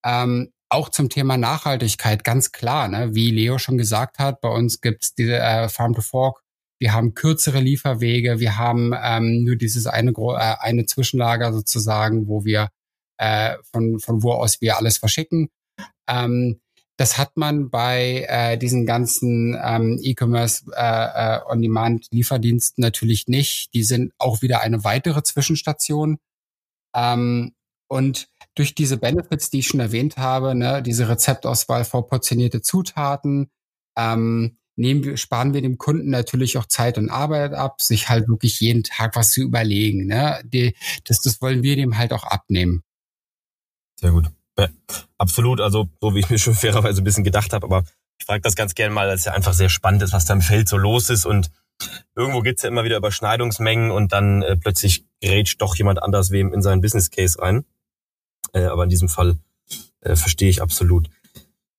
Ähm, 0.05 0.53
auch 0.69 0.89
zum 0.89 1.09
Thema 1.09 1.37
Nachhaltigkeit 1.37 2.25
ganz 2.25 2.53
klar, 2.53 2.89
ne? 2.89 3.15
wie 3.15 3.31
Leo 3.31 3.59
schon 3.59 3.77
gesagt 3.77 4.19
hat, 4.19 4.41
bei 4.41 4.49
uns 4.49 4.81
gibt's 4.81 5.15
diese 5.15 5.39
äh, 5.39 5.69
Farm 5.69 5.95
to 5.95 6.03
Fork. 6.03 6.43
Wir 6.81 6.93
haben 6.93 7.15
kürzere 7.15 7.61
Lieferwege, 7.61 8.41
wir 8.41 8.57
haben 8.57 8.93
ähm, 9.01 9.45
nur 9.45 9.57
dieses 9.57 9.87
eine, 9.87 10.13
äh, 10.13 10.57
eine 10.61 10.87
Zwischenlager 10.87 11.53
sozusagen, 11.53 12.29
wo 12.29 12.45
wir 12.45 12.71
äh, 13.19 13.57
von, 13.73 13.99
von 13.99 14.23
wo 14.23 14.33
aus 14.33 14.61
wir 14.61 14.77
alles 14.77 14.99
verschicken. 14.99 15.49
Ähm, 16.09 16.61
das 16.97 17.19
hat 17.19 17.37
man 17.37 17.71
bei 17.71 18.27
äh, 18.29 18.57
diesen 18.57 18.87
ganzen 18.87 19.59
ähm, 19.61 19.99
E-Commerce 20.01 20.65
äh, 20.77 21.37
äh, 21.37 21.41
On-Demand-Lieferdiensten 21.47 22.83
natürlich 22.83 23.27
nicht. 23.27 23.75
Die 23.75 23.83
sind 23.83 24.13
auch 24.19 24.43
wieder 24.43 24.61
eine 24.61 24.85
weitere 24.85 25.23
Zwischenstation. 25.23 26.19
Ähm, 26.95 27.55
und 27.89 28.29
durch 28.55 28.75
diese 28.75 28.97
Benefits, 28.97 29.51
die 29.51 29.61
ich 29.61 29.67
schon 29.67 29.81
erwähnt 29.81 30.17
habe, 30.17 30.55
ne, 30.55 30.83
diese 30.83 31.09
Rezeptauswahl 31.09 31.85
vorportionierte 31.85 32.63
Zutaten, 32.63 33.51
ähm, 33.97 34.59
nehmen 34.77 35.05
wir, 35.05 35.17
sparen 35.17 35.55
wir 35.55 35.63
dem 35.63 35.79
Kunden 35.79 36.11
natürlich 36.11 36.57
auch 36.59 36.67
Zeit 36.67 36.99
und 36.99 37.11
Arbeit 37.11 37.55
ab, 37.55 37.83
sich 37.83 38.09
halt 38.09 38.29
wirklich 38.29 38.61
jeden 38.61 38.85
Tag 38.85 39.17
was 39.17 39.33
zu 39.33 39.43
überlegen. 39.43 40.07
Ne? 40.07 40.41
Die, 40.45 40.75
das, 41.05 41.21
das 41.21 41.41
wollen 41.43 41.63
wir 41.63 41.77
dem 41.77 41.99
halt 41.99 42.13
auch 42.13 42.25
abnehmen. 42.25 42.83
Sehr 43.99 44.13
gut. 44.13 44.31
Ja, 44.59 44.69
absolut, 45.19 45.61
also 45.61 45.89
so 46.01 46.15
wie 46.15 46.21
ich 46.21 46.31
mir 46.31 46.39
schon 46.39 46.55
fairerweise 46.55 47.01
ein 47.01 47.05
bisschen 47.05 47.25
gedacht 47.25 47.53
habe, 47.53 47.67
aber 47.67 47.85
ich 48.19 48.27
frage 48.27 48.43
das 48.43 48.55
ganz 48.55 48.75
gerne 48.75 48.95
mal, 48.95 49.09
weil 49.09 49.17
es 49.17 49.25
ja 49.25 49.33
einfach 49.33 49.55
sehr 49.55 49.69
spannend 49.69 50.03
ist, 50.03 50.13
was 50.13 50.25
da 50.25 50.35
im 50.35 50.41
Feld 50.41 50.69
so 50.69 50.77
los 50.77 51.11
ist 51.11 51.27
und 51.27 51.51
irgendwo 52.15 52.41
gibt's 52.41 52.63
ja 52.63 52.69
immer 52.69 52.85
wieder 52.85 52.97
Überschneidungsmengen 52.97 53.91
und 53.91 54.13
dann 54.13 54.43
äh, 54.43 54.57
plötzlich 54.57 55.05
grätscht 55.21 55.61
doch 55.61 55.75
jemand 55.77 56.03
anders 56.03 56.31
wem 56.31 56.53
in 56.53 56.63
seinen 56.63 56.81
Business 56.81 57.11
Case 57.11 57.41
rein. 57.41 57.65
Äh, 58.53 58.65
aber 58.65 58.85
in 58.85 58.91
diesem 58.91 59.09
Fall 59.09 59.39
äh, 60.01 60.17
verstehe 60.17 60.49
ich 60.49 60.63
absolut. 60.63 61.09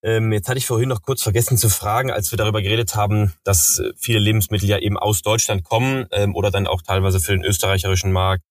Ähm, 0.03 0.31
jetzt 0.33 0.49
hatte 0.49 0.57
ich 0.57 0.67
vorhin 0.67 0.89
noch 0.89 1.01
kurz 1.01 1.23
vergessen 1.23 1.57
zu 1.57 1.69
fragen, 1.69 2.11
als 2.11 2.31
wir 2.31 2.37
darüber 2.37 2.61
geredet 2.61 2.95
haben, 2.95 3.33
dass 3.43 3.79
äh, 3.79 3.91
viele 3.95 4.19
Lebensmittel 4.19 4.69
ja 4.69 4.77
eben 4.77 4.97
aus 4.97 5.21
Deutschland 5.21 5.63
kommen 5.63 6.07
ähm, 6.11 6.35
oder 6.35 6.51
dann 6.51 6.67
auch 6.67 6.81
teilweise 6.81 7.19
für 7.19 7.31
den 7.31 7.43
österreicherischen 7.43 8.11
Markt 8.11 8.43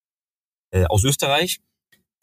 äh, 0.71 0.85
aus 0.87 1.05
Österreich. 1.05 1.61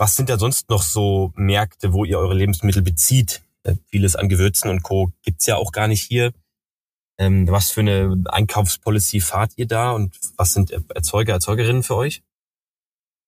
Was 0.01 0.15
sind 0.15 0.29
da 0.29 0.39
sonst 0.39 0.67
noch 0.71 0.81
so 0.81 1.31
Märkte, 1.35 1.93
wo 1.93 2.05
ihr 2.05 2.17
eure 2.17 2.33
Lebensmittel 2.33 2.81
bezieht? 2.81 3.43
Äh, 3.61 3.75
vieles 3.85 4.15
an 4.15 4.29
Gewürzen 4.29 4.71
und 4.71 4.81
Co. 4.81 5.11
gibt's 5.21 5.45
ja 5.45 5.57
auch 5.57 5.71
gar 5.71 5.87
nicht 5.87 6.01
hier. 6.01 6.33
Ähm, 7.19 7.47
was 7.47 7.69
für 7.69 7.81
eine 7.81 8.23
Einkaufspolicy 8.25 9.21
fahrt 9.21 9.51
ihr 9.57 9.67
da 9.67 9.91
und 9.91 10.19
was 10.37 10.53
sind 10.53 10.71
Erzeuger, 10.71 11.33
Erzeugerinnen 11.33 11.83
für 11.83 11.97
euch? 11.97 12.23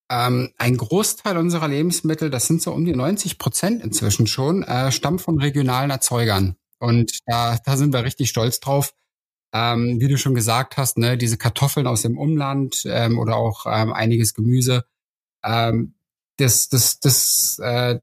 Ähm, 0.10 0.52
ein 0.58 0.76
Großteil 0.76 1.38
unserer 1.38 1.68
Lebensmittel, 1.68 2.32
das 2.32 2.48
sind 2.48 2.60
so 2.60 2.72
um 2.72 2.86
die 2.86 2.96
90 2.96 3.38
Prozent 3.38 3.84
inzwischen 3.84 4.26
schon, 4.26 4.64
äh, 4.64 4.92
stammt 4.92 5.22
von 5.22 5.40
regionalen 5.40 5.92
Erzeugern. 5.92 6.56
Und 6.80 7.20
da, 7.28 7.60
da 7.64 7.78
sind 7.78 7.94
wir 7.94 8.04
richtig 8.04 8.30
stolz 8.30 8.60
drauf. 8.60 8.96
Ähm, 9.54 10.00
wie 10.00 10.08
du 10.08 10.18
schon 10.18 10.34
gesagt 10.34 10.78
hast, 10.78 10.98
ne, 10.98 11.20
diese 11.20 11.38
Kartoffeln 11.38 11.86
aus 11.86 12.02
dem 12.02 12.18
Umland 12.18 12.82
ähm, 12.88 13.20
oder 13.20 13.36
auch 13.36 13.68
ähm, 13.68 13.94
einiges 13.94 14.34
Gemüse, 14.34 14.86
ähm, 15.44 15.94
das, 16.38 16.70
das, 16.70 17.00
das, 17.00 17.60
äh, 17.60 18.00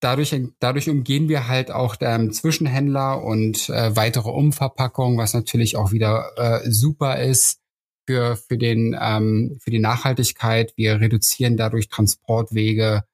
dadurch, 0.00 0.34
dadurch 0.60 0.88
umgehen 0.88 1.28
wir 1.28 1.48
halt 1.48 1.70
auch 1.70 1.96
ähm, 2.00 2.32
Zwischenhändler 2.32 3.22
und 3.22 3.68
äh, 3.68 3.94
weitere 3.96 4.30
Umverpackungen, 4.30 5.18
was 5.18 5.34
natürlich 5.34 5.76
auch 5.76 5.92
wieder 5.92 6.32
äh, 6.36 6.70
super 6.70 7.20
ist 7.20 7.60
für, 8.06 8.36
für, 8.36 8.58
den, 8.58 8.96
ähm, 9.00 9.58
für 9.60 9.70
die 9.70 9.80
Nachhaltigkeit. 9.80 10.72
Wir 10.76 11.00
reduzieren 11.00 11.56
dadurch 11.56 11.88
Transportwege. 11.88 13.04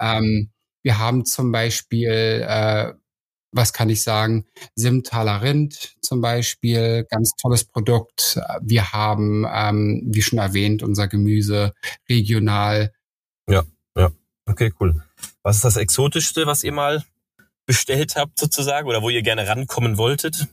Ähm, 0.00 0.50
wir 0.84 0.98
haben 0.98 1.24
zum 1.24 1.52
Beispiel, 1.52 2.44
äh, 2.46 2.92
was 3.52 3.72
kann 3.72 3.88
ich 3.88 4.02
sagen, 4.02 4.46
Simtaler 4.74 5.42
Rind 5.42 5.96
zum 6.02 6.20
Beispiel, 6.20 7.06
ganz 7.10 7.32
tolles 7.40 7.64
Produkt. 7.64 8.38
Wir 8.62 8.92
haben, 8.92 9.46
ähm, 9.50 10.02
wie 10.06 10.22
schon 10.22 10.38
erwähnt, 10.38 10.82
unser 10.82 11.08
Gemüse 11.08 11.72
regional. 12.08 12.92
Ja, 13.48 13.64
ja, 13.96 14.10
okay, 14.46 14.72
cool. 14.80 15.02
Was 15.42 15.56
ist 15.56 15.64
das 15.64 15.76
Exotischste, 15.76 16.46
was 16.46 16.64
ihr 16.64 16.72
mal 16.72 17.04
bestellt 17.66 18.16
habt 18.16 18.38
sozusagen 18.38 18.88
oder 18.88 19.02
wo 19.02 19.10
ihr 19.10 19.22
gerne 19.22 19.46
rankommen 19.46 19.98
wolltet? 19.98 20.48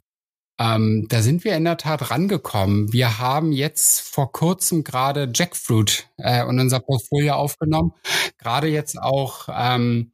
Ähm, 0.60 1.08
da 1.10 1.22
sind 1.24 1.44
wir 1.44 1.56
in 1.56 1.66
der 1.66 1.78
Tat 1.78 2.12
rangekommen. 2.12 2.94
Wir 2.94 3.18
haben 3.18 3.52
jetzt 3.52 4.02
vor 4.02 4.32
kurzem 4.32 4.84
gerade 4.84 5.32
Jackfruit 5.34 6.08
äh, 6.18 6.48
in 6.48 6.60
unser 6.60 6.80
Portfolio 6.80 7.34
aufgenommen. 7.34 7.94
Gerade 8.38 8.68
jetzt 8.68 9.00
auch 9.00 9.50
ähm, 9.52 10.12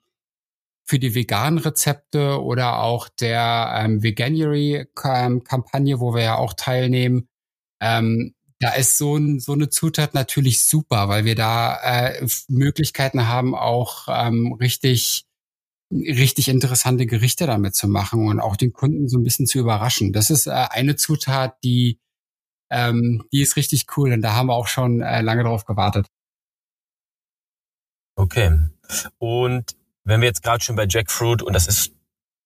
für 0.85 0.97
die 0.97 1.13
veganen 1.13 1.59
Rezepte 1.59 2.41
oder 2.41 2.79
auch 2.81 3.09
der 3.09 3.73
ähm, 3.75 4.01
Veganuary-Kampagne, 4.01 5.99
wo 5.99 6.15
wir 6.15 6.23
ja 6.23 6.37
auch 6.37 6.53
teilnehmen. 6.53 7.27
Ähm, 7.81 8.33
da 8.59 8.73
ist 8.73 8.97
so, 8.97 9.15
ein, 9.15 9.39
so 9.39 9.53
eine 9.53 9.69
Zutat 9.69 10.13
natürlich 10.13 10.65
super, 10.65 11.07
weil 11.07 11.25
wir 11.25 11.35
da 11.35 11.77
äh, 11.81 12.27
Möglichkeiten 12.49 13.27
haben, 13.27 13.55
auch 13.55 14.07
ähm, 14.09 14.53
richtig 14.53 15.25
richtig 15.91 16.49
interessante 16.49 17.07
Gerichte 17.07 17.47
damit 17.47 17.75
zu 17.75 17.87
machen 17.87 18.27
und 18.27 18.39
auch 18.39 18.55
den 18.55 18.73
Kunden 18.73 19.09
so 19.09 19.17
ein 19.17 19.23
bisschen 19.23 19.47
zu 19.47 19.57
überraschen. 19.57 20.13
Das 20.13 20.29
ist 20.29 20.45
äh, 20.45 20.51
eine 20.51 20.95
Zutat, 20.95 21.57
die 21.63 21.99
ähm, 22.69 23.23
die 23.31 23.41
ist 23.41 23.55
richtig 23.55 23.87
cool 23.97 24.13
und 24.13 24.21
da 24.21 24.35
haben 24.35 24.47
wir 24.47 24.55
auch 24.55 24.67
schon 24.67 25.01
äh, 25.01 25.21
lange 25.21 25.43
drauf 25.43 25.65
gewartet. 25.65 26.07
Okay. 28.15 28.69
Und 29.17 29.75
wenn 30.03 30.21
wir 30.21 30.27
jetzt 30.27 30.43
gerade 30.43 30.63
schon 30.63 30.75
bei 30.75 30.85
Jackfruit 30.87 31.41
und 31.41 31.53
das 31.53 31.67
ist 31.67 31.91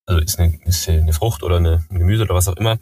also 0.05 0.22
ist 0.22 0.39
eine, 0.39 0.59
ist 0.66 0.88
eine 0.88 1.14
Frucht 1.14 1.43
oder 1.43 1.57
eine, 1.57 1.86
ein 1.89 1.99
Gemüse 1.99 2.24
oder 2.24 2.36
was 2.36 2.47
auch 2.47 2.57
immer, 2.57 2.78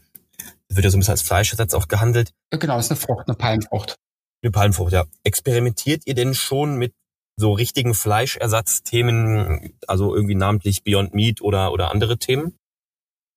wird 0.76 0.84
ja 0.86 0.90
so 0.90 0.98
ein 0.98 1.00
bisschen 1.00 1.14
als 1.14 1.22
Fleischersatz 1.22 1.74
auch 1.74 1.88
gehandelt. 1.88 2.32
Genau, 2.52 2.78
ist 2.78 2.92
eine 2.92 3.00
Frucht, 3.00 3.28
eine 3.28 3.36
Palmfrucht. 3.36 3.96
Eine 4.44 4.52
Palmfrucht, 4.52 4.94
ja. 4.94 5.06
Experimentiert 5.24 6.04
ihr 6.06 6.16
denn 6.16 6.34
schon 6.34 6.76
mit 6.76 6.94
so 7.38 7.54
richtigen 7.54 7.94
Fleischersatzthemen, 7.94 9.74
also 9.88 10.16
irgendwie 10.16 10.36
namentlich 10.36 10.84
Beyond 10.84 11.14
Meat 11.14 11.42
oder, 11.42 11.72
oder 11.72 11.92
andere 11.92 12.18
Themen? 12.18 12.58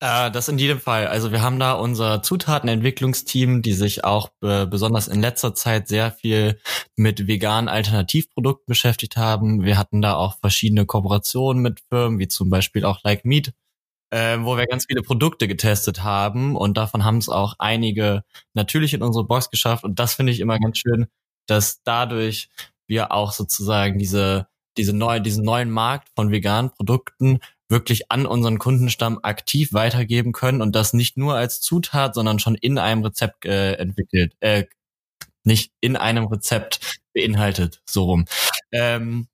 Äh, 0.01 0.31
das 0.31 0.49
in 0.49 0.59
jedem 0.59 0.81
Fall. 0.81 1.07
Also 1.07 1.33
wir 1.33 1.41
haben 1.41 1.59
da 1.59 1.73
unser 1.73 2.23
Zutatenentwicklungsteam, 2.23 3.63
die 3.63 3.73
sich 3.73 4.05
auch 4.05 4.31
äh, 4.43 4.67
besonders 4.67 5.09
in 5.09 5.21
letzter 5.21 5.55
Zeit 5.55 5.89
sehr 5.89 6.13
viel 6.13 6.61
mit 6.97 7.27
veganen 7.27 7.69
Alternativprodukten 7.69 8.67
beschäftigt 8.67 9.17
haben. 9.17 9.65
Wir 9.65 9.79
hatten 9.79 10.03
da 10.03 10.15
auch 10.17 10.39
verschiedene 10.41 10.85
Kooperationen 10.85 11.63
mit 11.63 11.81
Firmen, 11.89 12.19
wie 12.19 12.29
zum 12.29 12.51
Beispiel 12.51 12.85
auch 12.85 13.01
Like 13.03 13.25
Meat, 13.25 13.53
äh, 14.15 14.39
wo 14.45 14.57
wir 14.57 14.67
ganz 14.67 14.87
viele 14.87 15.03
Produkte 15.03 15.49
getestet 15.49 16.05
haben 16.05 16.55
und 16.57 16.77
davon 16.77 17.05
haben 17.05 17.19
es 17.19 17.29
auch 17.29 17.55
einige 17.59 18.23
natürlich 18.55 18.95
in 18.95 19.03
unsere 19.03 19.25
Box 19.25 19.51
geschafft 19.51 19.83
und 19.83 19.99
das 19.99 20.15
finde 20.15 20.31
ich 20.33 20.39
immer 20.39 20.61
ganz 20.61 20.79
schön, 20.79 21.07
dass 21.47 21.83
dadurch 21.83 22.49
wir 22.87 23.11
auch 23.11 23.33
sozusagen 23.33 23.99
diese 23.99 24.47
diese 24.77 24.93
neue, 24.93 25.21
diesen 25.21 25.45
neuen 25.45 25.71
Markt 25.71 26.09
von 26.15 26.31
veganen 26.31 26.71
Produkten 26.71 27.41
wirklich 27.69 28.11
an 28.13 28.27
unseren 28.27 28.59
Kundenstamm 28.59 29.19
aktiv 29.23 29.73
weitergeben 29.73 30.33
können 30.33 30.63
und 30.63 30.77
das 30.77 30.93
nicht 30.93 31.17
nur 31.17 31.35
als 31.35 31.61
Zutat, 31.61 32.15
sondern 32.15 32.39
schon 32.39 32.55
in 32.55 32.79
einem 32.79 33.03
Rezept 33.03 33.47
äh, 33.47 33.75
entwickelt, 33.75 34.35
äh, 34.41 34.65
nicht 35.45 35.73
in 35.81 35.97
einem 35.97 36.27
Rezept 36.27 37.01
beinhaltet, 37.15 37.83
so 37.85 38.05
rum. 38.05 38.27
Ähm, 38.73 39.29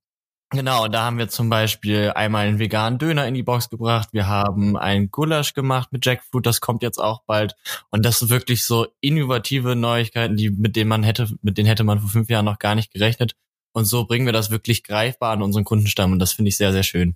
Genau, 0.52 0.88
da 0.88 1.04
haben 1.04 1.18
wir 1.18 1.28
zum 1.28 1.48
Beispiel 1.48 2.10
einmal 2.12 2.48
einen 2.48 2.58
veganen 2.58 2.98
Döner 2.98 3.26
in 3.28 3.34
die 3.34 3.44
Box 3.44 3.70
gebracht. 3.70 4.08
Wir 4.12 4.26
haben 4.26 4.76
ein 4.76 5.08
Gulasch 5.08 5.54
gemacht 5.54 5.92
mit 5.92 6.04
Jackfruit, 6.04 6.44
das 6.44 6.60
kommt 6.60 6.82
jetzt 6.82 6.98
auch 6.98 7.22
bald. 7.22 7.54
Und 7.90 8.04
das 8.04 8.18
sind 8.18 8.30
wirklich 8.30 8.64
so 8.64 8.88
innovative 9.00 9.76
Neuigkeiten, 9.76 10.36
die, 10.36 10.50
mit 10.50 10.74
denen 10.74 10.88
man 10.88 11.04
hätte, 11.04 11.28
mit 11.42 11.56
denen 11.56 11.68
hätte 11.68 11.84
man 11.84 12.00
vor 12.00 12.10
fünf 12.10 12.28
Jahren 12.28 12.46
noch 12.46 12.58
gar 12.58 12.74
nicht 12.74 12.92
gerechnet. 12.92 13.36
Und 13.72 13.84
so 13.84 14.06
bringen 14.06 14.26
wir 14.26 14.32
das 14.32 14.50
wirklich 14.50 14.82
greifbar 14.82 15.32
an 15.32 15.42
unseren 15.42 15.62
Kundenstamm. 15.62 16.10
Und 16.10 16.18
das 16.18 16.32
finde 16.32 16.48
ich 16.48 16.56
sehr, 16.56 16.72
sehr 16.72 16.82
schön. 16.82 17.14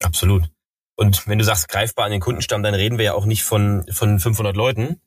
Absolut. 0.00 0.44
Und 0.94 1.26
wenn 1.26 1.38
du 1.38 1.44
sagst 1.44 1.68
greifbar 1.68 2.04
an 2.04 2.12
den 2.12 2.20
Kundenstamm, 2.20 2.62
dann 2.62 2.74
reden 2.74 2.98
wir 2.98 3.06
ja 3.06 3.14
auch 3.14 3.26
nicht 3.26 3.42
von, 3.42 3.84
von 3.90 4.20
500 4.20 4.56
Leuten, 4.56 5.00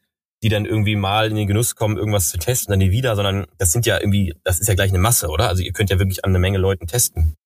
die 0.44 0.50
dann 0.50 0.66
irgendwie 0.66 0.98
mal 0.98 1.30
in 1.30 1.36
den 1.36 1.48
Genuss 1.48 1.76
kommen, 1.76 1.98
irgendwas 1.98 2.30
zu 2.30 2.38
testen, 2.38 2.72
dann 2.72 2.80
nie 2.80 2.92
wieder, 2.92 3.16
sondern 3.16 3.46
das 3.58 3.72
sind 3.72 3.86
ja 3.86 3.98
irgendwie, 3.98 4.36
das 4.44 4.60
ist 4.60 4.68
ja 4.68 4.74
gleich 4.74 4.90
eine 4.90 5.00
Masse, 5.00 5.30
oder? 5.30 5.48
Also 5.48 5.64
ihr 5.64 5.72
könnt 5.72 5.90
ja 5.90 6.00
wirklich 6.00 6.26
an 6.26 6.32
eine 6.32 6.40
Menge 6.40 6.58
Leuten 6.58 6.88
testen. 6.88 7.38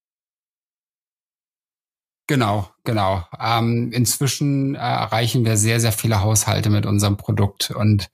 Genau, 2.28 2.70
genau. 2.84 3.24
Ähm, 3.40 3.92
inzwischen 3.92 4.76
äh, 4.76 4.80
erreichen 4.80 5.46
wir 5.46 5.58
sehr, 5.58 5.80
sehr 5.80 5.92
viele 5.92 6.22
Haushalte 6.22 6.70
mit 6.70 6.86
unserem 6.86 7.18
Produkt 7.18 7.72
und 7.72 8.10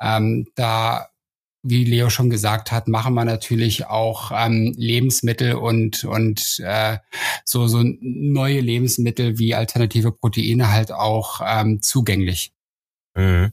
ähm, 0.00 0.46
da, 0.54 1.08
wie 1.64 1.84
Leo 1.84 2.08
schon 2.08 2.30
gesagt 2.30 2.70
hat, 2.70 2.86
machen 2.86 3.14
wir 3.14 3.24
natürlich 3.24 3.86
auch 3.86 4.30
ähm, 4.32 4.74
Lebensmittel 4.76 5.54
und 5.54 6.04
und 6.04 6.60
äh, 6.60 6.98
so 7.44 7.66
so 7.66 7.82
neue 7.82 8.60
Lebensmittel 8.60 9.38
wie 9.38 9.54
alternative 9.54 10.12
Proteine 10.12 10.70
halt 10.70 10.92
auch 10.92 11.40
ähm, 11.44 11.82
zugänglich. 11.82 12.52
Mhm. 13.16 13.52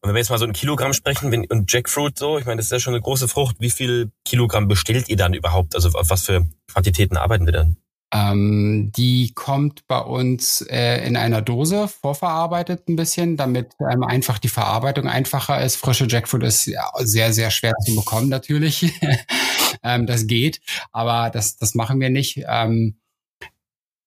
Und 0.00 0.08
wenn 0.08 0.14
wir 0.14 0.20
jetzt 0.20 0.30
mal 0.30 0.38
so 0.38 0.46
ein 0.46 0.52
Kilogramm 0.52 0.92
sprechen 0.92 1.30
wenn, 1.30 1.46
und 1.46 1.70
Jackfruit 1.72 2.18
so, 2.18 2.38
ich 2.38 2.44
meine, 2.44 2.56
das 2.56 2.66
ist 2.66 2.72
ja 2.72 2.80
schon 2.80 2.94
eine 2.94 3.02
große 3.02 3.28
Frucht. 3.28 3.56
Wie 3.58 3.70
viel 3.70 4.10
Kilogramm 4.24 4.68
bestellt 4.68 5.08
ihr 5.08 5.16
dann 5.16 5.32
überhaupt? 5.34 5.74
Also 5.74 5.90
auf 5.90 6.10
was 6.10 6.24
für 6.24 6.46
Quantitäten 6.68 7.16
arbeiten 7.16 7.46
wir 7.46 7.52
dann? 7.52 7.76
Ähm, 8.12 8.90
die 8.96 9.32
kommt 9.34 9.86
bei 9.86 10.00
uns 10.00 10.62
äh, 10.62 11.06
in 11.06 11.16
einer 11.16 11.42
Dose 11.42 11.86
vorverarbeitet 11.86 12.88
ein 12.88 12.96
bisschen, 12.96 13.36
damit 13.36 13.72
ähm, 13.80 14.02
einfach 14.02 14.38
die 14.38 14.48
Verarbeitung 14.48 15.06
einfacher 15.06 15.62
ist. 15.62 15.76
Frische 15.76 16.08
Jackfruit 16.08 16.42
ist 16.42 16.70
sehr, 16.98 17.32
sehr 17.32 17.50
schwer 17.50 17.72
zu 17.86 17.94
bekommen 17.94 18.28
natürlich. 18.28 18.92
ähm, 19.84 20.06
das 20.06 20.26
geht, 20.26 20.60
aber 20.90 21.30
das, 21.30 21.56
das 21.56 21.74
machen 21.74 22.00
wir 22.00 22.10
nicht. 22.10 22.42
Ähm, 22.48 22.98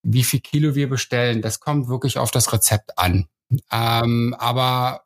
wie 0.02 0.24
viel 0.24 0.40
Kilo 0.40 0.74
wir 0.74 0.90
bestellen, 0.90 1.40
das 1.40 1.60
kommt 1.60 1.88
wirklich 1.88 2.18
auf 2.18 2.30
das 2.30 2.52
Rezept 2.52 2.98
an. 2.98 3.26
Ähm, 3.72 4.34
aber 4.38 5.04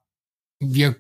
wir 0.59 0.97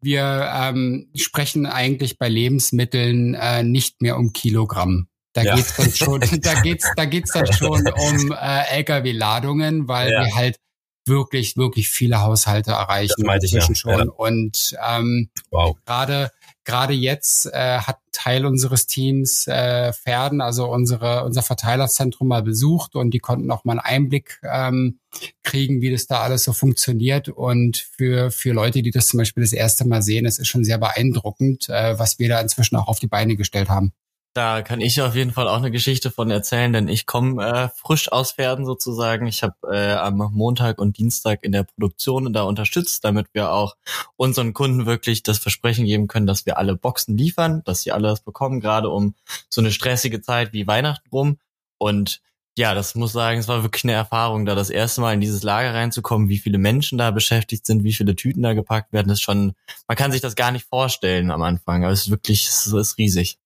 wir 0.00 0.50
ähm, 0.54 1.10
sprechen 1.14 1.66
eigentlich 1.66 2.18
bei 2.18 2.28
Lebensmitteln 2.28 3.34
äh, 3.34 3.62
nicht 3.62 4.02
mehr 4.02 4.16
um 4.16 4.32
Kilogramm. 4.32 5.08
Da 5.32 5.42
ja. 5.42 5.54
geht's 5.54 5.76
dann 5.76 5.90
schon, 5.92 6.20
da 6.42 6.60
geht's, 6.60 6.90
da 6.96 7.04
geht's 7.04 7.32
dann 7.32 7.52
schon 7.52 7.86
um 7.86 8.32
äh, 8.32 8.78
LKW-Ladungen, 8.78 9.88
weil 9.88 10.10
ja. 10.10 10.24
wir 10.24 10.34
halt 10.34 10.58
wirklich, 11.06 11.56
wirklich 11.56 11.88
viele 11.88 12.20
Haushalte 12.20 12.72
erreichen 12.72 13.28
inzwischen 13.28 13.74
ja. 13.74 13.76
schon. 13.76 14.08
Und 14.08 14.76
ähm, 14.86 15.30
wow. 15.50 15.76
gerade 15.84 16.30
gerade 16.64 16.92
jetzt 16.92 17.46
äh, 17.46 17.78
hat 17.78 17.98
Teil 18.12 18.46
unseres 18.46 18.86
Teams 18.86 19.46
äh, 19.46 19.92
Pferden, 19.92 20.40
also 20.40 20.70
unsere, 20.70 21.24
unser 21.24 21.42
Verteilerzentrum 21.42 22.28
mal 22.28 22.42
besucht 22.42 22.94
und 22.94 23.12
die 23.12 23.18
konnten 23.18 23.50
auch 23.50 23.64
mal 23.64 23.72
einen 23.72 23.80
Einblick 23.80 24.40
ähm, 24.44 24.98
kriegen, 25.42 25.80
wie 25.80 25.90
das 25.90 26.06
da 26.06 26.20
alles 26.20 26.44
so 26.44 26.52
funktioniert. 26.52 27.28
Und 27.28 27.78
für, 27.78 28.30
für 28.30 28.52
Leute, 28.52 28.82
die 28.82 28.90
das 28.90 29.08
zum 29.08 29.18
Beispiel 29.18 29.42
das 29.42 29.52
erste 29.52 29.86
Mal 29.86 30.02
sehen, 30.02 30.26
es 30.26 30.38
ist 30.38 30.48
schon 30.48 30.64
sehr 30.64 30.78
beeindruckend, 30.78 31.68
äh, 31.68 31.98
was 31.98 32.18
wir 32.18 32.28
da 32.28 32.40
inzwischen 32.40 32.76
auch 32.76 32.88
auf 32.88 33.00
die 33.00 33.08
Beine 33.08 33.36
gestellt 33.36 33.68
haben. 33.68 33.92
Da 34.34 34.62
kann 34.62 34.80
ich 34.80 35.02
auf 35.02 35.14
jeden 35.14 35.32
Fall 35.32 35.46
auch 35.46 35.58
eine 35.58 35.70
Geschichte 35.70 36.10
von 36.10 36.30
erzählen, 36.30 36.72
denn 36.72 36.88
ich 36.88 37.04
komme 37.04 37.44
äh, 37.44 37.68
frisch 37.68 38.10
aus 38.10 38.32
Pferden 38.32 38.64
sozusagen. 38.64 39.26
Ich 39.26 39.42
habe 39.42 39.56
äh, 39.70 39.92
am 39.92 40.16
Montag 40.32 40.78
und 40.78 40.96
Dienstag 40.96 41.44
in 41.44 41.52
der 41.52 41.64
Produktion 41.64 42.32
da 42.32 42.44
unterstützt, 42.44 43.04
damit 43.04 43.26
wir 43.34 43.52
auch 43.52 43.76
unseren 44.16 44.54
Kunden 44.54 44.86
wirklich 44.86 45.22
das 45.22 45.38
Versprechen 45.38 45.84
geben 45.84 46.08
können, 46.08 46.26
dass 46.26 46.46
wir 46.46 46.56
alle 46.56 46.76
Boxen 46.76 47.18
liefern, 47.18 47.60
dass 47.66 47.82
sie 47.82 47.92
alles 47.92 48.20
bekommen, 48.20 48.60
gerade 48.60 48.88
um 48.88 49.14
so 49.50 49.60
eine 49.60 49.70
stressige 49.70 50.22
Zeit 50.22 50.54
wie 50.54 50.66
Weihnachten 50.66 51.10
rum. 51.10 51.38
Und 51.76 52.22
ja, 52.56 52.74
das 52.74 52.94
muss 52.94 53.12
sagen, 53.12 53.38
es 53.38 53.48
war 53.48 53.62
wirklich 53.62 53.84
eine 53.84 53.92
Erfahrung, 53.92 54.46
da 54.46 54.54
das 54.54 54.70
erste 54.70 55.02
Mal 55.02 55.12
in 55.12 55.20
dieses 55.20 55.42
Lager 55.42 55.74
reinzukommen, 55.74 56.30
wie 56.30 56.38
viele 56.38 56.58
Menschen 56.58 56.96
da 56.96 57.10
beschäftigt 57.10 57.66
sind, 57.66 57.84
wie 57.84 57.92
viele 57.92 58.16
Tüten 58.16 58.42
da 58.42 58.54
gepackt 58.54 58.94
werden, 58.94 59.12
ist 59.12 59.22
schon, 59.22 59.52
man 59.88 59.96
kann 59.96 60.12
sich 60.12 60.22
das 60.22 60.36
gar 60.36 60.52
nicht 60.52 60.66
vorstellen 60.66 61.30
am 61.30 61.42
Anfang, 61.42 61.84
aber 61.84 61.92
es 61.92 62.04
ist 62.04 62.10
wirklich, 62.10 62.46
es 62.48 62.66
ist 62.66 62.96
riesig. 62.96 63.38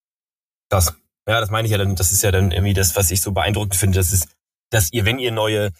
Das, 0.68 0.94
ja, 1.28 1.40
das 1.40 1.50
meine 1.50 1.66
ich 1.66 1.72
ja 1.72 1.78
dann, 1.78 1.96
das 1.96 2.12
ist 2.12 2.22
ja 2.22 2.30
dann 2.30 2.50
irgendwie 2.50 2.74
das, 2.74 2.96
was 2.96 3.10
ich 3.10 3.20
so 3.20 3.32
beeindruckend 3.32 3.76
finde, 3.76 3.98
das 3.98 4.12
ist, 4.12 4.28
dass 4.70 4.92
ihr, 4.92 5.04
wenn 5.04 5.18
ihr 5.18 5.32
neue 5.32 5.70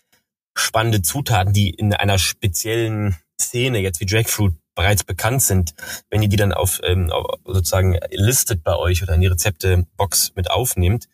spannende 0.57 1.03
Zutaten, 1.03 1.53
die 1.53 1.71
in 1.71 1.93
einer 1.93 2.19
speziellen 2.19 3.17
Szene, 3.41 3.79
jetzt 3.81 4.01
wie 4.01 4.07
Jackfruit, 4.07 4.55
bereits 4.75 5.05
bekannt 5.05 5.43
sind, 5.43 5.75
wenn 6.11 6.23
ihr 6.23 6.29
die 6.29 6.37
dann 6.37 6.53
auf 6.53 6.81
ähm, 6.85 7.11
sozusagen 7.45 7.99
listet 8.11 8.63
bei 8.63 8.77
euch 8.77 9.03
oder 9.03 9.15
in 9.15 9.23
die 9.23 9.27
Rezeptebox 9.27 10.33
mit 10.35 10.51
aufnehmt, 10.51 11.09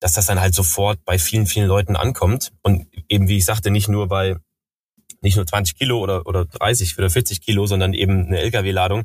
dass 0.00 0.12
das 0.12 0.26
dann 0.26 0.40
halt 0.40 0.54
sofort 0.54 1.04
bei 1.04 1.18
vielen, 1.18 1.46
vielen 1.46 1.66
Leuten 1.66 1.96
ankommt 1.96 2.52
und 2.62 2.86
eben, 3.08 3.28
wie 3.28 3.38
ich 3.38 3.44
sagte, 3.44 3.70
nicht 3.70 3.88
nur 3.88 4.08
bei 4.08 4.36
nicht 5.20 5.36
nur 5.36 5.46
20 5.46 5.76
Kilo 5.76 5.98
oder, 5.98 6.26
oder 6.26 6.44
30 6.44 6.96
oder 6.98 7.10
40 7.10 7.40
Kilo, 7.40 7.66
sondern 7.66 7.92
eben 7.92 8.26
eine 8.26 8.38
LKW-Ladung. 8.38 9.04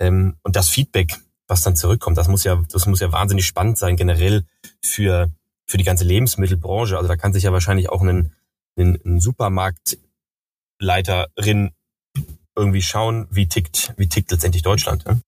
Ähm, 0.00 0.36
und 0.42 0.56
das 0.56 0.68
Feedback 0.68 1.14
was 1.48 1.62
dann 1.62 1.76
zurückkommt. 1.76 2.18
Das 2.18 2.28
muss 2.28 2.44
ja, 2.44 2.62
das 2.70 2.86
muss 2.86 3.00
ja 3.00 3.10
wahnsinnig 3.12 3.46
spannend 3.46 3.78
sein, 3.78 3.96
generell 3.96 4.44
für, 4.82 5.30
für 5.64 5.78
die 5.78 5.84
ganze 5.84 6.04
Lebensmittelbranche. 6.04 6.96
Also 6.96 7.08
da 7.08 7.16
kann 7.16 7.32
sich 7.32 7.44
ja 7.44 7.52
wahrscheinlich 7.52 7.88
auch 7.88 8.02
ein, 8.02 8.32
ein, 8.76 9.00
ein 9.04 9.20
Supermarktleiterin 9.20 11.70
irgendwie 12.56 12.82
schauen, 12.82 13.26
wie 13.30 13.48
tickt, 13.48 13.94
wie 13.96 14.08
tickt 14.08 14.30
letztendlich 14.30 14.62
Deutschland. 14.62 15.06
Ne? 15.06 15.20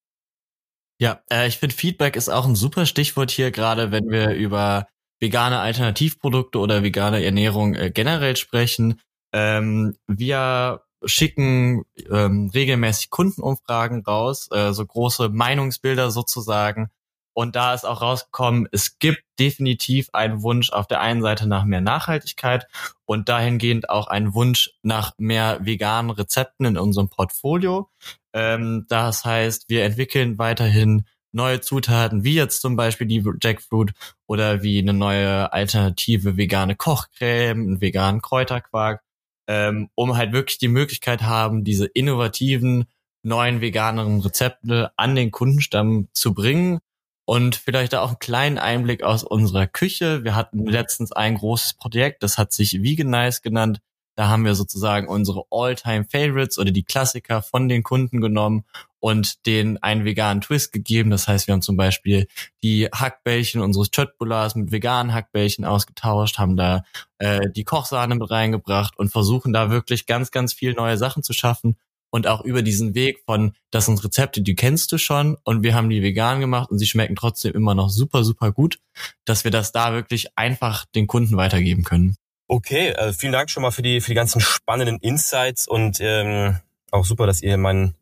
Ja, 1.01 1.23
äh, 1.31 1.47
ich 1.47 1.59
finde 1.59 1.77
Feedback 1.77 2.17
ist 2.17 2.29
auch 2.29 2.47
ein 2.47 2.57
super 2.57 2.87
Stichwort 2.87 3.31
hier, 3.31 3.51
gerade 3.51 3.93
wenn 3.93 4.09
wir 4.09 4.31
über 4.31 4.89
vegane 5.21 5.61
Alternativprodukte 5.61 6.59
oder 6.59 6.83
vegane 6.83 7.25
Ernährung 7.25 7.75
äh, 7.75 7.91
generell 7.91 8.37
sprechen. 8.37 9.01
Ähm, 9.33 9.97
wir 10.07 10.83
schicken 11.05 11.85
ähm, 12.11 12.51
regelmäßig 12.53 13.11
Kundenumfragen 13.11 14.03
raus, 14.05 14.49
äh, 14.53 14.73
so 14.73 14.85
große 14.85 15.29
Meinungsbilder 15.29 16.11
sozusagen. 16.11 16.91
Und 17.35 17.55
da 17.55 17.73
ist 17.73 17.85
auch 17.85 18.03
rausgekommen, 18.03 18.67
es 18.73 18.99
gibt 18.99 19.23
definitiv 19.39 20.09
einen 20.13 20.43
Wunsch 20.43 20.73
auf 20.73 20.89
der 20.89 21.01
einen 21.01 21.23
Seite 21.23 21.47
nach 21.47 21.65
mehr 21.65 21.81
Nachhaltigkeit 21.81 22.67
und 23.05 23.29
dahingehend 23.29 23.91
auch 23.91 24.09
einen 24.09 24.35
Wunsch 24.35 24.73
nach 24.83 25.13
mehr 25.19 25.59
veganen 25.63 26.11
Rezepten 26.11 26.67
in 26.67 26.77
unserem 26.77 27.09
Portfolio. 27.09 27.89
Ähm, 28.33 28.87
das 28.89 29.25
heißt, 29.25 29.69
wir 29.69 29.85
entwickeln 29.85 30.39
weiterhin 30.39 31.05
neue 31.31 31.61
Zutaten, 31.61 32.25
wie 32.25 32.35
jetzt 32.35 32.61
zum 32.61 32.75
Beispiel 32.75 33.07
die 33.07 33.25
Jackfruit 33.41 33.93
oder 34.27 34.65
wie 34.65 34.79
eine 34.79 34.93
neue 34.93 35.53
alternative 35.53 36.37
vegane 36.37 36.75
Kochcreme, 36.75 37.61
einen 37.61 37.81
veganen 37.81 38.21
Kräuterquark 38.21 39.03
ähm, 39.49 39.89
um 39.95 40.17
halt 40.17 40.33
wirklich 40.33 40.59
die 40.59 40.69
Möglichkeit 40.69 41.23
haben, 41.23 41.65
diese 41.65 41.87
innovativen, 41.87 42.85
neuen 43.23 43.61
veganeren 43.61 44.21
Rezepte 44.21 44.93
an 44.97 45.17
den 45.17 45.31
Kundenstamm 45.31 46.09
zu 46.13 46.35
bringen 46.35 46.79
und 47.25 47.57
vielleicht 47.57 47.95
auch 47.95 48.09
einen 48.09 48.19
kleinen 48.19 48.59
Einblick 48.59 49.03
aus 49.03 49.25
unserer 49.25 49.67
Küche. 49.67 50.23
Wir 50.23 50.37
hatten 50.37 50.67
letztens 50.67 51.13
ein 51.13 51.35
großes 51.35 51.75
Projekt, 51.75 52.23
das 52.23 52.39
hat 52.39 52.53
sich 52.53 52.83
Veganize 52.83 53.41
genannt. 53.43 53.81
Da 54.19 54.27
haben 54.27 54.45
wir 54.45 54.57
sozusagen 54.57 55.07
unsere 55.07 55.45
All-Time 55.49 56.05
Favorites 56.11 56.59
oder 56.59 56.73
die 56.73 56.83
Klassiker 56.83 57.41
von 57.41 57.69
den 57.69 57.85
Kunden 57.85 58.21
genommen 58.21 58.65
und 58.99 59.47
den 59.47 59.81
einen 59.81 60.05
veganen 60.05 60.41
Twist 60.41 60.73
gegeben. 60.73 61.11
Das 61.11 61.29
heißt, 61.29 61.47
wir 61.47 61.53
haben 61.53 61.63
zum 61.63 61.77
Beispiel 61.77 62.27
die 62.65 62.87
Hackbällchen 62.87 63.61
unseres 63.61 63.93
Chötbulas 63.93 64.57
mit 64.57 64.73
veganen 64.73 65.15
Hackbällchen 65.15 65.65
ausgetauscht, 65.65 66.39
haben 66.39 66.57
da 66.57 66.83
äh, 67.19 67.49
die 67.55 67.63
Kochsahne 67.63 68.17
mit 68.17 68.29
reingebracht 68.29 68.99
und 68.99 69.13
versuchen 69.13 69.53
da 69.53 69.71
wirklich 69.71 70.07
ganz, 70.07 70.33
ganz 70.33 70.53
viel 70.53 70.73
neue 70.73 70.99
Sachen 70.99 71.23
zu 71.23 71.33
schaffen. 71.33 71.77
Und 72.11 72.27
auch 72.27 72.41
über 72.45 72.63
diesen 72.63 72.97
Weg 72.97 73.23
von, 73.25 73.53
das 73.71 73.87
sind 73.87 74.03
Rezepte, 74.03 74.43
die 74.43 74.57
kennst 74.57 74.91
du 74.91 74.99
schon 74.99 75.37
und 75.45 75.63
wir 75.63 75.77
haben 75.77 75.91
die 75.91 76.03
vegan 76.03 76.41
gemacht 76.41 76.73
und 76.73 76.81
sie 76.81 76.87
schmecken 76.87 77.15
trotzdem 77.15 77.55
immer 77.55 77.77
noch 77.77 77.89
super, 77.89 78.25
super 78.25 78.51
gut, 78.51 78.81
dass 79.25 79.45
wir 79.45 79.53
das 79.53 79.71
da 79.71 79.93
wirklich 79.93 80.37
einfach 80.37 80.87
den 80.87 81.07
Kunden 81.07 81.37
weitergeben 81.37 81.85
können. 81.85 82.17
Okay, 82.51 82.89
äh, 82.89 83.13
vielen 83.13 83.33
Dank 83.33 83.51
schon 83.51 83.63
mal 83.63 83.71
für 83.71 83.83
die, 83.83 84.01
für 84.01 84.11
die 84.11 84.15
ganzen 84.15 84.41
spannenden 84.41 84.99
Insights 85.01 85.69
und 85.69 85.99
ähm, 86.01 86.57
auch 86.91 87.05
super, 87.05 87.27
dass 87.27 87.43
ihr 87.43 87.59
meinen 87.59 87.95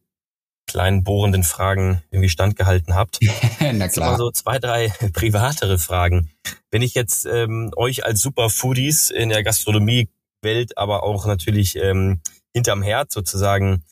kleinen 0.69 1.03
bohrenden 1.03 1.43
Fragen 1.43 2.03
irgendwie 2.11 2.29
standgehalten 2.29 2.95
habt. 2.95 3.19
Na 3.73 3.89
klar. 3.89 4.13
Mal 4.13 4.19
so 4.19 4.31
zwei, 4.31 4.61
drei 4.61 4.89
privatere 5.13 5.79
Fragen. 5.79 6.31
Wenn 6.71 6.83
ich 6.83 6.95
jetzt 6.95 7.27
ähm, 7.27 7.73
euch 7.77 8.05
als 8.05 8.21
Superfoodies 8.21 9.11
in 9.11 9.31
der 9.31 9.43
Gastronomie-Welt, 9.43 10.79
aber 10.79 11.03
auch 11.03 11.27
natürlich 11.27 11.77
ähm, 11.77 12.21
hinterm 12.55 12.83
Herz 12.83 13.15
sozusagen 13.15 13.83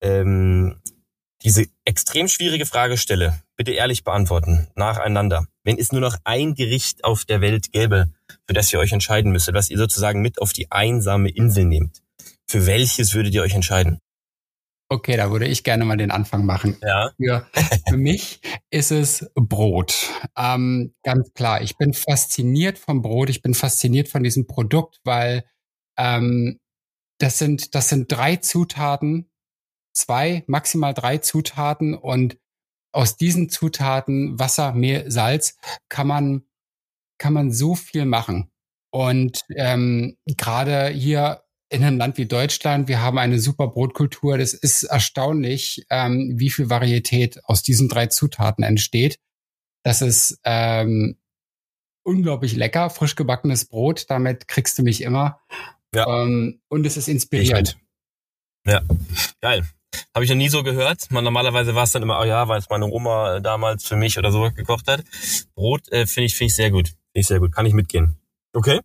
ähm, 0.00 0.80
diese 1.44 1.66
extrem 1.84 2.28
schwierige 2.28 2.64
Frage 2.64 2.96
stelle, 2.96 3.42
bitte 3.56 3.72
ehrlich 3.72 4.02
beantworten, 4.02 4.68
nacheinander. 4.74 5.46
Wenn 5.62 5.78
es 5.78 5.92
nur 5.92 6.00
noch 6.00 6.16
ein 6.24 6.54
Gericht 6.54 7.04
auf 7.04 7.24
der 7.24 7.40
Welt 7.40 7.70
gäbe, 7.70 8.10
für 8.46 8.54
das 8.54 8.72
ihr 8.72 8.78
euch 8.78 8.92
entscheiden 8.92 9.30
müsstet, 9.30 9.54
was 9.54 9.70
ihr 9.70 9.78
sozusagen 9.78 10.22
mit 10.22 10.40
auf 10.40 10.52
die 10.52 10.70
einsame 10.70 11.28
Insel 11.28 11.66
nehmt, 11.66 12.02
für 12.46 12.66
welches 12.66 13.14
würdet 13.14 13.34
ihr 13.34 13.42
euch 13.42 13.54
entscheiden? 13.54 14.00
Okay, 14.88 15.16
da 15.16 15.30
würde 15.30 15.46
ich 15.46 15.64
gerne 15.64 15.84
mal 15.84 15.96
den 15.96 16.10
Anfang 16.10 16.44
machen. 16.44 16.76
Ja. 16.82 17.12
Für, 17.16 17.46
für 17.88 17.96
mich 17.96 18.40
ist 18.70 18.90
es 18.90 19.30
Brot. 19.34 20.08
Ähm, 20.36 20.94
ganz 21.02 21.32
klar, 21.34 21.62
ich 21.62 21.76
bin 21.76 21.94
fasziniert 21.94 22.78
vom 22.78 23.02
Brot, 23.02 23.30
ich 23.30 23.42
bin 23.42 23.54
fasziniert 23.54 24.08
von 24.08 24.22
diesem 24.22 24.46
Produkt, 24.46 25.00
weil 25.04 25.44
ähm, 25.98 26.58
das 27.18 27.38
sind, 27.38 27.74
das 27.74 27.88
sind 27.88 28.10
drei 28.12 28.36
Zutaten, 28.36 29.30
zwei, 29.94 30.44
maximal 30.46 30.92
drei 30.92 31.18
Zutaten 31.18 31.94
und 31.94 32.38
aus 32.92 33.16
diesen 33.16 33.48
Zutaten, 33.48 34.38
Wasser, 34.38 34.72
Mehl, 34.72 35.10
Salz, 35.10 35.56
kann 35.88 36.06
man, 36.06 36.44
kann 37.18 37.32
man 37.32 37.50
so 37.50 37.74
viel 37.74 38.04
machen. 38.04 38.50
Und 38.90 39.40
ähm, 39.56 40.16
gerade 40.26 40.88
hier 40.88 41.42
in 41.68 41.82
einem 41.82 41.98
Land 41.98 42.18
wie 42.18 42.26
Deutschland, 42.26 42.86
wir 42.86 43.00
haben 43.00 43.18
eine 43.18 43.40
super 43.40 43.66
Brotkultur. 43.66 44.38
Das 44.38 44.54
ist 44.54 44.84
erstaunlich, 44.84 45.84
ähm, 45.90 46.34
wie 46.36 46.50
viel 46.50 46.70
Varietät 46.70 47.40
aus 47.44 47.64
diesen 47.64 47.88
drei 47.88 48.06
Zutaten 48.06 48.62
entsteht. 48.62 49.18
Das 49.82 50.00
ist 50.00 50.38
ähm, 50.44 51.18
unglaublich 52.04 52.54
lecker, 52.54 52.90
frisch 52.90 53.16
gebackenes 53.16 53.64
Brot. 53.64 54.06
Damit 54.08 54.46
kriegst 54.46 54.78
du 54.78 54.84
mich 54.84 55.02
immer. 55.02 55.40
Ja. 55.92 56.22
Ähm, 56.22 56.60
und 56.68 56.86
es 56.86 56.96
ist 56.96 57.08
inspirierend. 57.08 57.76
Ja, 58.66 58.82
geil. 59.40 59.68
Habe 60.14 60.24
ich 60.24 60.30
noch 60.30 60.36
nie 60.36 60.48
so 60.48 60.62
gehört. 60.62 61.10
Man, 61.10 61.24
normalerweise 61.24 61.74
war 61.74 61.84
es 61.84 61.92
dann 61.92 62.02
immer, 62.02 62.20
oh 62.20 62.24
ja, 62.24 62.48
weil 62.48 62.58
es 62.58 62.70
meine 62.70 62.86
Oma 62.86 63.40
damals 63.40 63.86
für 63.86 63.96
mich 63.96 64.18
oder 64.18 64.32
so 64.32 64.50
gekocht 64.50 64.86
hat. 64.88 65.02
Brot 65.54 65.90
äh, 65.92 66.06
finde 66.06 66.26
ich, 66.26 66.36
finde 66.36 66.48
ich 66.48 66.56
sehr 66.56 66.70
gut. 66.70 66.88
Finde 66.88 66.98
ich 67.14 67.26
sehr 67.26 67.40
gut. 67.40 67.52
Kann 67.52 67.66
ich 67.66 67.74
mitgehen. 67.74 68.16
Okay. 68.52 68.80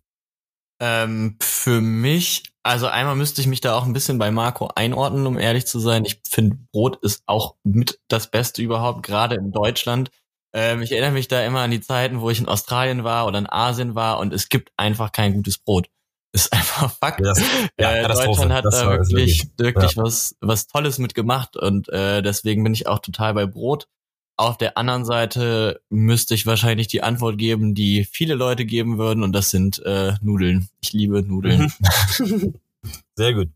Ähm, 0.80 1.36
für 1.40 1.80
mich, 1.80 2.52
also 2.62 2.86
einmal 2.86 3.14
müsste 3.14 3.40
ich 3.42 3.46
mich 3.46 3.60
da 3.60 3.76
auch 3.76 3.84
ein 3.84 3.92
bisschen 3.92 4.18
bei 4.18 4.30
Marco 4.30 4.70
einordnen, 4.74 5.26
um 5.26 5.38
ehrlich 5.38 5.66
zu 5.66 5.78
sein. 5.78 6.04
Ich 6.04 6.22
finde, 6.28 6.56
Brot 6.72 6.98
ist 7.02 7.22
auch 7.26 7.56
mit 7.64 8.00
das 8.08 8.30
Beste 8.30 8.62
überhaupt, 8.62 9.02
gerade 9.04 9.36
in 9.36 9.52
Deutschland. 9.52 10.10
Ähm, 10.54 10.80
ich 10.82 10.92
erinnere 10.92 11.12
mich 11.12 11.28
da 11.28 11.44
immer 11.44 11.60
an 11.60 11.70
die 11.70 11.82
Zeiten, 11.82 12.20
wo 12.20 12.30
ich 12.30 12.40
in 12.40 12.48
Australien 12.48 13.04
war 13.04 13.26
oder 13.26 13.38
in 13.38 13.48
Asien 13.48 13.94
war 13.94 14.18
und 14.18 14.32
es 14.32 14.48
gibt 14.48 14.72
einfach 14.76 15.12
kein 15.12 15.34
gutes 15.34 15.58
Brot 15.58 15.88
ist 16.32 16.52
einfach 16.52 16.92
Fakt. 17.00 17.20
Das, 17.24 17.40
ja, 17.78 17.96
äh, 17.96 18.08
Deutschland 18.08 18.52
hat 18.52 18.64
da 18.64 18.90
wirklich, 18.90 19.48
wirklich 19.56 19.94
ja. 19.94 20.02
was, 20.02 20.36
was 20.40 20.66
Tolles 20.66 20.98
mitgemacht 20.98 21.56
und 21.56 21.88
äh, 21.88 22.22
deswegen 22.22 22.64
bin 22.64 22.74
ich 22.74 22.86
auch 22.86 23.00
total 23.00 23.34
bei 23.34 23.46
Brot. 23.46 23.88
Auf 24.36 24.56
der 24.56 24.78
anderen 24.78 25.04
Seite 25.04 25.82
müsste 25.90 26.34
ich 26.34 26.46
wahrscheinlich 26.46 26.88
die 26.88 27.02
Antwort 27.02 27.36
geben, 27.36 27.74
die 27.74 28.04
viele 28.04 28.34
Leute 28.34 28.64
geben 28.64 28.96
würden 28.96 29.22
und 29.22 29.32
das 29.32 29.50
sind 29.50 29.80
äh, 29.84 30.14
Nudeln. 30.22 30.70
Ich 30.80 30.92
liebe 30.92 31.22
Nudeln. 31.22 31.70
Mhm. 32.18 32.54
Sehr 33.14 33.34
gut. 33.34 33.48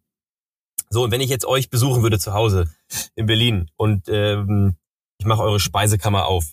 So, 0.91 1.05
und 1.05 1.11
wenn 1.11 1.22
ich 1.22 1.31
jetzt 1.31 1.47
euch 1.47 1.70
besuchen 1.70 2.03
würde 2.03 2.18
zu 2.18 2.35
Hause 2.35 2.68
in 3.14 3.27
Berlin 3.27 3.70
und 3.77 4.09
ähm, 4.09 4.77
ich 5.18 5.27
mache 5.27 5.43
eure 5.43 5.61
Speisekammer 5.61 6.27
auf. 6.27 6.53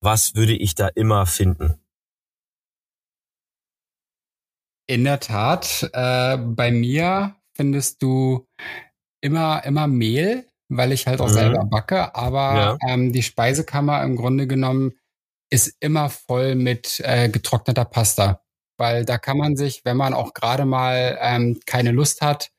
Was 0.00 0.34
würde 0.34 0.54
ich 0.54 0.74
da 0.74 0.88
immer 0.88 1.26
finden? 1.26 1.81
In 4.92 5.04
der 5.04 5.20
Tat, 5.20 5.88
äh, 5.94 6.36
bei 6.36 6.70
mir 6.70 7.34
findest 7.56 8.02
du 8.02 8.46
immer, 9.22 9.64
immer 9.64 9.86
Mehl, 9.86 10.46
weil 10.68 10.92
ich 10.92 11.06
halt 11.06 11.22
auch 11.22 11.28
mhm. 11.28 11.32
selber 11.32 11.64
backe, 11.64 12.14
aber 12.14 12.54
ja. 12.54 12.78
ähm, 12.86 13.10
die 13.10 13.22
Speisekammer 13.22 14.02
im 14.02 14.16
Grunde 14.16 14.46
genommen 14.46 14.92
ist 15.50 15.74
immer 15.80 16.10
voll 16.10 16.56
mit 16.56 17.00
äh, 17.04 17.30
getrockneter 17.30 17.86
Pasta, 17.86 18.42
weil 18.76 19.06
da 19.06 19.16
kann 19.16 19.38
man 19.38 19.56
sich, 19.56 19.82
wenn 19.86 19.96
man 19.96 20.12
auch 20.12 20.34
gerade 20.34 20.66
mal 20.66 21.16
ähm, 21.22 21.58
keine 21.64 21.92
Lust 21.92 22.20
hat 22.20 22.50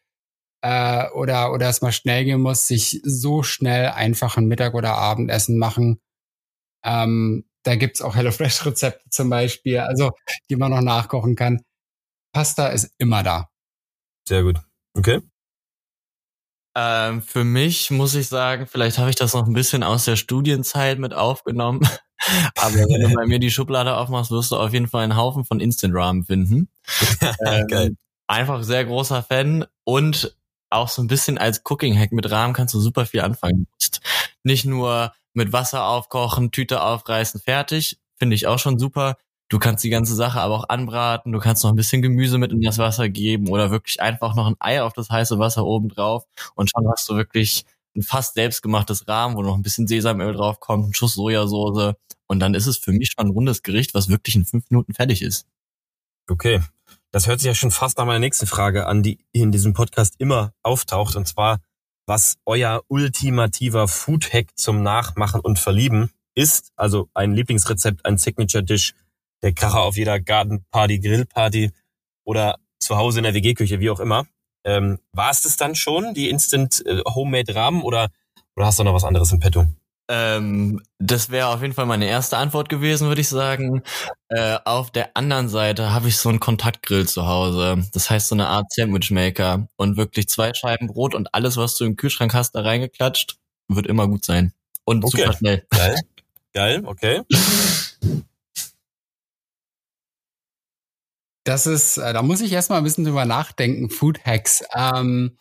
äh, 0.63 1.07
oder, 1.11 1.53
oder 1.53 1.69
es 1.69 1.83
mal 1.83 1.91
schnell 1.91 2.25
gehen 2.25 2.41
muss, 2.41 2.65
sich 2.65 2.99
so 3.03 3.43
schnell 3.43 3.89
einfach 3.89 4.37
ein 4.37 4.47
Mittag- 4.47 4.73
oder 4.73 4.95
Abendessen 4.95 5.59
machen. 5.59 6.01
Ähm, 6.83 7.45
da 7.61 7.75
gibt's 7.75 8.01
auch 8.01 8.15
HelloFresh-Rezepte 8.15 9.07
zum 9.11 9.29
Beispiel, 9.29 9.77
also 9.77 10.13
die 10.49 10.55
man 10.55 10.71
noch 10.71 10.81
nachkochen 10.81 11.35
kann. 11.35 11.61
Pasta 12.33 12.67
ist 12.67 12.91
immer 12.97 13.23
da. 13.23 13.49
Sehr 14.27 14.43
gut. 14.43 14.59
Okay. 14.93 15.21
Ähm, 16.75 17.21
für 17.21 17.43
mich 17.43 17.91
muss 17.91 18.15
ich 18.15 18.27
sagen, 18.27 18.65
vielleicht 18.65 18.97
habe 18.97 19.09
ich 19.11 19.15
das 19.15 19.33
noch 19.33 19.45
ein 19.45 19.53
bisschen 19.53 19.83
aus 19.83 20.05
der 20.05 20.15
Studienzeit 20.15 20.97
mit 20.97 21.13
aufgenommen. 21.13 21.81
Aber 22.57 22.73
wenn 22.73 23.01
du 23.01 23.13
bei 23.13 23.25
mir 23.27 23.39
die 23.39 23.51
Schublade 23.51 23.95
aufmachst, 23.95 24.31
wirst 24.31 24.51
du 24.51 24.55
auf 24.55 24.73
jeden 24.73 24.87
Fall 24.87 25.03
einen 25.03 25.15
Haufen 25.17 25.45
von 25.45 25.59
Instant 25.59 25.93
Ramen 25.93 26.23
finden. 26.23 26.69
ähm, 27.45 27.67
Geil. 27.67 27.95
Einfach 28.27 28.63
sehr 28.63 28.85
großer 28.85 29.21
Fan 29.21 29.65
und 29.83 30.35
auch 30.69 30.89
so 30.89 31.03
ein 31.03 31.07
bisschen 31.07 31.37
als 31.37 31.61
Cooking 31.65 31.97
Hack 31.97 32.11
mit 32.11 32.31
Rahmen 32.31 32.53
kannst 32.53 32.73
du 32.73 32.79
super 32.79 33.05
viel 33.05 33.21
anfangen. 33.21 33.67
Nicht 34.43 34.65
nur 34.65 35.13
mit 35.33 35.53
Wasser 35.53 35.85
aufkochen, 35.85 36.51
Tüte 36.51 36.81
aufreißen, 36.81 37.41
fertig, 37.41 37.99
finde 38.17 38.35
ich 38.35 38.47
auch 38.47 38.57
schon 38.57 38.79
super. 38.79 39.17
Du 39.53 39.59
kannst 39.59 39.83
die 39.83 39.91
ganze 39.91 40.15
Sache 40.15 40.41
aber 40.41 40.55
auch 40.55 40.69
anbraten, 40.69 41.31
du 41.31 41.37
kannst 41.37 41.63
noch 41.63 41.69
ein 41.69 41.75
bisschen 41.75 42.01
Gemüse 42.01 42.39
mit 42.39 42.51
in 42.51 42.61
das 42.61 42.79
Wasser 42.79 43.07
geben 43.07 43.49
oder 43.49 43.69
wirklich 43.69 44.01
einfach 44.01 44.33
noch 44.33 44.47
ein 44.47 44.55
Ei 44.57 44.81
auf 44.81 44.93
das 44.93 45.11
heiße 45.11 45.37
Wasser 45.37 45.63
oben 45.63 45.89
drauf 45.89 46.25
und 46.55 46.71
schon 46.71 46.89
hast 46.89 47.07
du 47.07 47.15
wirklich 47.15 47.63
ein 47.95 48.01
fast 48.01 48.33
selbstgemachtes 48.33 49.07
Rahmen, 49.07 49.35
wo 49.35 49.43
noch 49.43 49.53
ein 49.53 49.61
bisschen 49.61 49.85
Sesamöl 49.85 50.33
drauf 50.33 50.59
kommt, 50.59 50.87
ein 50.87 50.95
Schuss 50.95 51.13
Sojasauce 51.13 51.93
und 52.25 52.39
dann 52.39 52.55
ist 52.55 52.65
es 52.65 52.77
für 52.77 52.93
mich 52.93 53.11
schon 53.11 53.27
ein 53.27 53.31
rundes 53.31 53.61
Gericht, 53.61 53.93
was 53.93 54.09
wirklich 54.09 54.35
in 54.35 54.43
fünf 54.43 54.71
Minuten 54.71 54.95
fertig 54.95 55.21
ist. 55.21 55.45
Okay. 56.27 56.59
Das 57.11 57.27
hört 57.27 57.39
sich 57.39 57.45
ja 57.45 57.53
schon 57.53 57.69
fast 57.69 57.99
an 57.99 58.07
meiner 58.07 58.17
nächsten 58.17 58.47
Frage 58.47 58.87
an, 58.87 59.03
die 59.03 59.19
in 59.33 59.51
diesem 59.51 59.73
Podcast 59.73 60.15
immer 60.17 60.53
auftaucht 60.63 61.15
und 61.15 61.27
zwar, 61.27 61.59
was 62.07 62.37
euer 62.47 62.81
ultimativer 62.87 63.87
Food-Hack 63.87 64.47
zum 64.55 64.81
Nachmachen 64.81 65.41
und 65.41 65.59
Verlieben 65.59 66.09
ist. 66.33 66.71
Also 66.75 67.09
ein 67.13 67.33
Lieblingsrezept, 67.33 68.03
ein 68.03 68.17
Signature-Dish, 68.17 68.95
der 69.43 69.53
Kracher 69.53 69.81
auf 69.81 69.95
jeder 69.95 70.19
Gartenparty, 70.19 70.99
Grillparty 70.99 71.71
oder 72.23 72.57
zu 72.79 72.97
Hause 72.97 73.19
in 73.19 73.23
der 73.23 73.33
WG-Küche, 73.33 73.79
wie 73.79 73.89
auch 73.89 73.99
immer. 73.99 74.25
Ähm, 74.65 74.99
war 75.11 75.29
es 75.29 75.41
das 75.41 75.57
dann 75.57 75.75
schon, 75.75 76.13
die 76.13 76.29
Instant 76.29 76.83
äh, 76.85 77.01
Homemade 77.05 77.53
Rahmen 77.53 77.81
oder, 77.83 78.09
oder 78.55 78.65
hast 78.65 78.79
du 78.79 78.83
noch 78.83 78.93
was 78.93 79.03
anderes 79.03 79.31
im 79.31 79.39
Petto? 79.39 79.67
Ähm, 80.09 80.81
das 80.99 81.29
wäre 81.29 81.47
auf 81.47 81.61
jeden 81.61 81.73
Fall 81.73 81.85
meine 81.85 82.07
erste 82.07 82.37
Antwort 82.37 82.69
gewesen, 82.69 83.07
würde 83.07 83.21
ich 83.21 83.29
sagen. 83.29 83.83
Äh, 84.29 84.57
auf 84.65 84.91
der 84.91 85.15
anderen 85.15 85.49
Seite 85.49 85.91
habe 85.91 86.07
ich 86.07 86.17
so 86.17 86.29
einen 86.29 86.39
Kontaktgrill 86.39 87.07
zu 87.07 87.25
Hause. 87.25 87.83
Das 87.93 88.09
heißt 88.09 88.29
so 88.29 88.35
eine 88.35 88.47
Art 88.47 88.71
Sandwichmaker 88.71 89.67
und 89.75 89.97
wirklich 89.97 90.27
zwei 90.27 90.53
Scheiben 90.53 90.87
Brot 90.87 91.15
und 91.15 91.33
alles, 91.33 91.57
was 91.57 91.75
du 91.75 91.85
im 91.85 91.95
Kühlschrank 91.95 92.33
hast, 92.33 92.51
da 92.51 92.61
reingeklatscht, 92.61 93.37
wird 93.67 93.87
immer 93.87 94.07
gut 94.07 94.25
sein. 94.25 94.53
Und 94.85 95.03
okay. 95.03 95.21
super 95.21 95.37
schnell. 95.37 95.65
Geil. 95.69 95.95
Geil, 96.53 96.83
okay. 96.85 97.21
Das 101.43 101.67
ist, 101.67 101.97
äh, 101.97 102.13
da 102.13 102.21
muss 102.21 102.41
ich 102.41 102.51
erstmal 102.51 102.79
ein 102.79 102.83
bisschen 102.83 103.03
drüber 103.03 103.25
nachdenken, 103.25 103.89
Food 103.89 104.25
Hacks. 104.25 104.63
Ähm, 104.73 105.37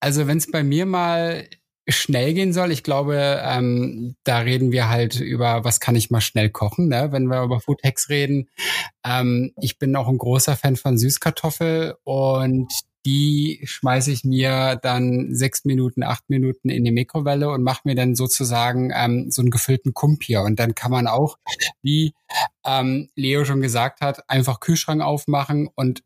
also 0.00 0.26
wenn 0.26 0.38
es 0.38 0.50
bei 0.50 0.62
mir 0.62 0.86
mal 0.86 1.48
schnell 1.88 2.34
gehen 2.34 2.52
soll, 2.52 2.70
ich 2.70 2.82
glaube, 2.82 3.40
ähm, 3.42 4.14
da 4.24 4.38
reden 4.38 4.72
wir 4.72 4.88
halt 4.88 5.18
über, 5.18 5.64
was 5.64 5.80
kann 5.80 5.96
ich 5.96 6.10
mal 6.10 6.20
schnell 6.20 6.50
kochen, 6.50 6.88
ne? 6.88 7.08
wenn 7.10 7.26
wir 7.26 7.42
über 7.42 7.60
Food 7.60 7.82
Hacks 7.82 8.10
reden. 8.10 8.48
Ähm, 9.04 9.52
ich 9.60 9.78
bin 9.78 9.96
auch 9.96 10.08
ein 10.08 10.18
großer 10.18 10.56
Fan 10.56 10.76
von 10.76 10.98
Süßkartoffel 10.98 11.96
und 12.04 12.70
die 13.06 13.60
schmeiße 13.64 14.10
ich 14.10 14.24
mir 14.24 14.78
dann 14.82 15.34
sechs 15.34 15.64
Minuten, 15.64 16.02
acht 16.02 16.28
Minuten 16.28 16.68
in 16.68 16.84
die 16.84 16.90
Mikrowelle 16.90 17.50
und 17.50 17.62
mache 17.62 17.82
mir 17.84 17.94
dann 17.94 18.14
sozusagen 18.14 18.90
ähm, 18.94 19.30
so 19.30 19.42
einen 19.42 19.50
gefüllten 19.50 19.94
Kumpier. 19.94 20.42
Und 20.42 20.58
dann 20.58 20.74
kann 20.74 20.90
man 20.90 21.06
auch, 21.06 21.38
wie 21.82 22.14
ähm, 22.66 23.08
Leo 23.14 23.44
schon 23.44 23.60
gesagt 23.60 24.00
hat, 24.00 24.28
einfach 24.28 24.60
Kühlschrank 24.60 25.02
aufmachen 25.02 25.68
und 25.74 26.02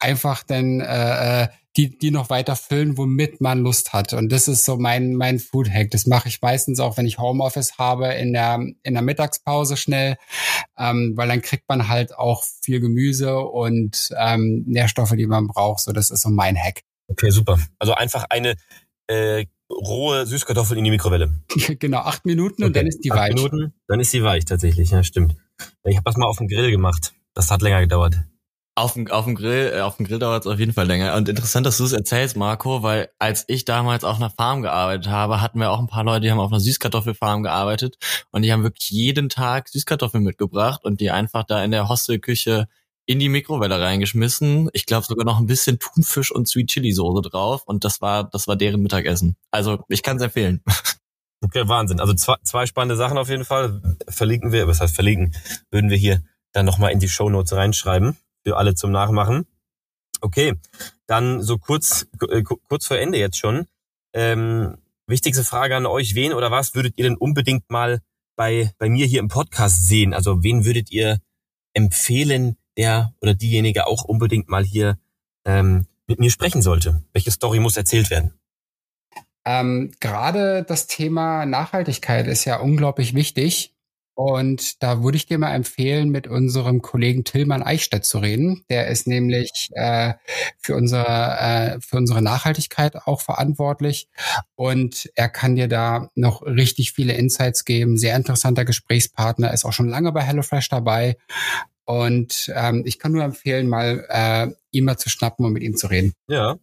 einfach 0.00 0.42
dann 0.42 0.80
äh, 0.80 1.44
äh 1.44 1.48
die, 1.76 1.96
die 1.96 2.10
noch 2.10 2.30
weiter 2.30 2.56
füllen, 2.56 2.98
womit 2.98 3.40
man 3.40 3.60
Lust 3.60 3.92
hat. 3.92 4.12
Und 4.12 4.30
das 4.32 4.48
ist 4.48 4.64
so 4.64 4.76
mein, 4.76 5.14
mein 5.14 5.38
Food 5.38 5.70
Hack. 5.70 5.90
Das 5.92 6.06
mache 6.06 6.28
ich 6.28 6.42
meistens 6.42 6.80
auch, 6.80 6.96
wenn 6.96 7.06
ich 7.06 7.18
Homeoffice 7.18 7.78
habe, 7.78 8.08
in 8.14 8.32
der, 8.32 8.58
in 8.82 8.94
der 8.94 9.02
Mittagspause 9.02 9.76
schnell, 9.76 10.16
ähm, 10.76 11.12
weil 11.16 11.28
dann 11.28 11.42
kriegt 11.42 11.68
man 11.68 11.88
halt 11.88 12.16
auch 12.16 12.44
viel 12.62 12.80
Gemüse 12.80 13.38
und 13.38 14.10
ähm, 14.18 14.64
Nährstoffe, 14.66 15.12
die 15.12 15.26
man 15.26 15.46
braucht. 15.46 15.80
So, 15.80 15.92
das 15.92 16.10
ist 16.10 16.22
so 16.22 16.28
mein 16.28 16.56
Hack. 16.56 16.82
Okay, 17.06 17.30
super. 17.30 17.58
Also 17.78 17.94
einfach 17.94 18.26
eine 18.30 18.56
äh, 19.06 19.46
rohe 19.70 20.26
Süßkartoffel 20.26 20.76
in 20.76 20.84
die 20.84 20.90
Mikrowelle. 20.90 21.32
genau, 21.78 21.98
acht 21.98 22.26
Minuten 22.26 22.62
okay. 22.62 22.66
und 22.66 22.76
dann 22.76 22.86
ist 22.88 23.00
die 23.04 23.12
acht 23.12 23.20
weich. 23.20 23.34
Minuten, 23.34 23.74
dann 23.86 24.00
ist 24.00 24.10
sie 24.10 24.24
weich 24.24 24.44
tatsächlich, 24.44 24.90
ja, 24.90 25.04
stimmt. 25.04 25.36
Ich 25.84 25.96
habe 25.96 26.04
das 26.04 26.16
mal 26.16 26.26
auf 26.26 26.38
dem 26.38 26.48
Grill 26.48 26.70
gemacht. 26.72 27.12
Das 27.34 27.50
hat 27.50 27.62
länger 27.62 27.80
gedauert. 27.80 28.16
Auf 28.80 28.94
dem, 28.94 29.10
auf 29.10 29.26
dem 29.26 29.34
Grill, 29.34 29.74
äh, 29.74 29.80
auf 29.82 29.98
dem 29.98 30.06
Grill 30.06 30.18
dauert 30.18 30.46
es 30.46 30.50
auf 30.50 30.58
jeden 30.58 30.72
Fall 30.72 30.86
länger. 30.86 31.14
Und 31.14 31.28
interessant, 31.28 31.66
dass 31.66 31.76
du 31.76 31.84
es 31.84 31.92
erzählst, 31.92 32.34
Marco, 32.34 32.82
weil 32.82 33.10
als 33.18 33.44
ich 33.46 33.66
damals 33.66 34.04
auf 34.04 34.16
einer 34.16 34.30
Farm 34.30 34.62
gearbeitet 34.62 35.08
habe, 35.08 35.42
hatten 35.42 35.60
wir 35.60 35.70
auch 35.70 35.80
ein 35.80 35.86
paar 35.86 36.02
Leute, 36.02 36.22
die 36.22 36.30
haben 36.30 36.40
auf 36.40 36.50
einer 36.50 36.60
Süßkartoffelfarm 36.60 37.42
gearbeitet 37.42 37.98
und 38.30 38.40
die 38.40 38.50
haben 38.50 38.62
wirklich 38.62 38.88
jeden 38.88 39.28
Tag 39.28 39.68
Süßkartoffeln 39.68 40.24
mitgebracht 40.24 40.82
und 40.82 41.02
die 41.02 41.10
einfach 41.10 41.44
da 41.44 41.62
in 41.62 41.72
der 41.72 41.90
Hostelküche 41.90 42.68
in 43.04 43.18
die 43.18 43.28
Mikrowelle 43.28 43.78
reingeschmissen. 43.78 44.70
Ich 44.72 44.86
glaube 44.86 45.04
sogar 45.04 45.26
noch 45.26 45.40
ein 45.40 45.46
bisschen 45.46 45.78
Thunfisch 45.78 46.32
und 46.32 46.48
Sweet 46.48 46.68
Chili 46.68 46.92
Soße 46.92 47.20
drauf 47.20 47.64
und 47.66 47.84
das 47.84 48.00
war 48.00 48.30
das 48.30 48.48
war 48.48 48.56
deren 48.56 48.80
Mittagessen. 48.80 49.36
Also 49.50 49.84
ich 49.88 50.02
kann 50.02 50.16
es 50.16 50.22
empfehlen. 50.22 50.62
Okay, 51.42 51.66
Wahnsinn. 51.66 52.00
Also 52.00 52.12
zwei, 52.12 52.34
zwei 52.42 52.66
spannende 52.66 52.96
Sachen 52.96 53.16
auf 53.16 53.30
jeden 53.30 53.46
Fall. 53.46 53.80
Verlinken 54.06 54.52
wir, 54.52 54.68
was 54.68 54.82
heißt 54.82 54.94
verlinken, 54.94 55.34
würden 55.70 55.88
wir 55.88 55.96
hier 55.96 56.22
dann 56.52 56.66
nochmal 56.66 56.92
in 56.92 56.98
die 56.98 57.08
Show 57.08 57.30
Notes 57.30 57.54
reinschreiben 57.54 58.18
für 58.44 58.56
alle 58.56 58.74
zum 58.74 58.90
Nachmachen. 58.92 59.46
Okay, 60.20 60.54
dann 61.06 61.42
so 61.42 61.58
kurz, 61.58 62.06
äh, 62.28 62.42
kurz 62.42 62.86
vor 62.86 62.98
Ende 62.98 63.18
jetzt 63.18 63.38
schon. 63.38 63.66
Ähm, 64.12 64.76
wichtigste 65.06 65.44
Frage 65.44 65.76
an 65.76 65.86
euch, 65.86 66.14
wen 66.14 66.32
oder 66.32 66.50
was 66.50 66.74
würdet 66.74 66.94
ihr 66.96 67.04
denn 67.04 67.16
unbedingt 67.16 67.70
mal 67.70 68.00
bei, 68.36 68.72
bei 68.78 68.88
mir 68.88 69.06
hier 69.06 69.20
im 69.20 69.28
Podcast 69.28 69.86
sehen? 69.86 70.14
Also 70.14 70.42
wen 70.42 70.64
würdet 70.64 70.90
ihr 70.90 71.20
empfehlen, 71.74 72.56
der 72.76 73.14
oder 73.20 73.34
diejenige 73.34 73.86
auch 73.86 74.04
unbedingt 74.04 74.48
mal 74.48 74.64
hier 74.64 74.98
ähm, 75.44 75.86
mit 76.06 76.18
mir 76.18 76.30
sprechen 76.30 76.62
sollte? 76.62 77.02
Welche 77.12 77.30
Story 77.30 77.60
muss 77.60 77.76
erzählt 77.76 78.10
werden? 78.10 78.34
Ähm, 79.44 79.92
Gerade 80.00 80.64
das 80.64 80.86
Thema 80.86 81.46
Nachhaltigkeit 81.46 82.26
ist 82.26 82.44
ja 82.44 82.60
unglaublich 82.60 83.14
wichtig. 83.14 83.74
Und 84.14 84.82
da 84.82 85.02
würde 85.02 85.16
ich 85.16 85.26
dir 85.26 85.38
mal 85.38 85.54
empfehlen, 85.54 86.10
mit 86.10 86.26
unserem 86.26 86.82
Kollegen 86.82 87.24
Tillmann 87.24 87.62
Eichstätt 87.62 88.04
zu 88.04 88.18
reden. 88.18 88.64
Der 88.68 88.88
ist 88.88 89.06
nämlich 89.06 89.70
äh, 89.72 90.14
für, 90.58 90.76
unsere, 90.76 91.06
äh, 91.06 91.80
für 91.80 91.96
unsere 91.96 92.20
Nachhaltigkeit 92.20 92.96
auch 92.96 93.22
verantwortlich. 93.22 94.08
Und 94.56 95.10
er 95.14 95.28
kann 95.28 95.56
dir 95.56 95.68
da 95.68 96.10
noch 96.14 96.42
richtig 96.42 96.92
viele 96.92 97.14
Insights 97.14 97.64
geben. 97.64 97.96
Sehr 97.96 98.14
interessanter 98.16 98.64
Gesprächspartner, 98.64 99.54
ist 99.54 99.64
auch 99.64 99.72
schon 99.72 99.88
lange 99.88 100.12
bei 100.12 100.22
HelloFresh 100.22 100.68
dabei. 100.68 101.16
Und 101.84 102.52
ähm, 102.54 102.82
ich 102.84 102.98
kann 102.98 103.12
nur 103.12 103.24
empfehlen, 103.24 103.68
mal 103.68 104.06
äh, 104.08 104.48
ihn 104.70 104.84
mal 104.84 104.98
zu 104.98 105.08
schnappen 105.08 105.44
und 105.44 105.52
mit 105.52 105.62
ihm 105.62 105.76
zu 105.76 105.86
reden. 105.86 106.12
Ja. 106.28 106.56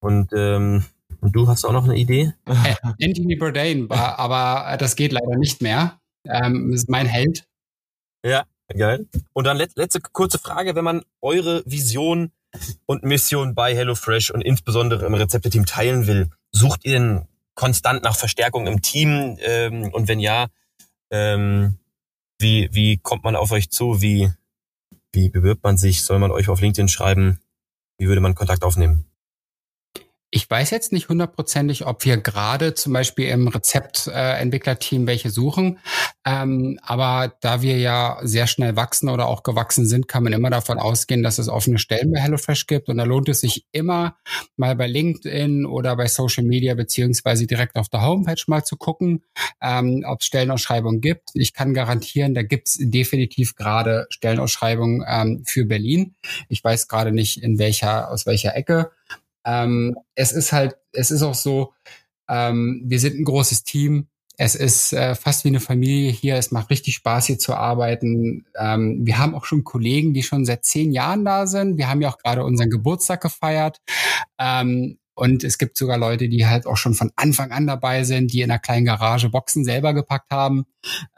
Und 0.00 0.30
ähm, 0.34 0.84
und 1.22 1.36
du 1.36 1.48
hast 1.48 1.64
auch 1.64 1.72
noch 1.72 1.84
eine 1.84 1.96
Idee? 1.96 2.34
Äh, 2.46 2.74
Anthony 2.82 3.36
Bourdain, 3.36 3.90
aber 3.90 4.76
das 4.76 4.96
geht 4.96 5.12
leider 5.12 5.36
nicht 5.36 5.62
mehr. 5.62 6.00
Ähm, 6.28 6.72
ist 6.72 6.88
mein 6.88 7.06
Held. 7.06 7.46
Ja, 8.24 8.44
geil. 8.68 9.06
Und 9.32 9.44
dann 9.44 9.56
letzte 9.56 10.00
kurze 10.00 10.38
Frage, 10.38 10.74
wenn 10.74 10.84
man 10.84 11.02
eure 11.20 11.62
Vision 11.64 12.32
und 12.86 13.04
Mission 13.04 13.54
bei 13.54 13.74
HelloFresh 13.74 14.30
und 14.30 14.42
insbesondere 14.42 15.06
im 15.06 15.14
Rezepteteam 15.14 15.64
teilen 15.64 16.06
will, 16.06 16.30
sucht 16.50 16.84
ihr 16.84 16.92
denn 16.92 17.28
konstant 17.54 18.02
nach 18.02 18.16
Verstärkung 18.16 18.66
im 18.66 18.82
Team? 18.82 19.38
Ähm, 19.40 19.92
und 19.92 20.08
wenn 20.08 20.20
ja, 20.20 20.48
ähm, 21.10 21.78
wie, 22.40 22.68
wie 22.72 22.98
kommt 22.98 23.22
man 23.22 23.36
auf 23.36 23.52
euch 23.52 23.70
zu? 23.70 24.02
Wie, 24.02 24.30
wie 25.12 25.28
bewirbt 25.28 25.62
man 25.62 25.76
sich? 25.76 26.02
Soll 26.02 26.18
man 26.18 26.32
euch 26.32 26.48
auf 26.48 26.60
LinkedIn 26.60 26.88
schreiben? 26.88 27.38
Wie 27.98 28.08
würde 28.08 28.20
man 28.20 28.34
Kontakt 28.34 28.64
aufnehmen? 28.64 29.06
Ich 30.34 30.48
weiß 30.48 30.70
jetzt 30.70 30.92
nicht 30.92 31.10
hundertprozentig, 31.10 31.84
ob 31.84 32.06
wir 32.06 32.16
gerade 32.16 32.72
zum 32.72 32.94
Beispiel 32.94 33.28
im 33.28 33.48
Rezeptentwicklerteam 33.48 35.04
äh, 35.04 35.06
welche 35.06 35.28
suchen. 35.28 35.78
Ähm, 36.24 36.78
aber 36.82 37.34
da 37.42 37.60
wir 37.60 37.76
ja 37.76 38.18
sehr 38.22 38.46
schnell 38.46 38.74
wachsen 38.74 39.10
oder 39.10 39.28
auch 39.28 39.42
gewachsen 39.42 39.84
sind, 39.84 40.08
kann 40.08 40.24
man 40.24 40.32
immer 40.32 40.48
davon 40.48 40.78
ausgehen, 40.78 41.22
dass 41.22 41.38
es 41.38 41.50
offene 41.50 41.78
Stellen 41.78 42.10
bei 42.10 42.20
HelloFresh 42.20 42.66
gibt. 42.66 42.88
Und 42.88 42.96
da 42.96 43.04
lohnt 43.04 43.28
es 43.28 43.40
sich 43.40 43.66
immer 43.72 44.16
mal 44.56 44.74
bei 44.74 44.86
LinkedIn 44.86 45.66
oder 45.66 45.96
bei 45.96 46.06
Social 46.06 46.44
Media 46.44 46.74
beziehungsweise 46.74 47.46
direkt 47.46 47.76
auf 47.76 47.90
der 47.90 48.00
Homepage 48.00 48.42
mal 48.46 48.64
zu 48.64 48.78
gucken, 48.78 49.24
ähm, 49.60 50.02
ob 50.06 50.20
es 50.20 50.26
Stellenausschreibungen 50.26 51.02
gibt. 51.02 51.28
Ich 51.34 51.52
kann 51.52 51.74
garantieren, 51.74 52.32
da 52.32 52.42
gibt 52.42 52.68
es 52.68 52.78
definitiv 52.80 53.54
gerade 53.54 54.06
Stellenausschreibungen 54.08 55.04
ähm, 55.06 55.42
für 55.46 55.66
Berlin. 55.66 56.14
Ich 56.48 56.64
weiß 56.64 56.88
gerade 56.88 57.12
nicht, 57.12 57.42
in 57.42 57.58
welcher, 57.58 58.10
aus 58.10 58.24
welcher 58.24 58.56
Ecke. 58.56 58.92
Ähm, 59.44 59.96
es 60.14 60.32
ist 60.32 60.52
halt, 60.52 60.76
es 60.92 61.10
ist 61.10 61.22
auch 61.22 61.34
so, 61.34 61.72
ähm, 62.28 62.82
wir 62.84 63.00
sind 63.00 63.18
ein 63.18 63.24
großes 63.24 63.64
Team. 63.64 64.08
Es 64.38 64.54
ist 64.54 64.92
äh, 64.92 65.14
fast 65.14 65.44
wie 65.44 65.48
eine 65.48 65.60
Familie 65.60 66.10
hier. 66.10 66.36
Es 66.36 66.50
macht 66.50 66.70
richtig 66.70 66.94
Spaß, 66.94 67.26
hier 67.26 67.38
zu 67.38 67.54
arbeiten. 67.54 68.46
Ähm, 68.58 69.00
wir 69.04 69.18
haben 69.18 69.34
auch 69.34 69.44
schon 69.44 69.64
Kollegen, 69.64 70.14
die 70.14 70.22
schon 70.22 70.44
seit 70.44 70.64
zehn 70.64 70.92
Jahren 70.92 71.24
da 71.24 71.46
sind. 71.46 71.76
Wir 71.76 71.88
haben 71.88 72.00
ja 72.00 72.08
auch 72.08 72.18
gerade 72.18 72.44
unseren 72.44 72.70
Geburtstag 72.70 73.20
gefeiert. 73.20 73.80
Ähm, 74.38 74.98
und 75.14 75.44
es 75.44 75.58
gibt 75.58 75.76
sogar 75.76 75.98
Leute, 75.98 76.28
die 76.28 76.46
halt 76.46 76.66
auch 76.66 76.78
schon 76.78 76.94
von 76.94 77.12
Anfang 77.16 77.52
an 77.52 77.66
dabei 77.66 78.04
sind, 78.04 78.32
die 78.32 78.40
in 78.40 78.50
einer 78.50 78.58
kleinen 78.58 78.86
Garage 78.86 79.28
Boxen 79.28 79.64
selber 79.64 79.92
gepackt 79.92 80.30
haben. 80.30 80.64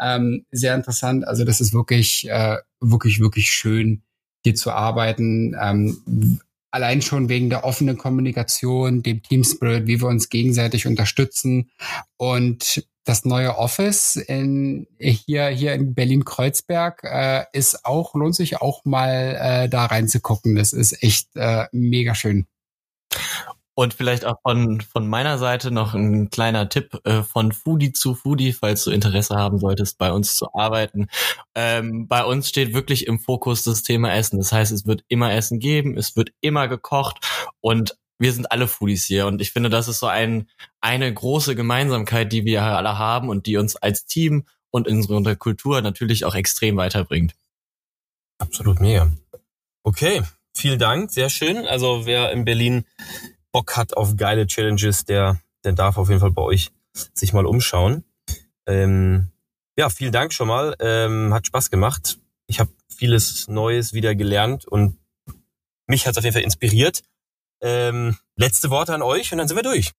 Ähm, 0.00 0.44
sehr 0.50 0.74
interessant. 0.74 1.26
Also 1.26 1.44
das 1.44 1.60
ist 1.60 1.72
wirklich, 1.72 2.28
äh, 2.28 2.56
wirklich, 2.80 3.20
wirklich 3.20 3.50
schön, 3.50 4.02
hier 4.42 4.56
zu 4.56 4.72
arbeiten. 4.72 5.56
Ähm, 5.60 6.40
allein 6.74 7.02
schon 7.02 7.28
wegen 7.28 7.50
der 7.50 7.62
offenen 7.62 7.96
Kommunikation, 7.96 9.04
dem 9.04 9.22
Team 9.22 9.44
Spirit, 9.44 9.86
wie 9.86 10.00
wir 10.00 10.08
uns 10.08 10.28
gegenseitig 10.28 10.88
unterstützen 10.88 11.70
und 12.16 12.84
das 13.04 13.24
neue 13.24 13.56
Office 13.58 14.16
in, 14.16 14.88
hier 14.98 15.46
hier 15.48 15.74
in 15.74 15.94
Berlin 15.94 16.24
Kreuzberg 16.24 17.04
äh, 17.04 17.44
ist 17.52 17.84
auch 17.84 18.14
lohnt 18.14 18.34
sich 18.34 18.60
auch 18.60 18.84
mal 18.84 19.36
äh, 19.38 19.68
da 19.68 19.84
reinzugucken. 19.86 20.56
Das 20.56 20.72
ist 20.72 21.00
echt 21.02 21.28
äh, 21.36 21.66
mega 21.70 22.14
schön. 22.14 22.46
Und 23.76 23.94
vielleicht 23.94 24.24
auch 24.24 24.36
von, 24.42 24.80
von 24.80 25.08
meiner 25.08 25.38
Seite 25.38 25.70
noch 25.70 25.94
ein 25.94 26.30
kleiner 26.30 26.68
Tipp 26.68 27.00
äh, 27.04 27.22
von 27.22 27.52
Foodie 27.52 27.92
zu 27.92 28.14
Foodie, 28.14 28.52
falls 28.52 28.84
du 28.84 28.92
Interesse 28.92 29.36
haben 29.36 29.58
solltest, 29.58 29.98
bei 29.98 30.12
uns 30.12 30.36
zu 30.36 30.54
arbeiten. 30.54 31.08
Ähm, 31.54 32.06
bei 32.06 32.24
uns 32.24 32.48
steht 32.48 32.72
wirklich 32.72 33.06
im 33.06 33.18
Fokus 33.18 33.64
das 33.64 33.82
Thema 33.82 34.14
Essen. 34.14 34.38
Das 34.38 34.52
heißt, 34.52 34.70
es 34.70 34.86
wird 34.86 35.04
immer 35.08 35.32
Essen 35.32 35.58
geben, 35.58 35.96
es 35.96 36.14
wird 36.14 36.30
immer 36.40 36.68
gekocht 36.68 37.18
und 37.60 37.96
wir 38.18 38.32
sind 38.32 38.50
alle 38.52 38.68
Foodies 38.68 39.04
hier. 39.04 39.26
Und 39.26 39.40
ich 39.40 39.52
finde, 39.52 39.70
das 39.70 39.88
ist 39.88 39.98
so 39.98 40.06
ein, 40.06 40.48
eine 40.80 41.12
große 41.12 41.56
Gemeinsamkeit, 41.56 42.32
die 42.32 42.44
wir 42.44 42.62
alle 42.62 42.98
haben 42.98 43.28
und 43.28 43.46
die 43.46 43.56
uns 43.56 43.76
als 43.76 44.06
Team 44.06 44.46
und 44.70 44.86
in 44.88 45.04
unserer 45.04 45.36
Kultur 45.36 45.80
natürlich 45.80 46.24
auch 46.24 46.34
extrem 46.34 46.76
weiterbringt. 46.76 47.34
Absolut 48.38 48.80
mega. 48.80 49.12
Okay, 49.82 50.22
vielen 50.56 50.78
Dank, 50.78 51.10
sehr 51.10 51.28
schön. 51.28 51.66
Also 51.66 52.06
wer 52.06 52.32
in 52.32 52.44
Berlin 52.44 52.84
Bock 53.54 53.76
hat 53.76 53.96
auf 53.96 54.16
geile 54.16 54.48
Challenges, 54.48 55.04
der, 55.04 55.40
der 55.62 55.74
darf 55.74 55.96
auf 55.96 56.08
jeden 56.08 56.20
Fall 56.20 56.32
bei 56.32 56.42
euch 56.42 56.72
sich 56.92 57.32
mal 57.32 57.46
umschauen. 57.46 58.04
Ähm, 58.66 59.30
ja, 59.78 59.90
vielen 59.90 60.10
Dank 60.10 60.32
schon 60.32 60.48
mal. 60.48 60.74
Ähm, 60.80 61.32
hat 61.32 61.46
Spaß 61.46 61.70
gemacht. 61.70 62.18
Ich 62.48 62.58
habe 62.58 62.70
vieles 62.88 63.46
Neues 63.46 63.92
wieder 63.92 64.16
gelernt 64.16 64.66
und 64.66 64.98
mich 65.86 66.04
hat 66.04 66.12
es 66.12 66.18
auf 66.18 66.24
jeden 66.24 66.34
Fall 66.34 66.42
inspiriert. 66.42 67.02
Ähm, 67.62 68.16
letzte 68.34 68.70
Worte 68.70 68.92
an 68.92 69.02
euch 69.02 69.30
und 69.30 69.38
dann 69.38 69.46
sind 69.46 69.56
wir 69.56 69.62
durch. 69.62 69.92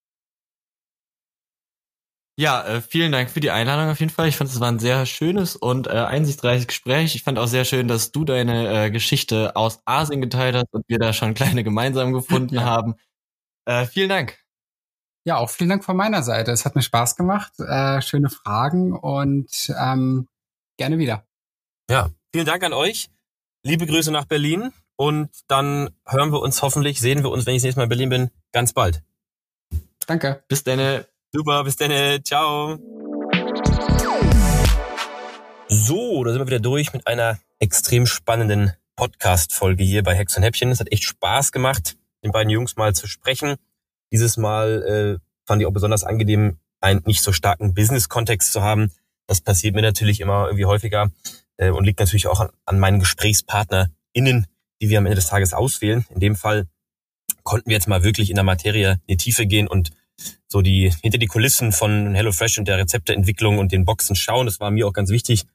Ja, 2.38 2.66
äh, 2.66 2.82
vielen 2.82 3.14
Dank 3.14 3.30
für 3.30 3.39
die 3.39 3.51
Einladung 3.51 3.89
auf 3.89 4.01
jeden 4.01 4.12
Fall. 4.12 4.28
Ich 4.28 4.36
fand, 4.36 4.49
es 4.49 4.60
war 4.60 4.70
ein 4.70 4.80
sehr 4.80 5.06
schönes 5.06 5.56
und 5.56 5.88
äh, 5.88 5.91
einsichtsreiches 5.91 6.68
Gespräch. 6.68 7.16
Ich 7.16 7.24
fand 7.24 7.39
auch 7.39 7.47
sehr 7.47 7.64
schön, 7.64 7.88
dass 7.88 8.12
du 8.12 8.26
deine 8.26 8.88
äh, 8.88 8.91
Geschichte 8.91 9.56
aus 9.56 9.80
Asien 9.86 10.20
geteilt 10.20 10.56
hast 10.56 10.74
und 10.74 10.84
wir 10.89 10.99
da 10.99 11.14
schon 11.14 11.34
kleine 11.34 11.64
gemeinsam 11.64 12.12
gefunden 12.12 12.56
ja. 12.56 12.62
haben. 12.66 12.95
Äh, 13.66 13.86
vielen 13.86 14.09
Dank. 14.09 14.39
Ja, 15.26 15.38
auch 15.38 15.49
vielen 15.49 15.72
Dank 15.72 15.84
von 15.84 15.97
meiner 15.97 16.22
Seite. 16.22 16.51
Es 16.51 16.66
hat 16.66 16.76
mir 16.76 16.84
Spaß 16.84 17.16
gemacht. 17.16 17.53
Äh, 17.59 18.01
schöne 18.01 18.30
Fragen 18.30 18.93
und 18.93 19.74
ähm, 19.76 20.28
gerne 20.78 20.99
wieder. 20.99 21.26
Ja, 21.89 22.11
vielen 22.32 22.45
Dank 22.45 22.63
an 22.63 22.74
euch. 22.74 23.09
Liebe 23.63 23.88
Grüße 23.88 24.11
nach 24.11 24.26
Berlin 24.26 24.72
und 24.95 25.32
dann 25.47 25.89
hören 26.07 26.32
wir 26.32 26.41
uns 26.41 26.61
hoffentlich, 26.61 26.99
sehen 26.99 27.24
wir 27.24 27.32
uns, 27.32 27.47
wenn 27.47 27.55
ich 27.55 27.61
das 27.61 27.66
nächste 27.66 27.80
Mal 27.80 27.86
in 27.86 27.89
Berlin 27.89 28.09
bin, 28.09 28.32
ganz 28.51 28.74
bald. 28.74 29.01
Danke. 30.05 30.43
Bis 30.47 30.63
dann. 30.63 31.03
Super, 31.32 31.63
bis 31.63 31.76
dann. 31.76 32.24
Ciao. 32.24 32.78
So, 35.68 36.24
da 36.24 36.32
sind 36.32 36.39
wir 36.41 36.47
wieder 36.47 36.59
durch 36.59 36.93
mit 36.93 37.07
einer 37.07 37.39
extrem 37.57 38.05
spannenden 38.05 38.74
Podcast-Folge 38.95 39.84
hier 39.84 40.03
bei 40.03 40.16
Hex 40.16 40.38
und 40.38 40.43
Häppchen. 40.43 40.70
Es 40.70 40.80
hat 40.80 40.91
echt 40.91 41.03
Spaß 41.03 41.51
gemacht 41.51 41.97
den 42.26 42.32
beiden 42.32 42.49
Jungs 42.49 42.76
mal 42.76 42.93
zu 42.93 43.07
sprechen. 43.07 43.55
Dieses 44.11 44.36
Mal 44.36 44.84
äh, 44.84 45.26
fand 45.45 45.61
ich 45.61 45.67
auch 45.67 45.73
besonders 45.73 46.03
angenehm, 46.03 46.57
einen 46.82 47.01
nicht 47.05 47.21
so 47.21 47.32
starken 47.32 47.73
Business-Kontext 47.73 48.51
zu 48.51 48.61
haben. 48.61 48.91
Das 49.28 49.41
passiert 49.41 49.76
mir 49.76 49.82
natürlich 49.82 50.19
immer 50.19 50.47
irgendwie 50.47 50.65
häufiger 50.65 51.11
äh, 51.57 51.69
und 51.69 51.86
liegt 51.86 51.99
natürlich 51.99 52.28
auch 52.28 52.41
an, 52.41 52.49
an 52.65 52.80
meinen 52.80 52.99
GesprächspartnerInnen, 52.99 54.47
die 54.82 54.89
wir 54.89 54.97
am 54.97 55.05
Ende 55.05 55.15
des 55.15 55.28
Tages 55.28 55.53
auswählen. 55.53 56.05
In 56.09 56.19
dem 56.19 56.36
Fall 56.36 56.67
konnten 57.43 57.69
wir 57.69 57.76
jetzt 57.76 57.88
mal 57.88 58.03
wirklich 58.03 58.30
in 58.30 58.36
der 58.36 58.43
Materie 58.43 58.93
in 59.05 59.17
die 59.17 59.17
Tiefe 59.17 59.45
gehen 59.45 59.67
und 59.67 59.91
so 60.47 60.61
die 60.61 60.93
hinter 61.01 61.17
die 61.17 61.28
Kulissen 61.28 61.71
von 61.71 62.15
HelloFresh 62.15 62.57
und 62.57 62.67
der 62.67 62.78
Rezepteentwicklung 62.78 63.57
und 63.59 63.71
den 63.71 63.86
Boxen 63.86 64.15
schauen. 64.15 64.45
Das 64.45 64.59
war 64.59 64.71
mir 64.71 64.88
auch 64.88 64.93
ganz 64.93 65.09
wichtig 65.09 65.45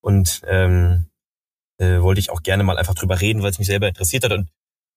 und 0.00 0.42
ähm, 0.46 1.06
äh, 1.78 2.00
wollte 2.00 2.20
ich 2.20 2.30
auch 2.30 2.42
gerne 2.42 2.62
mal 2.62 2.78
einfach 2.78 2.94
drüber 2.94 3.20
reden, 3.20 3.42
weil 3.42 3.50
es 3.50 3.58
mich 3.58 3.68
selber 3.68 3.88
interessiert 3.88 4.24
hat. 4.24 4.32
Und 4.32 4.48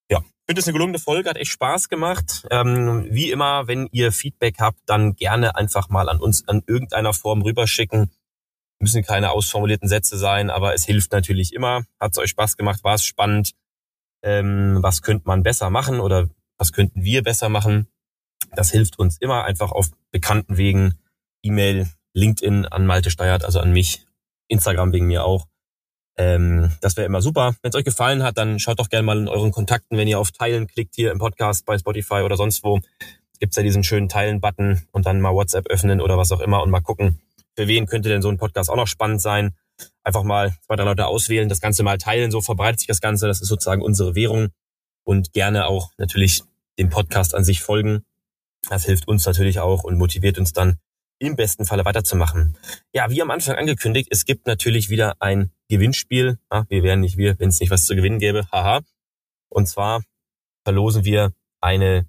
ja, 0.09 0.19
ich 0.19 0.45
finde 0.47 0.59
es 0.59 0.67
eine 0.67 0.73
gelungene 0.73 0.99
Folge, 0.99 1.29
hat 1.29 1.37
echt 1.37 1.51
Spaß 1.51 1.89
gemacht. 1.89 2.45
Ähm, 2.51 3.07
wie 3.09 3.31
immer, 3.31 3.67
wenn 3.67 3.87
ihr 3.91 4.11
Feedback 4.11 4.55
habt, 4.59 4.79
dann 4.85 5.15
gerne 5.15 5.55
einfach 5.55 5.89
mal 5.89 6.09
an 6.09 6.19
uns 6.19 6.47
an 6.47 6.63
irgendeiner 6.67 7.13
Form 7.13 7.41
rüberschicken. 7.41 8.11
Müssen 8.79 9.03
keine 9.03 9.31
ausformulierten 9.31 9.87
Sätze 9.87 10.17
sein, 10.17 10.49
aber 10.49 10.73
es 10.73 10.85
hilft 10.85 11.11
natürlich 11.13 11.53
immer. 11.53 11.85
Hat 11.99 12.11
es 12.11 12.17
euch 12.17 12.31
Spaß 12.31 12.57
gemacht? 12.57 12.83
War 12.83 12.95
es 12.95 13.03
spannend? 13.03 13.53
Ähm, 14.23 14.79
was 14.81 15.01
könnte 15.01 15.27
man 15.27 15.43
besser 15.43 15.69
machen 15.69 15.99
oder 15.99 16.29
was 16.57 16.71
könnten 16.71 17.03
wir 17.03 17.23
besser 17.23 17.49
machen? 17.49 17.87
Das 18.55 18.71
hilft 18.71 18.99
uns 18.99 19.17
immer 19.17 19.45
einfach 19.45 19.71
auf 19.71 19.89
bekannten 20.11 20.57
Wegen. 20.57 20.99
E-Mail, 21.41 21.87
LinkedIn 22.13 22.65
an 22.65 22.85
Malte 22.85 23.09
Steuert, 23.11 23.43
also 23.43 23.59
an 23.59 23.73
mich, 23.73 24.05
Instagram 24.47 24.93
wegen 24.93 25.07
mir 25.07 25.25
auch. 25.25 25.47
Ähm, 26.17 26.71
das 26.81 26.95
wäre 26.95 27.07
immer 27.07 27.21
super. 27.21 27.55
Wenn 27.61 27.69
es 27.69 27.75
euch 27.75 27.85
gefallen 27.85 28.23
hat, 28.23 28.37
dann 28.37 28.59
schaut 28.59 28.79
doch 28.79 28.89
gerne 28.89 29.05
mal 29.05 29.17
in 29.17 29.27
euren 29.27 29.51
Kontakten, 29.51 29.97
wenn 29.97 30.07
ihr 30.07 30.19
auf 30.19 30.31
Teilen 30.31 30.67
klickt 30.67 30.95
hier 30.95 31.11
im 31.11 31.17
Podcast 31.17 31.65
bei 31.65 31.77
Spotify 31.77 32.21
oder 32.21 32.37
sonst 32.37 32.63
wo. 32.63 32.79
Gibt's 33.39 33.55
ja 33.57 33.63
diesen 33.63 33.83
schönen 33.83 34.09
Teilen-Button 34.09 34.83
und 34.91 35.05
dann 35.05 35.21
mal 35.21 35.33
WhatsApp 35.33 35.67
öffnen 35.67 36.01
oder 36.01 36.17
was 36.17 36.31
auch 36.31 36.39
immer 36.39 36.61
und 36.61 36.69
mal 36.69 36.81
gucken, 36.81 37.19
für 37.55 37.67
wen 37.67 37.85
könnte 37.85 38.09
denn 38.09 38.21
so 38.21 38.29
ein 38.29 38.37
Podcast 38.37 38.69
auch 38.69 38.75
noch 38.75 38.87
spannend 38.87 39.21
sein. 39.21 39.55
Einfach 40.03 40.23
mal 40.23 40.53
zwei, 40.65 40.75
drei 40.75 40.85
Leute 40.85 41.07
auswählen, 41.07 41.49
das 41.49 41.61
Ganze 41.61 41.83
mal 41.83 41.97
teilen, 41.97 42.31
so 42.31 42.41
verbreitet 42.41 42.79
sich 42.79 42.87
das 42.87 43.01
Ganze. 43.01 43.27
Das 43.27 43.41
ist 43.41 43.47
sozusagen 43.47 43.81
unsere 43.81 44.15
Währung. 44.15 44.49
Und 45.03 45.33
gerne 45.33 45.67
auch 45.67 45.91
natürlich 45.97 46.43
dem 46.79 46.89
Podcast 46.89 47.35
an 47.35 47.43
sich 47.43 47.61
folgen. 47.61 48.03
Das 48.69 48.85
hilft 48.85 49.07
uns 49.07 49.25
natürlich 49.25 49.59
auch 49.59 49.83
und 49.83 49.97
motiviert 49.97 50.37
uns 50.37 50.53
dann 50.53 50.77
im 51.19 51.35
besten 51.35 51.65
Falle 51.65 51.85
weiterzumachen. 51.85 52.57
Ja, 52.93 53.09
wie 53.09 53.21
am 53.21 53.31
Anfang 53.31 53.55
angekündigt, 53.55 54.09
es 54.11 54.25
gibt 54.25 54.47
natürlich 54.47 54.89
wieder 54.89 55.15
ein 55.19 55.51
Gewinnspiel. 55.69 56.37
Ah, 56.49 56.65
wir 56.69 56.83
wären 56.83 56.99
nicht 56.99 57.17
wir, 57.17 57.39
wenn 57.39 57.49
es 57.49 57.59
nicht 57.59 57.69
was 57.69 57.85
zu 57.85 57.95
gewinnen 57.95 58.19
gäbe. 58.19 58.47
Haha. 58.51 58.81
Und 59.49 59.67
zwar 59.67 60.03
verlosen 60.63 61.05
wir 61.05 61.33
eine 61.61 62.07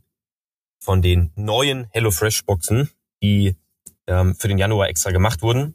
von 0.81 1.01
den 1.01 1.33
neuen 1.37 1.87
HelloFresh 1.91 2.45
Boxen, 2.45 2.91
die 3.23 3.57
ähm, 4.07 4.35
für 4.35 4.49
den 4.49 4.59
Januar 4.59 4.89
extra 4.89 5.11
gemacht 5.11 5.43
wurden. 5.43 5.75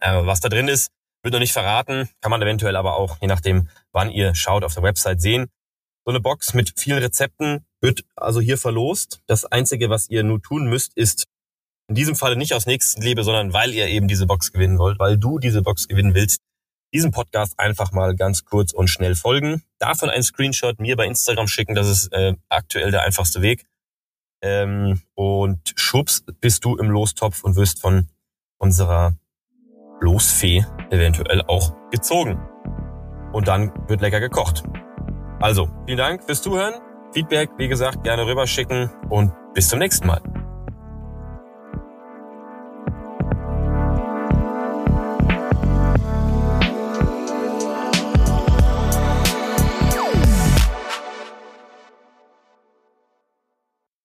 Äh, 0.00 0.24
was 0.24 0.40
da 0.40 0.48
drin 0.48 0.68
ist, 0.68 0.90
wird 1.22 1.32
noch 1.32 1.40
nicht 1.40 1.52
verraten, 1.52 2.08
kann 2.20 2.30
man 2.30 2.42
eventuell 2.42 2.76
aber 2.76 2.96
auch, 2.96 3.18
je 3.20 3.28
nachdem, 3.28 3.68
wann 3.92 4.10
ihr 4.10 4.34
schaut, 4.34 4.64
auf 4.64 4.74
der 4.74 4.82
Website 4.82 5.20
sehen. 5.20 5.46
So 6.04 6.10
eine 6.10 6.20
Box 6.20 6.54
mit 6.54 6.72
vielen 6.76 6.98
Rezepten 6.98 7.64
wird 7.80 8.04
also 8.16 8.40
hier 8.40 8.58
verlost. 8.58 9.20
Das 9.26 9.44
Einzige, 9.44 9.88
was 9.88 10.08
ihr 10.08 10.24
nur 10.24 10.42
tun 10.42 10.68
müsst, 10.68 10.96
ist 10.96 11.26
in 11.92 11.96
diesem 11.96 12.16
Falle 12.16 12.36
nicht 12.36 12.54
aus 12.54 12.64
Nächstenliebe, 12.64 13.22
sondern 13.22 13.52
weil 13.52 13.74
ihr 13.74 13.86
eben 13.86 14.08
diese 14.08 14.24
Box 14.24 14.50
gewinnen 14.50 14.78
wollt, 14.78 14.98
weil 14.98 15.18
du 15.18 15.38
diese 15.38 15.60
Box 15.60 15.88
gewinnen 15.88 16.14
willst, 16.14 16.38
diesem 16.94 17.10
Podcast 17.10 17.58
einfach 17.58 17.92
mal 17.92 18.16
ganz 18.16 18.46
kurz 18.46 18.72
und 18.72 18.88
schnell 18.88 19.14
folgen. 19.14 19.62
Davon 19.78 20.08
ein 20.08 20.22
Screenshot 20.22 20.80
mir 20.80 20.96
bei 20.96 21.04
Instagram 21.04 21.48
schicken, 21.48 21.74
das 21.74 21.88
ist 21.88 22.10
äh, 22.14 22.32
aktuell 22.48 22.92
der 22.92 23.02
einfachste 23.02 23.42
Weg. 23.42 23.66
Ähm, 24.40 25.02
und 25.14 25.74
schubs 25.76 26.24
bist 26.40 26.64
du 26.64 26.78
im 26.78 26.88
Lostopf 26.88 27.44
und 27.44 27.56
wirst 27.56 27.82
von 27.82 28.08
unserer 28.56 29.14
Losfee 30.00 30.64
eventuell 30.90 31.42
auch 31.42 31.74
gezogen. 31.90 32.40
Und 33.34 33.48
dann 33.48 33.70
wird 33.86 34.00
lecker 34.00 34.20
gekocht. 34.20 34.62
Also, 35.40 35.68
vielen 35.84 35.98
Dank 35.98 36.24
fürs 36.24 36.40
Zuhören 36.40 36.72
Feedback, 37.12 37.50
wie 37.58 37.68
gesagt, 37.68 38.02
gerne 38.02 38.26
rüberschicken 38.26 38.88
und 39.10 39.30
bis 39.52 39.68
zum 39.68 39.78
nächsten 39.78 40.06
Mal. 40.06 40.41